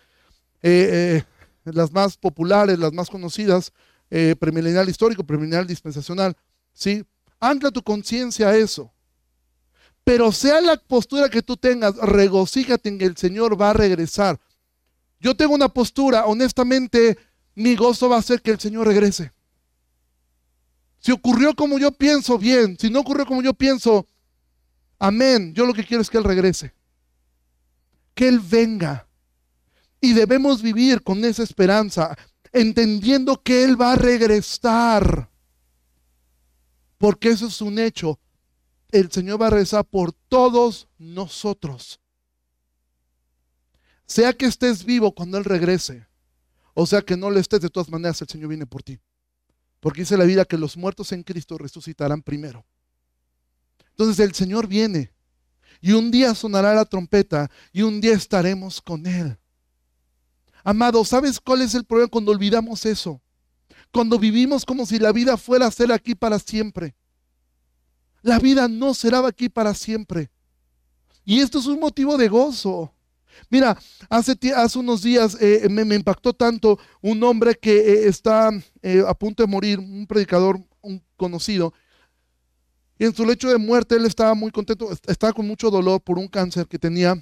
eh, 0.61 1.24
las 1.66 1.91
más 1.91 2.18
populares, 2.18 2.78
las 2.78 2.93
más 2.93 3.09
conocidas, 3.09 3.72
eh, 4.09 4.36
premilenial 4.39 4.88
histórico, 4.89 5.24
premilenial 5.24 5.66
dispensacional, 5.66 6.38
¿sí? 6.72 7.03
Ancla 7.39 7.72
tu 7.72 7.82
conciencia 7.82 8.49
a 8.49 8.55
eso. 8.55 8.92
Pero 10.03 10.31
sea 10.31 10.59
la 10.59 10.75
postura 10.77 11.29
que 11.29 11.41
tú 11.41 11.55
tengas, 11.55 11.95
regocíjate 11.95 12.89
en 12.89 12.97
que 12.97 13.05
el 13.05 13.15
Señor 13.15 13.59
va 13.59 13.69
a 13.69 13.73
regresar. 13.73 14.39
Yo 15.19 15.35
tengo 15.35 15.53
una 15.53 15.69
postura, 15.69 16.25
honestamente, 16.25 17.17
mi 17.55 17.75
gozo 17.75 18.09
va 18.09 18.17
a 18.17 18.21
ser 18.21 18.41
que 18.41 18.51
el 18.51 18.59
Señor 18.59 18.87
regrese. 18.87 19.31
Si 20.99 21.11
ocurrió 21.11 21.53
como 21.53 21.79
yo 21.79 21.91
pienso, 21.91 22.37
bien. 22.37 22.77
Si 22.79 22.89
no 22.89 23.01
ocurrió 23.01 23.25
como 23.25 23.41
yo 23.41 23.53
pienso, 23.53 24.07
amén. 24.99 25.53
Yo 25.53 25.65
lo 25.65 25.73
que 25.73 25.85
quiero 25.85 26.01
es 26.01 26.09
que 26.09 26.17
Él 26.17 26.23
regrese. 26.23 26.73
Que 28.13 28.27
Él 28.27 28.39
venga. 28.39 29.07
Y 30.01 30.13
debemos 30.13 30.61
vivir 30.61 31.01
con 31.01 31.23
esa 31.23 31.43
esperanza, 31.43 32.17
entendiendo 32.51 33.41
que 33.41 33.63
Él 33.63 33.79
va 33.79 33.93
a 33.93 33.95
regresar. 33.95 35.29
Porque 36.97 37.29
eso 37.29 37.47
es 37.47 37.61
un 37.61 37.79
hecho 37.79 38.19
el 38.93 39.11
Señor 39.11 39.41
va 39.41 39.47
a 39.47 39.49
rezar 39.49 39.83
por 39.83 40.13
todos 40.13 40.87
nosotros. 40.99 41.99
Sea 44.05 44.33
que 44.33 44.45
estés 44.45 44.85
vivo 44.85 45.13
cuando 45.13 45.37
Él 45.39 45.45
regrese, 45.45 46.07
o 46.75 46.85
sea 46.85 47.01
que 47.01 47.17
no 47.17 47.31
le 47.31 47.39
estés, 47.39 47.61
de 47.61 47.69
todas 47.69 47.89
maneras 47.89 48.21
el 48.21 48.27
Señor 48.27 48.49
viene 48.49 48.67
por 48.67 48.83
ti. 48.83 48.99
Porque 49.79 50.01
dice 50.01 50.15
la 50.15 50.25
vida 50.25 50.45
que 50.45 50.57
los 50.57 50.77
muertos 50.77 51.11
en 51.11 51.23
Cristo 51.23 51.57
resucitarán 51.57 52.21
primero. 52.21 52.65
Entonces 53.89 54.19
el 54.19 54.33
Señor 54.33 54.67
viene 54.67 55.11
y 55.81 55.93
un 55.93 56.11
día 56.11 56.35
sonará 56.35 56.75
la 56.75 56.85
trompeta 56.85 57.49
y 57.71 57.81
un 57.81 57.99
día 57.99 58.13
estaremos 58.13 58.79
con 58.79 59.07
Él. 59.07 59.37
Amado, 60.63 61.03
¿sabes 61.03 61.39
cuál 61.39 61.63
es 61.63 61.73
el 61.73 61.83
problema 61.83 62.09
cuando 62.09 62.31
olvidamos 62.31 62.85
eso? 62.85 63.21
Cuando 63.91 64.19
vivimos 64.19 64.65
como 64.65 64.85
si 64.85 64.99
la 64.99 65.11
vida 65.11 65.35
fuera 65.35 65.65
a 65.65 65.71
ser 65.71 65.91
aquí 65.91 66.13
para 66.13 66.37
siempre. 66.37 66.95
La 68.24 68.39
vida 68.39 68.67
no 68.67 68.93
será 68.93 69.26
aquí 69.28 69.49
para 69.49 69.74
siempre. 69.76 70.32
Y 71.26 71.41
esto 71.41 71.59
es 71.59 71.67
un 71.67 71.80
motivo 71.80 72.17
de 72.17 72.30
gozo. 72.30 72.93
Mira, 73.49 73.78
hace, 74.09 74.38
hace 74.55 74.80
unos 74.80 75.01
días 75.01 75.38
eh, 75.39 75.67
me, 75.69 75.95
impactó 75.95 76.34
tanto 76.34 76.80
un 77.01 77.21
hombre 77.24 77.55
que 77.55 77.76
eh, 77.76 78.07
está 78.07 78.49
eh, 78.82 79.03
a 79.05 79.13
punto 79.13 79.43
de 79.43 79.47
morir, 79.47 79.80
un 79.80 80.07
predicador 80.07 80.59
un 80.82 81.03
conocido. 81.17 81.74
Y 82.97 83.05
en 83.05 83.15
su 83.15 83.26
lecho 83.26 83.49
de 83.49 83.57
muerte 83.57 83.95
él 83.95 84.05
estaba 84.05 84.34
muy 84.34 84.51
contento, 84.51 84.89
estaba 85.07 85.34
con 85.34 85.47
mucho 85.47 85.69
dolor 85.69 86.01
por 86.01 86.17
un 86.17 86.28
cáncer 86.28 86.67
que 86.67 86.80
tenía. 86.80 87.21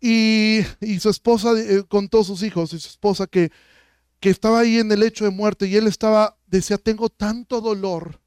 Y, 0.00 0.62
su 0.98 1.10
esposa 1.10 1.50
con 1.88 2.08
todos 2.08 2.26
sus 2.26 2.42
hijos 2.42 2.72
y 2.72 2.78
su 2.78 2.88
esposa 2.88 3.26
que, 3.26 3.50
que 4.18 4.30
estaba 4.30 4.60
ahí 4.60 4.78
en 4.78 4.90
el 4.92 5.00
lecho 5.00 5.24
de 5.24 5.30
muerte 5.30 5.66
y 5.66 5.76
él 5.76 5.86
estaba, 5.86 6.38
decía, 6.46 6.78
tengo 6.78 7.08
tanto 7.08 7.60
dolor 7.60 8.20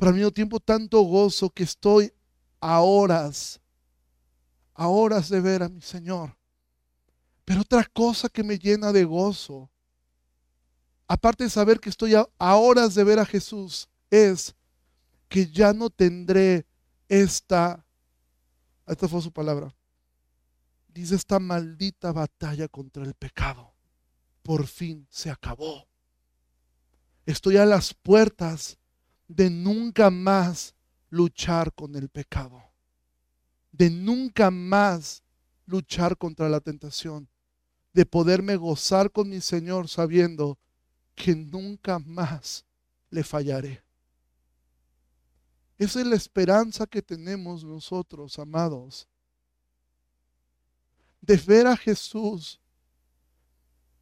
pero 0.00 0.08
al 0.08 0.16
mismo 0.16 0.30
tiempo 0.30 0.58
tanto 0.60 0.98
gozo 1.02 1.50
que 1.50 1.62
estoy 1.62 2.10
a 2.58 2.80
horas, 2.80 3.60
a 4.72 4.88
horas 4.88 5.28
de 5.28 5.42
ver 5.42 5.62
a 5.62 5.68
mi 5.68 5.82
Señor. 5.82 6.34
Pero 7.44 7.60
otra 7.60 7.84
cosa 7.84 8.30
que 8.30 8.42
me 8.42 8.58
llena 8.58 8.92
de 8.92 9.04
gozo, 9.04 9.70
aparte 11.06 11.44
de 11.44 11.50
saber 11.50 11.78
que 11.80 11.90
estoy 11.90 12.14
a, 12.14 12.26
horas 12.38 12.94
de 12.94 13.04
ver 13.04 13.18
a 13.18 13.26
Jesús, 13.26 13.90
es 14.08 14.54
que 15.28 15.46
ya 15.46 15.74
no 15.74 15.90
tendré 15.90 16.66
esta, 17.06 17.84
esta 18.86 19.06
fue 19.06 19.20
su 19.20 19.30
palabra, 19.30 19.76
dice 20.88 21.14
esta 21.14 21.38
maldita 21.38 22.10
batalla 22.10 22.68
contra 22.68 23.04
el 23.04 23.12
pecado. 23.12 23.74
Por 24.42 24.66
fin 24.66 25.06
se 25.10 25.28
acabó. 25.28 25.86
Estoy 27.26 27.58
a 27.58 27.66
las 27.66 27.92
puertas 27.92 28.78
de 29.30 29.48
nunca 29.48 30.10
más 30.10 30.74
luchar 31.08 31.72
con 31.72 31.94
el 31.94 32.08
pecado, 32.08 32.60
de 33.70 33.88
nunca 33.88 34.50
más 34.50 35.22
luchar 35.66 36.18
contra 36.18 36.48
la 36.48 36.60
tentación, 36.60 37.28
de 37.92 38.04
poderme 38.04 38.56
gozar 38.56 39.12
con 39.12 39.28
mi 39.28 39.40
Señor 39.40 39.88
sabiendo 39.88 40.58
que 41.14 41.36
nunca 41.36 42.00
más 42.00 42.64
le 43.08 43.22
fallaré. 43.22 43.84
Esa 45.78 46.00
es 46.00 46.06
la 46.08 46.16
esperanza 46.16 46.84
que 46.88 47.00
tenemos 47.00 47.62
nosotros, 47.62 48.36
amados, 48.36 49.06
de 51.20 51.36
ver 51.36 51.68
a 51.68 51.76
Jesús 51.76 52.60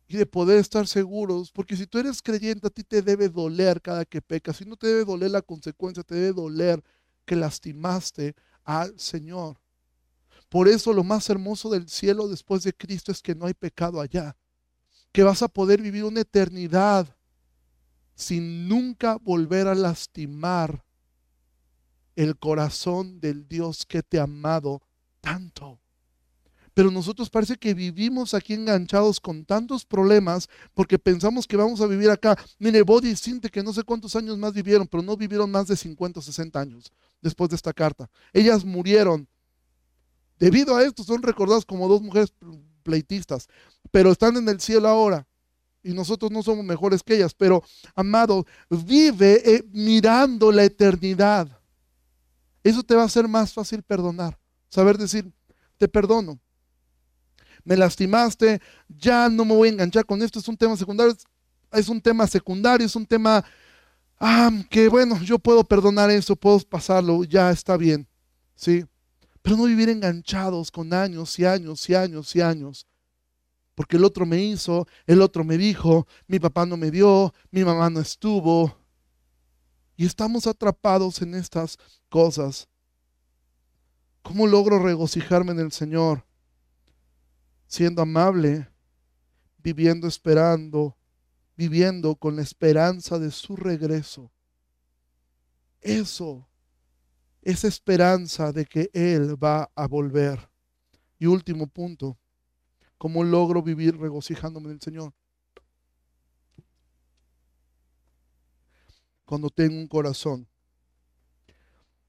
y 0.08 0.16
de 0.16 0.26
poder 0.26 0.58
estar 0.58 0.86
seguros, 0.86 1.52
porque 1.52 1.76
si 1.76 1.86
tú 1.86 1.98
eres 1.98 2.22
creyente, 2.22 2.66
a 2.66 2.70
ti 2.70 2.82
te 2.82 3.02
debe 3.02 3.28
doler 3.28 3.82
cada 3.82 4.06
que 4.06 4.22
pecas, 4.22 4.56
si 4.56 4.64
no 4.64 4.76
te 4.76 4.86
debe 4.86 5.04
doler 5.04 5.30
la 5.30 5.42
consecuencia, 5.42 6.02
te 6.02 6.14
debe 6.14 6.32
doler 6.32 6.82
que 7.26 7.36
lastimaste 7.36 8.34
al 8.64 8.98
Señor. 8.98 9.60
Por 10.48 10.66
eso 10.66 10.94
lo 10.94 11.04
más 11.04 11.28
hermoso 11.28 11.68
del 11.68 11.90
cielo 11.90 12.26
después 12.26 12.62
de 12.62 12.72
Cristo 12.72 13.12
es 13.12 13.20
que 13.20 13.34
no 13.34 13.44
hay 13.44 13.52
pecado 13.52 14.00
allá, 14.00 14.34
que 15.12 15.22
vas 15.22 15.42
a 15.42 15.48
poder 15.48 15.82
vivir 15.82 16.04
una 16.04 16.20
eternidad 16.20 17.14
sin 18.14 18.66
nunca 18.66 19.18
volver 19.18 19.68
a 19.68 19.74
lastimar 19.74 20.84
el 22.16 22.38
corazón 22.38 23.20
del 23.20 23.46
Dios 23.46 23.84
que 23.84 24.02
te 24.02 24.18
ha 24.18 24.22
amado 24.22 24.80
tanto. 25.20 25.80
Pero 26.78 26.92
nosotros 26.92 27.28
parece 27.28 27.56
que 27.56 27.74
vivimos 27.74 28.34
aquí 28.34 28.54
enganchados 28.54 29.18
con 29.18 29.44
tantos 29.44 29.84
problemas 29.84 30.48
porque 30.74 30.96
pensamos 30.96 31.44
que 31.44 31.56
vamos 31.56 31.80
a 31.80 31.88
vivir 31.88 32.08
acá. 32.08 32.38
Mire, 32.60 32.82
Body 32.82 33.16
siente 33.16 33.48
que 33.48 33.64
no 33.64 33.72
sé 33.72 33.82
cuántos 33.82 34.14
años 34.14 34.38
más 34.38 34.52
vivieron, 34.52 34.86
pero 34.86 35.02
no 35.02 35.16
vivieron 35.16 35.50
más 35.50 35.66
de 35.66 35.74
50 35.74 36.20
o 36.20 36.22
60 36.22 36.60
años 36.60 36.92
después 37.20 37.50
de 37.50 37.56
esta 37.56 37.72
carta. 37.72 38.08
Ellas 38.32 38.64
murieron. 38.64 39.26
Debido 40.38 40.76
a 40.76 40.84
esto 40.84 41.02
son 41.02 41.20
recordadas 41.20 41.64
como 41.64 41.88
dos 41.88 42.00
mujeres 42.00 42.32
pleitistas, 42.84 43.48
pero 43.90 44.12
están 44.12 44.36
en 44.36 44.48
el 44.48 44.60
cielo 44.60 44.86
ahora 44.86 45.26
y 45.82 45.92
nosotros 45.92 46.30
no 46.30 46.44
somos 46.44 46.64
mejores 46.64 47.02
que 47.02 47.16
ellas, 47.16 47.34
pero 47.34 47.60
amado, 47.96 48.46
vive 48.70 49.42
eh, 49.44 49.64
mirando 49.72 50.52
la 50.52 50.62
eternidad. 50.62 51.48
Eso 52.62 52.84
te 52.84 52.94
va 52.94 53.02
a 53.02 53.06
hacer 53.06 53.26
más 53.26 53.52
fácil 53.52 53.82
perdonar, 53.82 54.38
saber 54.68 54.96
decir, 54.96 55.28
te 55.76 55.88
perdono, 55.88 56.38
me 57.68 57.76
lastimaste, 57.76 58.62
ya 58.88 59.28
no 59.28 59.44
me 59.44 59.54
voy 59.54 59.68
a 59.68 59.72
enganchar 59.72 60.06
con 60.06 60.22
esto, 60.22 60.38
es 60.38 60.48
un 60.48 60.56
tema 60.56 60.74
secundario, 60.74 61.14
es 61.70 61.88
un 61.90 62.00
tema 62.00 62.26
secundario, 62.26 62.86
es 62.86 62.96
un 62.96 63.04
tema 63.04 63.44
ah, 64.18 64.50
que 64.70 64.88
bueno, 64.88 65.20
yo 65.22 65.38
puedo 65.38 65.62
perdonar 65.62 66.10
eso, 66.10 66.34
puedo 66.34 66.58
pasarlo, 66.60 67.24
ya 67.24 67.50
está 67.50 67.76
bien, 67.76 68.08
¿sí? 68.54 68.86
Pero 69.42 69.58
no 69.58 69.64
vivir 69.64 69.90
enganchados 69.90 70.70
con 70.70 70.94
años 70.94 71.38
y 71.38 71.44
años 71.44 71.86
y 71.90 71.94
años 71.94 72.34
y 72.34 72.40
años. 72.40 72.86
Porque 73.74 73.98
el 73.98 74.04
otro 74.04 74.24
me 74.24 74.42
hizo, 74.42 74.88
el 75.06 75.20
otro 75.20 75.44
me 75.44 75.58
dijo, 75.58 76.06
mi 76.26 76.38
papá 76.40 76.64
no 76.64 76.78
me 76.78 76.90
dio, 76.90 77.34
mi 77.50 77.64
mamá 77.64 77.90
no 77.90 78.00
estuvo. 78.00 78.74
Y 79.94 80.06
estamos 80.06 80.46
atrapados 80.46 81.20
en 81.20 81.34
estas 81.34 81.76
cosas. 82.08 82.66
¿Cómo 84.22 84.46
logro 84.46 84.78
regocijarme 84.78 85.52
en 85.52 85.60
el 85.60 85.70
Señor? 85.70 86.27
Siendo 87.68 88.02
amable, 88.02 88.68
viviendo 89.62 90.08
esperando 90.08 90.98
viviendo 91.58 92.14
con 92.14 92.36
la 92.36 92.42
esperanza 92.42 93.18
de 93.18 93.32
su 93.32 93.56
regreso. 93.56 94.30
Eso, 95.80 96.48
esa 97.42 97.66
esperanza 97.66 98.52
de 98.52 98.64
que 98.64 98.88
Él 98.92 99.42
va 99.42 99.68
a 99.74 99.88
volver. 99.88 100.48
Y 101.18 101.26
último 101.26 101.66
punto, 101.66 102.16
¿cómo 102.96 103.24
logro 103.24 103.60
vivir 103.60 103.98
regocijándome 103.98 104.66
en 104.66 104.74
el 104.74 104.80
Señor? 104.80 105.12
Cuando 109.24 109.50
tengo 109.50 109.74
un 109.74 109.88
corazón 109.88 110.46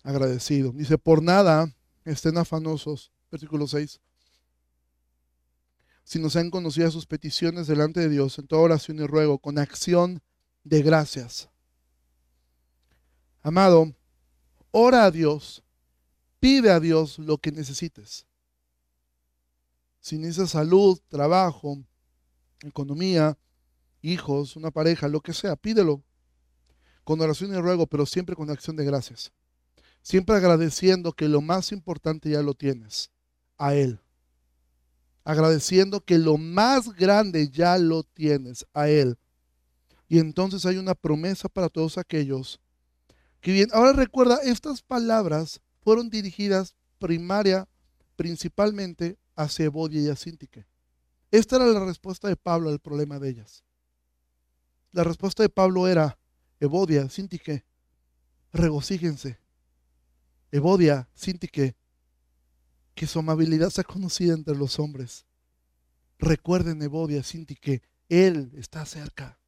agradecido. 0.03 0.71
Dice, 0.73 0.99
por 0.99 1.23
nada 1.23 1.75
estén 2.05 2.37
afanosos, 2.37 3.11
versículo 3.31 3.65
6, 3.65 3.99
si 6.09 6.17
nos 6.17 6.35
han 6.35 6.49
conocido 6.49 6.89
sus 6.89 7.05
peticiones 7.05 7.67
delante 7.67 7.99
de 7.99 8.09
Dios 8.09 8.39
en 8.39 8.47
toda 8.47 8.63
oración 8.63 8.97
y 8.97 9.05
ruego, 9.05 9.37
con 9.37 9.59
acción 9.59 10.23
de 10.63 10.81
gracias. 10.81 11.51
Amado, 13.43 13.93
ora 14.71 15.05
a 15.05 15.11
Dios, 15.11 15.63
pide 16.39 16.71
a 16.71 16.79
Dios 16.79 17.19
lo 17.19 17.37
que 17.37 17.51
necesites. 17.51 18.25
Si 19.99 20.17
necesitas 20.17 20.49
salud, 20.49 20.99
trabajo, 21.09 21.77
economía, 22.61 23.37
hijos, 24.01 24.55
una 24.55 24.71
pareja, 24.71 25.07
lo 25.07 25.21
que 25.21 25.33
sea, 25.33 25.55
pídelo 25.55 26.03
con 27.03 27.21
oración 27.21 27.53
y 27.53 27.61
ruego, 27.61 27.85
pero 27.85 28.07
siempre 28.07 28.35
con 28.35 28.49
acción 28.49 28.75
de 28.75 28.83
gracias. 28.83 29.31
Siempre 30.01 30.35
agradeciendo 30.35 31.13
que 31.13 31.27
lo 31.27 31.41
más 31.41 31.71
importante 31.71 32.31
ya 32.31 32.41
lo 32.41 32.55
tienes, 32.55 33.11
a 33.59 33.75
Él. 33.75 34.01
Agradeciendo 35.29 36.03
que 36.03 36.17
lo 36.17 36.39
más 36.39 36.91
grande 36.95 37.49
ya 37.49 37.77
lo 37.77 38.01
tienes, 38.01 38.65
a 38.73 38.89
Él. 38.89 39.15
Y 40.07 40.17
entonces 40.17 40.65
hay 40.65 40.77
una 40.77 40.95
promesa 40.95 41.47
para 41.47 41.69
todos 41.69 41.99
aquellos 41.99 42.59
que 43.39 43.51
bien. 43.51 43.69
Ahora 43.71 43.93
recuerda, 43.93 44.39
estas 44.43 44.81
palabras 44.81 45.61
fueron 45.83 46.09
dirigidas 46.09 46.75
primaria, 46.97 47.67
principalmente 48.15 49.19
a 49.35 49.47
Cebodia 49.47 50.01
y 50.01 50.09
a 50.09 50.15
Sintique. 50.15 50.65
Esta 51.29 51.57
era 51.57 51.67
la 51.67 51.85
respuesta 51.85 52.27
de 52.27 52.35
Pablo 52.35 52.71
al 52.71 52.79
problema 52.79 53.19
de 53.19 53.29
ellas. 53.29 53.63
La 54.93 55.03
respuesta 55.03 55.43
de 55.43 55.49
Pablo 55.49 55.87
era, 55.87 56.17
Evodia, 56.59 57.07
Sintique, 57.07 57.63
regocíjense. 58.51 59.37
Evodia, 60.51 61.07
Sintique, 61.13 61.75
que 62.99 63.07
su 63.07 63.17
amabilidad 63.17 63.69
sea 63.69 63.85
conocida 63.85 64.33
entre 64.33 64.57
los 64.57 64.77
hombres. 64.77 65.25
Recuerden, 66.17 66.81
Evodia, 66.81 67.23
Sintique, 67.23 67.81
Él 68.09 68.51
está 68.57 68.85
cerca. 68.85 69.39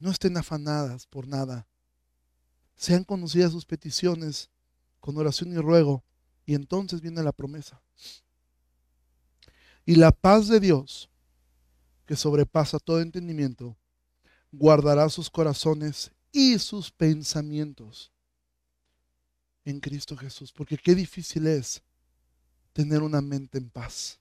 No 0.00 0.10
estén 0.10 0.36
afanadas 0.36 1.06
por 1.06 1.28
nada. 1.28 1.68
Sean 2.74 3.04
conocidas 3.04 3.52
sus 3.52 3.64
peticiones 3.64 4.50
con 4.98 5.16
oración 5.16 5.52
y 5.52 5.58
ruego. 5.58 6.02
Y 6.44 6.56
entonces 6.56 7.00
viene 7.00 7.22
la 7.22 7.30
promesa. 7.30 7.80
Y 9.86 9.94
la 9.94 10.10
paz 10.10 10.48
de 10.48 10.58
Dios, 10.58 11.08
que 12.04 12.16
sobrepasa 12.16 12.80
todo 12.80 13.00
entendimiento, 13.00 13.76
guardará 14.50 15.08
sus 15.08 15.30
corazones 15.30 16.10
y 16.32 16.58
sus 16.58 16.90
pensamientos 16.90 18.10
en 19.64 19.78
Cristo 19.78 20.16
Jesús. 20.16 20.50
Porque 20.52 20.76
qué 20.76 20.96
difícil 20.96 21.46
es 21.46 21.80
tener 22.78 23.02
una 23.02 23.20
mente 23.20 23.58
en 23.58 23.70
paz. 23.70 24.20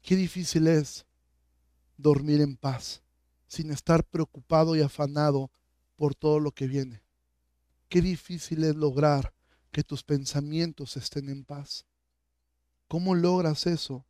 Qué 0.00 0.16
difícil 0.16 0.68
es 0.68 1.04
dormir 1.98 2.40
en 2.40 2.56
paz 2.56 3.02
sin 3.46 3.70
estar 3.70 4.02
preocupado 4.02 4.74
y 4.74 4.80
afanado 4.80 5.50
por 5.94 6.14
todo 6.14 6.40
lo 6.40 6.50
que 6.50 6.66
viene. 6.66 7.02
Qué 7.90 8.00
difícil 8.00 8.64
es 8.64 8.74
lograr 8.74 9.34
que 9.70 9.84
tus 9.84 10.02
pensamientos 10.02 10.96
estén 10.96 11.28
en 11.28 11.44
paz. 11.44 11.84
¿Cómo 12.88 13.14
logras 13.14 13.66
eso? 13.66 14.06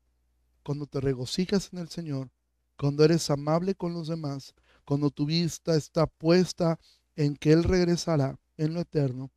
Cuando 0.63 0.87
te 0.87 1.01
regocijas 1.01 1.71
en 1.73 1.81
el 1.81 1.89
Señor 1.89 2.31
cuando 2.77 3.05
eres 3.05 3.29
amable 3.29 3.75
con 3.75 3.93
los 3.93 4.07
demás, 4.07 4.55
cuando 4.85 5.11
tu 5.11 5.27
vista 5.27 5.75
está 5.75 6.07
puesta 6.07 6.79
en 7.17 7.35
que 7.35 7.51
Él 7.51 7.65
regresará 7.65 8.39
en 8.57 8.73
lo 8.73 8.81
eterno, 8.83 9.33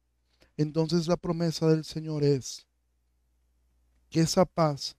entonces 0.62 1.08
la 1.08 1.16
promesa 1.16 1.70
del 1.70 1.86
Señor 1.86 2.22
es 2.22 2.68
que 4.10 4.20
esa 4.20 4.44
paz 4.44 4.98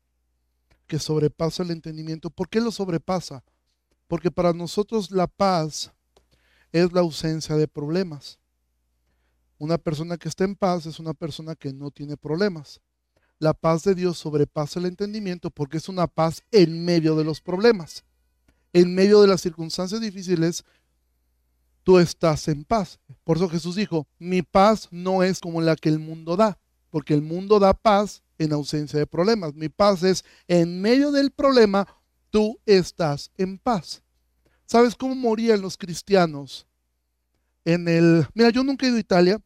que 0.86 0.98
sobrepasa 0.98 1.62
el 1.62 1.70
entendimiento, 1.70 2.30
¿por 2.30 2.48
qué 2.48 2.62
lo 2.62 2.70
sobrepasa? 2.70 3.44
Porque 4.08 4.30
para 4.30 4.54
nosotros 4.54 5.10
la 5.10 5.26
paz 5.26 5.92
es 6.72 6.90
la 6.94 7.00
ausencia 7.00 7.56
de 7.56 7.68
problemas. 7.68 8.38
Una 9.58 9.76
persona 9.76 10.16
que 10.16 10.30
está 10.30 10.44
en 10.44 10.56
paz 10.56 10.86
es 10.86 10.98
una 10.98 11.12
persona 11.12 11.54
que 11.54 11.74
no 11.74 11.90
tiene 11.90 12.16
problemas. 12.16 12.80
La 13.38 13.52
paz 13.52 13.84
de 13.84 13.94
Dios 13.94 14.16
sobrepasa 14.16 14.80
el 14.80 14.86
entendimiento 14.86 15.50
porque 15.50 15.76
es 15.76 15.90
una 15.90 16.06
paz 16.06 16.42
en 16.52 16.86
medio 16.86 17.16
de 17.16 17.24
los 17.24 17.42
problemas 17.42 18.02
en 18.72 18.94
medio 18.94 19.20
de 19.20 19.28
las 19.28 19.40
circunstancias 19.40 20.00
difíciles, 20.00 20.64
tú 21.82 21.98
estás 21.98 22.48
en 22.48 22.64
paz. 22.64 22.98
Por 23.24 23.36
eso 23.36 23.48
Jesús 23.48 23.76
dijo, 23.76 24.06
mi 24.18 24.42
paz 24.42 24.88
no 24.90 25.22
es 25.22 25.40
como 25.40 25.60
la 25.60 25.76
que 25.76 25.88
el 25.88 25.98
mundo 25.98 26.36
da, 26.36 26.58
porque 26.90 27.14
el 27.14 27.22
mundo 27.22 27.58
da 27.58 27.74
paz 27.74 28.22
en 28.38 28.52
ausencia 28.52 28.98
de 28.98 29.06
problemas. 29.06 29.54
Mi 29.54 29.68
paz 29.68 30.02
es 30.02 30.24
en 30.48 30.80
medio 30.80 31.12
del 31.12 31.30
problema, 31.30 31.86
tú 32.30 32.58
estás 32.66 33.30
en 33.36 33.58
paz. 33.58 34.02
¿Sabes 34.66 34.94
cómo 34.94 35.14
morían 35.14 35.60
los 35.60 35.76
cristianos? 35.76 36.66
En 37.64 37.88
el... 37.88 38.26
Mira, 38.34 38.50
yo 38.50 38.62
nunca 38.62 38.86
he 38.86 38.88
ido 38.88 38.96
a 38.96 39.00
Italia, 39.00 39.40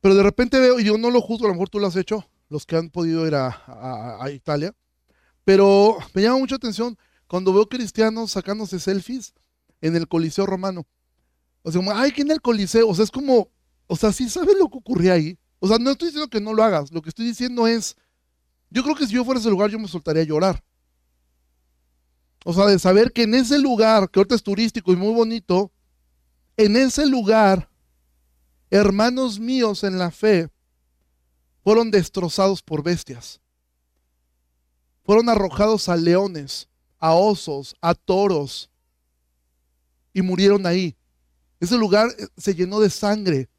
pero 0.00 0.14
de 0.14 0.22
repente 0.22 0.60
veo, 0.60 0.78
y 0.78 0.84
yo 0.84 0.98
no 0.98 1.10
lo 1.10 1.20
juzgo, 1.20 1.46
a 1.46 1.48
lo 1.48 1.54
mejor 1.54 1.68
tú 1.68 1.80
lo 1.80 1.86
has 1.86 1.96
hecho, 1.96 2.24
los 2.48 2.64
que 2.64 2.76
han 2.76 2.90
podido 2.90 3.26
ir 3.26 3.34
a, 3.34 4.18
a 4.20 4.30
Italia, 4.30 4.72
pero 5.44 5.98
me 6.14 6.22
llama 6.22 6.38
mucha 6.38 6.56
atención 6.56 6.96
cuando 7.26 7.52
veo 7.52 7.66
cristianos 7.66 8.32
sacándose 8.32 8.78
selfies 8.78 9.34
en 9.80 9.96
el 9.96 10.08
Coliseo 10.08 10.46
romano. 10.46 10.86
O 11.62 11.70
sea, 11.70 11.78
como, 11.78 11.92
ay, 11.92 12.12
que 12.12 12.22
en 12.22 12.30
el 12.30 12.40
Coliseo. 12.40 12.88
O 12.88 12.94
sea, 12.94 13.04
es 13.04 13.10
como, 13.10 13.50
o 13.86 13.96
sea, 13.96 14.12
sí 14.12 14.28
sabes 14.28 14.56
lo 14.58 14.68
que 14.68 14.78
ocurría 14.78 15.14
ahí. 15.14 15.38
O 15.58 15.68
sea, 15.68 15.78
no 15.78 15.90
estoy 15.90 16.08
diciendo 16.08 16.28
que 16.28 16.40
no 16.40 16.54
lo 16.54 16.62
hagas. 16.62 16.92
Lo 16.92 17.02
que 17.02 17.08
estoy 17.08 17.26
diciendo 17.26 17.66
es, 17.66 17.96
yo 18.70 18.82
creo 18.82 18.94
que 18.94 19.06
si 19.06 19.14
yo 19.14 19.24
fuera 19.24 19.38
a 19.38 19.40
ese 19.40 19.50
lugar, 19.50 19.70
yo 19.70 19.78
me 19.78 19.88
soltaría 19.88 20.22
a 20.22 20.26
llorar. 20.26 20.62
O 22.44 22.52
sea, 22.52 22.66
de 22.66 22.78
saber 22.78 23.12
que 23.12 23.24
en 23.24 23.34
ese 23.34 23.58
lugar, 23.58 24.10
que 24.10 24.20
ahorita 24.20 24.34
es 24.34 24.42
turístico 24.42 24.92
y 24.92 24.96
muy 24.96 25.12
bonito, 25.12 25.72
en 26.56 26.76
ese 26.76 27.06
lugar, 27.06 27.68
hermanos 28.70 29.40
míos 29.40 29.82
en 29.84 29.98
la 29.98 30.10
fe 30.10 30.50
fueron 31.62 31.90
destrozados 31.90 32.62
por 32.62 32.82
bestias. 32.82 33.40
Fueron 35.02 35.28
arrojados 35.28 35.88
a 35.88 35.96
leones 35.96 36.68
a 36.98 37.14
osos, 37.14 37.76
a 37.80 37.94
toros, 37.94 38.70
y 40.16 40.22
murieron 40.22 40.64
ahí. 40.64 40.96
Ese 41.60 41.76
lugar 41.76 42.08
eh, 42.18 42.26
se 42.38 42.54
llenó 42.54 42.80
de 42.80 42.88
sangre. 42.88 43.50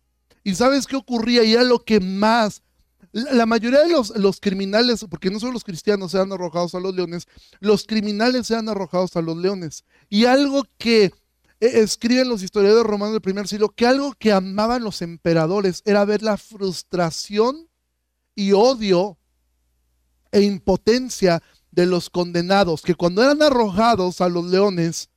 ¿Y 0.43 0.55
sabes 0.55 0.87
qué 0.87 0.95
ocurría? 0.95 1.43
Y 1.43 1.53
era 1.53 1.63
lo 1.63 1.83
que 1.85 1.99
más... 1.99 2.63
La 3.11 3.45
mayoría 3.45 3.81
de 3.81 3.89
los, 3.89 4.09
los 4.17 4.39
criminales, 4.39 5.05
porque 5.07 5.29
no 5.29 5.39
solo 5.39 5.51
los 5.51 5.63
cristianos 5.63 6.13
sean 6.13 6.31
arrojados 6.31 6.73
a 6.73 6.79
los 6.79 6.95
leones, 6.95 7.27
los 7.59 7.85
criminales 7.85 8.47
sean 8.47 8.69
arrojados 8.69 9.15
a 9.15 9.21
los 9.21 9.37
leones. 9.37 9.85
Y 10.09 10.25
algo 10.25 10.63
que 10.79 11.03
eh, 11.05 11.11
escriben 11.59 12.27
los 12.27 12.41
historiadores 12.41 12.87
romanos 12.87 13.13
del 13.13 13.21
primer 13.21 13.47
siglo, 13.47 13.69
que 13.69 13.85
algo 13.85 14.13
que 14.17 14.31
amaban 14.31 14.83
los 14.83 15.03
emperadores 15.03 15.83
era 15.85 16.05
ver 16.05 16.23
la 16.23 16.37
frustración 16.37 17.69
y 18.33 18.53
odio 18.53 19.19
e 20.31 20.41
impotencia 20.41 21.43
de 21.69 21.85
los 21.85 22.09
condenados, 22.09 22.81
que 22.81 22.95
cuando 22.95 23.21
eran 23.21 23.43
arrojados 23.43 24.21
a 24.21 24.27
los 24.29 24.45
leones, 24.45 25.11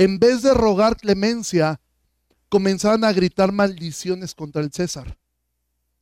en 0.00 0.18
vez 0.18 0.40
de 0.40 0.54
rogar 0.54 0.96
clemencia, 0.96 1.78
comenzaban 2.48 3.04
a 3.04 3.12
gritar 3.12 3.52
maldiciones 3.52 4.34
contra 4.34 4.62
el 4.62 4.72
César, 4.72 5.18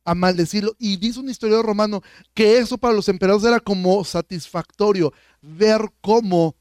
a 0.05 0.15
maldecirlo. 0.15 0.73
Y 0.79 0.95
dice 0.95 1.19
un 1.19 1.29
historiador 1.29 1.65
romano 1.65 2.01
que 2.33 2.59
eso 2.59 2.77
para 2.77 2.93
los 2.93 3.09
emperadores 3.09 3.45
era 3.45 3.59
como 3.59 4.05
satisfactorio, 4.05 5.11
ver 5.41 5.81
cómo 5.99 6.55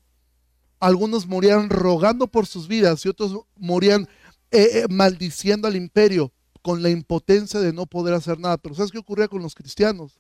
algunos 0.81 1.29
morían 1.29 1.71
rogando 1.71 2.27
por 2.27 2.45
sus 2.45 2.67
vidas 2.67 3.07
y 3.07 3.09
otros 3.09 3.39
morían 3.55 4.09
eh, 4.51 4.71
eh, 4.73 4.87
maldiciendo 4.91 5.69
al 5.69 5.77
imperio 5.77 6.33
con 6.61 6.83
la 6.83 6.91
impotencia 6.91 7.61
de 7.61 7.73
no 7.73 7.87
poder 7.87 8.15
hacer 8.15 8.41
nada. 8.41 8.59
Pero 8.59 8.75
¿sabes 8.75 8.91
qué 8.91 8.99
ocurría 8.99 9.29
con 9.29 9.43
los 9.43 9.55
cristianos? 9.55 10.19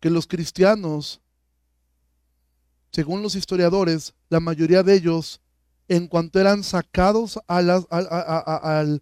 Que 0.00 0.08
los 0.08 0.26
cristianos 0.26 1.20
según 2.96 3.20
los 3.20 3.34
historiadores, 3.34 4.14
la 4.30 4.40
mayoría 4.40 4.82
de 4.82 4.94
ellos, 4.94 5.42
en 5.88 6.08
cuanto 6.08 6.40
eran 6.40 6.64
sacados 6.64 7.38
a 7.46 7.62
la, 7.62 9.00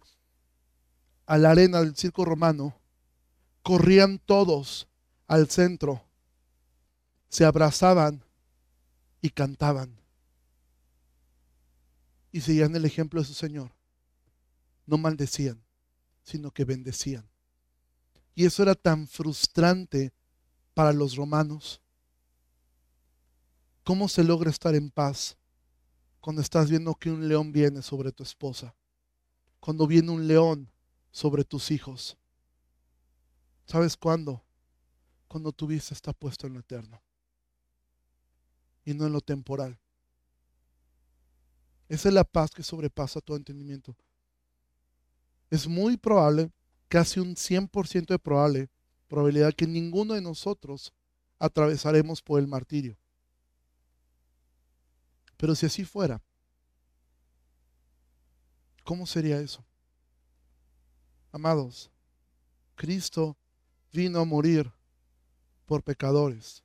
arena 1.27 1.79
del 1.79 1.95
circo 1.95 2.25
romano, 2.25 2.79
corrían 3.63 4.19
todos 4.19 4.87
al 5.27 5.49
centro, 5.49 6.03
se 7.29 7.45
abrazaban 7.45 8.23
y 9.21 9.29
cantaban. 9.29 9.99
Y 12.31 12.41
seguían 12.41 12.75
el 12.75 12.85
ejemplo 12.85 13.21
de 13.21 13.27
su 13.27 13.33
Señor. 13.33 13.71
No 14.85 14.97
maldecían, 14.97 15.63
sino 16.21 16.51
que 16.51 16.65
bendecían. 16.65 17.27
Y 18.35 18.45
eso 18.45 18.61
era 18.61 18.75
tan 18.75 19.07
frustrante 19.07 20.13
para 20.73 20.91
los 20.91 21.15
romanos. 21.15 21.81
¿Cómo 23.83 24.09
se 24.09 24.23
logra 24.23 24.49
estar 24.49 24.75
en 24.75 24.91
paz 24.91 25.37
cuando 26.25 26.41
estás 26.41 26.71
viendo 26.71 26.95
que 26.95 27.11
un 27.11 27.27
león 27.27 27.51
viene 27.51 27.83
sobre 27.83 28.11
tu 28.11 28.23
esposa? 28.23 28.73
Cuando 29.59 29.85
viene 29.85 30.09
un 30.09 30.27
león 30.27 30.71
sobre 31.11 31.43
tus 31.43 31.69
hijos. 31.69 32.17
¿Sabes 33.67 33.95
cuándo? 33.95 34.43
Cuando 35.27 35.51
tu 35.51 35.67
vista 35.67 35.93
está 35.93 36.13
puesta 36.13 36.47
en 36.47 36.55
lo 36.55 36.61
eterno 36.61 36.99
y 38.83 38.95
no 38.95 39.05
en 39.05 39.13
lo 39.13 39.21
temporal. 39.21 39.77
Esa 41.89 42.07
es 42.07 42.15
la 42.15 42.23
paz 42.23 42.49
que 42.49 42.63
sobrepasa 42.63 43.21
todo 43.21 43.37
entendimiento. 43.37 43.95
Es 45.51 45.67
muy 45.67 45.95
probable, 45.95 46.51
casi 46.87 47.19
un 47.19 47.35
100% 47.35 48.07
de 48.07 48.17
probable, 48.17 48.71
probabilidad 49.07 49.53
que 49.53 49.67
ninguno 49.67 50.15
de 50.15 50.21
nosotros 50.21 50.91
atravesaremos 51.37 52.23
por 52.23 52.39
el 52.39 52.47
martirio. 52.47 52.97
Pero 55.45 55.53
si 55.53 55.67
así 55.67 55.85
fuera, 55.85 56.19
¿cómo 58.83 59.05
sería 59.05 59.39
eso? 59.39 59.63
Amados, 61.31 61.91
Cristo 62.73 63.37
vino 63.93 64.21
a 64.21 64.25
morir 64.25 64.73
por 65.67 65.83
pecadores. 65.83 66.63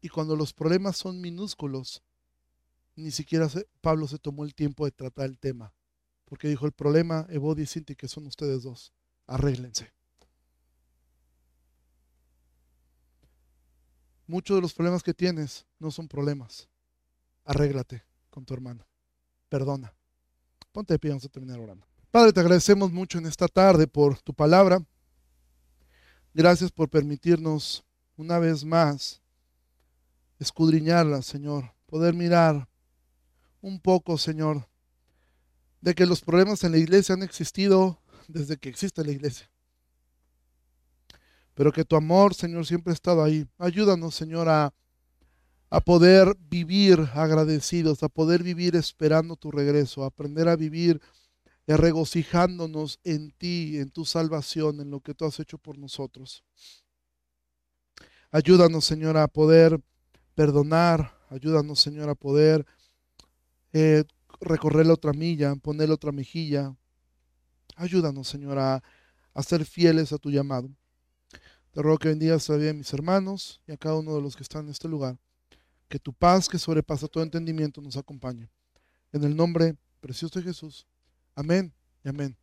Y 0.00 0.08
cuando 0.08 0.34
los 0.34 0.52
problemas 0.52 0.96
son 0.96 1.20
minúsculos, 1.20 2.02
ni 2.96 3.12
siquiera 3.12 3.48
Pablo 3.80 4.08
se 4.08 4.18
tomó 4.18 4.42
el 4.42 4.56
tiempo 4.56 4.84
de 4.84 4.90
tratar 4.90 5.26
el 5.26 5.38
tema. 5.38 5.72
Porque 6.24 6.48
dijo, 6.48 6.66
el 6.66 6.72
problema, 6.72 7.28
Evodi 7.30 7.62
y 7.62 7.66
Sinti, 7.66 7.94
que 7.94 8.08
son 8.08 8.26
ustedes 8.26 8.64
dos, 8.64 8.92
arréglense. 9.28 9.92
Muchos 14.26 14.56
de 14.56 14.62
los 14.62 14.74
problemas 14.74 15.04
que 15.04 15.14
tienes 15.14 15.64
no 15.78 15.92
son 15.92 16.08
problemas. 16.08 16.68
Arréglate 17.44 18.04
con 18.30 18.44
tu 18.44 18.54
hermano. 18.54 18.86
Perdona. 19.48 19.92
Ponte 20.72 20.94
de 20.94 20.98
pie, 20.98 21.10
vamos 21.10 21.24
a 21.24 21.28
terminar 21.28 21.60
orando. 21.60 21.86
Padre, 22.10 22.32
te 22.32 22.40
agradecemos 22.40 22.92
mucho 22.92 23.18
en 23.18 23.26
esta 23.26 23.48
tarde 23.48 23.86
por 23.86 24.20
tu 24.20 24.34
palabra. 24.34 24.84
Gracias 26.34 26.70
por 26.70 26.88
permitirnos 26.88 27.84
una 28.16 28.38
vez 28.38 28.64
más 28.64 29.20
escudriñarla, 30.38 31.22
Señor. 31.22 31.74
Poder 31.86 32.14
mirar 32.14 32.68
un 33.60 33.80
poco, 33.80 34.18
Señor, 34.18 34.68
de 35.80 35.94
que 35.94 36.06
los 36.06 36.20
problemas 36.20 36.64
en 36.64 36.72
la 36.72 36.78
iglesia 36.78 37.14
han 37.14 37.22
existido 37.22 38.00
desde 38.28 38.56
que 38.56 38.68
existe 38.68 39.04
la 39.04 39.12
iglesia. 39.12 39.50
Pero 41.54 41.72
que 41.72 41.84
tu 41.84 41.96
amor, 41.96 42.34
Señor, 42.34 42.66
siempre 42.66 42.92
ha 42.92 42.94
estado 42.94 43.22
ahí. 43.22 43.46
Ayúdanos, 43.58 44.14
Señor, 44.14 44.48
a, 44.48 44.72
a 45.72 45.80
poder 45.80 46.36
vivir 46.50 47.00
agradecidos, 47.14 48.02
a 48.02 48.10
poder 48.10 48.42
vivir 48.42 48.76
esperando 48.76 49.36
tu 49.36 49.50
regreso, 49.50 50.04
a 50.04 50.08
aprender 50.08 50.46
a 50.46 50.54
vivir 50.54 51.00
regocijándonos 51.66 53.00
en 53.04 53.30
ti, 53.30 53.78
en 53.78 53.90
tu 53.90 54.04
salvación, 54.04 54.80
en 54.82 54.90
lo 54.90 55.00
que 55.00 55.14
tú 55.14 55.24
has 55.24 55.40
hecho 55.40 55.56
por 55.56 55.78
nosotros. 55.78 56.44
Ayúdanos, 58.30 58.84
Señor, 58.84 59.16
a 59.16 59.26
poder 59.28 59.80
perdonar. 60.34 61.18
Ayúdanos, 61.30 61.80
Señor, 61.80 62.10
a 62.10 62.14
poder 62.14 62.66
eh, 63.72 64.04
recorrer 64.42 64.84
la 64.84 64.92
otra 64.92 65.14
milla, 65.14 65.56
poner 65.56 65.88
la 65.88 65.94
otra 65.94 66.12
mejilla. 66.12 66.76
Ayúdanos, 67.76 68.28
Señor, 68.28 68.58
a, 68.58 68.82
ser 69.42 69.64
fieles 69.64 70.12
a 70.12 70.18
tu 70.18 70.30
llamado. 70.30 70.68
Te 71.70 71.80
ruego 71.80 71.96
que 71.96 72.08
bendigas 72.08 72.50
a 72.50 72.58
mis 72.58 72.92
hermanos 72.92 73.62
y 73.66 73.72
a 73.72 73.78
cada 73.78 73.94
uno 73.94 74.14
de 74.14 74.20
los 74.20 74.36
que 74.36 74.42
están 74.42 74.66
en 74.66 74.72
este 74.72 74.86
lugar. 74.86 75.16
Que 75.92 75.98
tu 75.98 76.10
paz, 76.14 76.48
que 76.48 76.58
sobrepasa 76.58 77.06
todo 77.06 77.22
entendimiento, 77.22 77.82
nos 77.82 77.98
acompañe. 77.98 78.48
En 79.12 79.24
el 79.24 79.36
nombre 79.36 79.76
precioso 80.00 80.38
de 80.38 80.46
Jesús. 80.46 80.86
Amén 81.34 81.70
y 82.02 82.08
amén. 82.08 82.34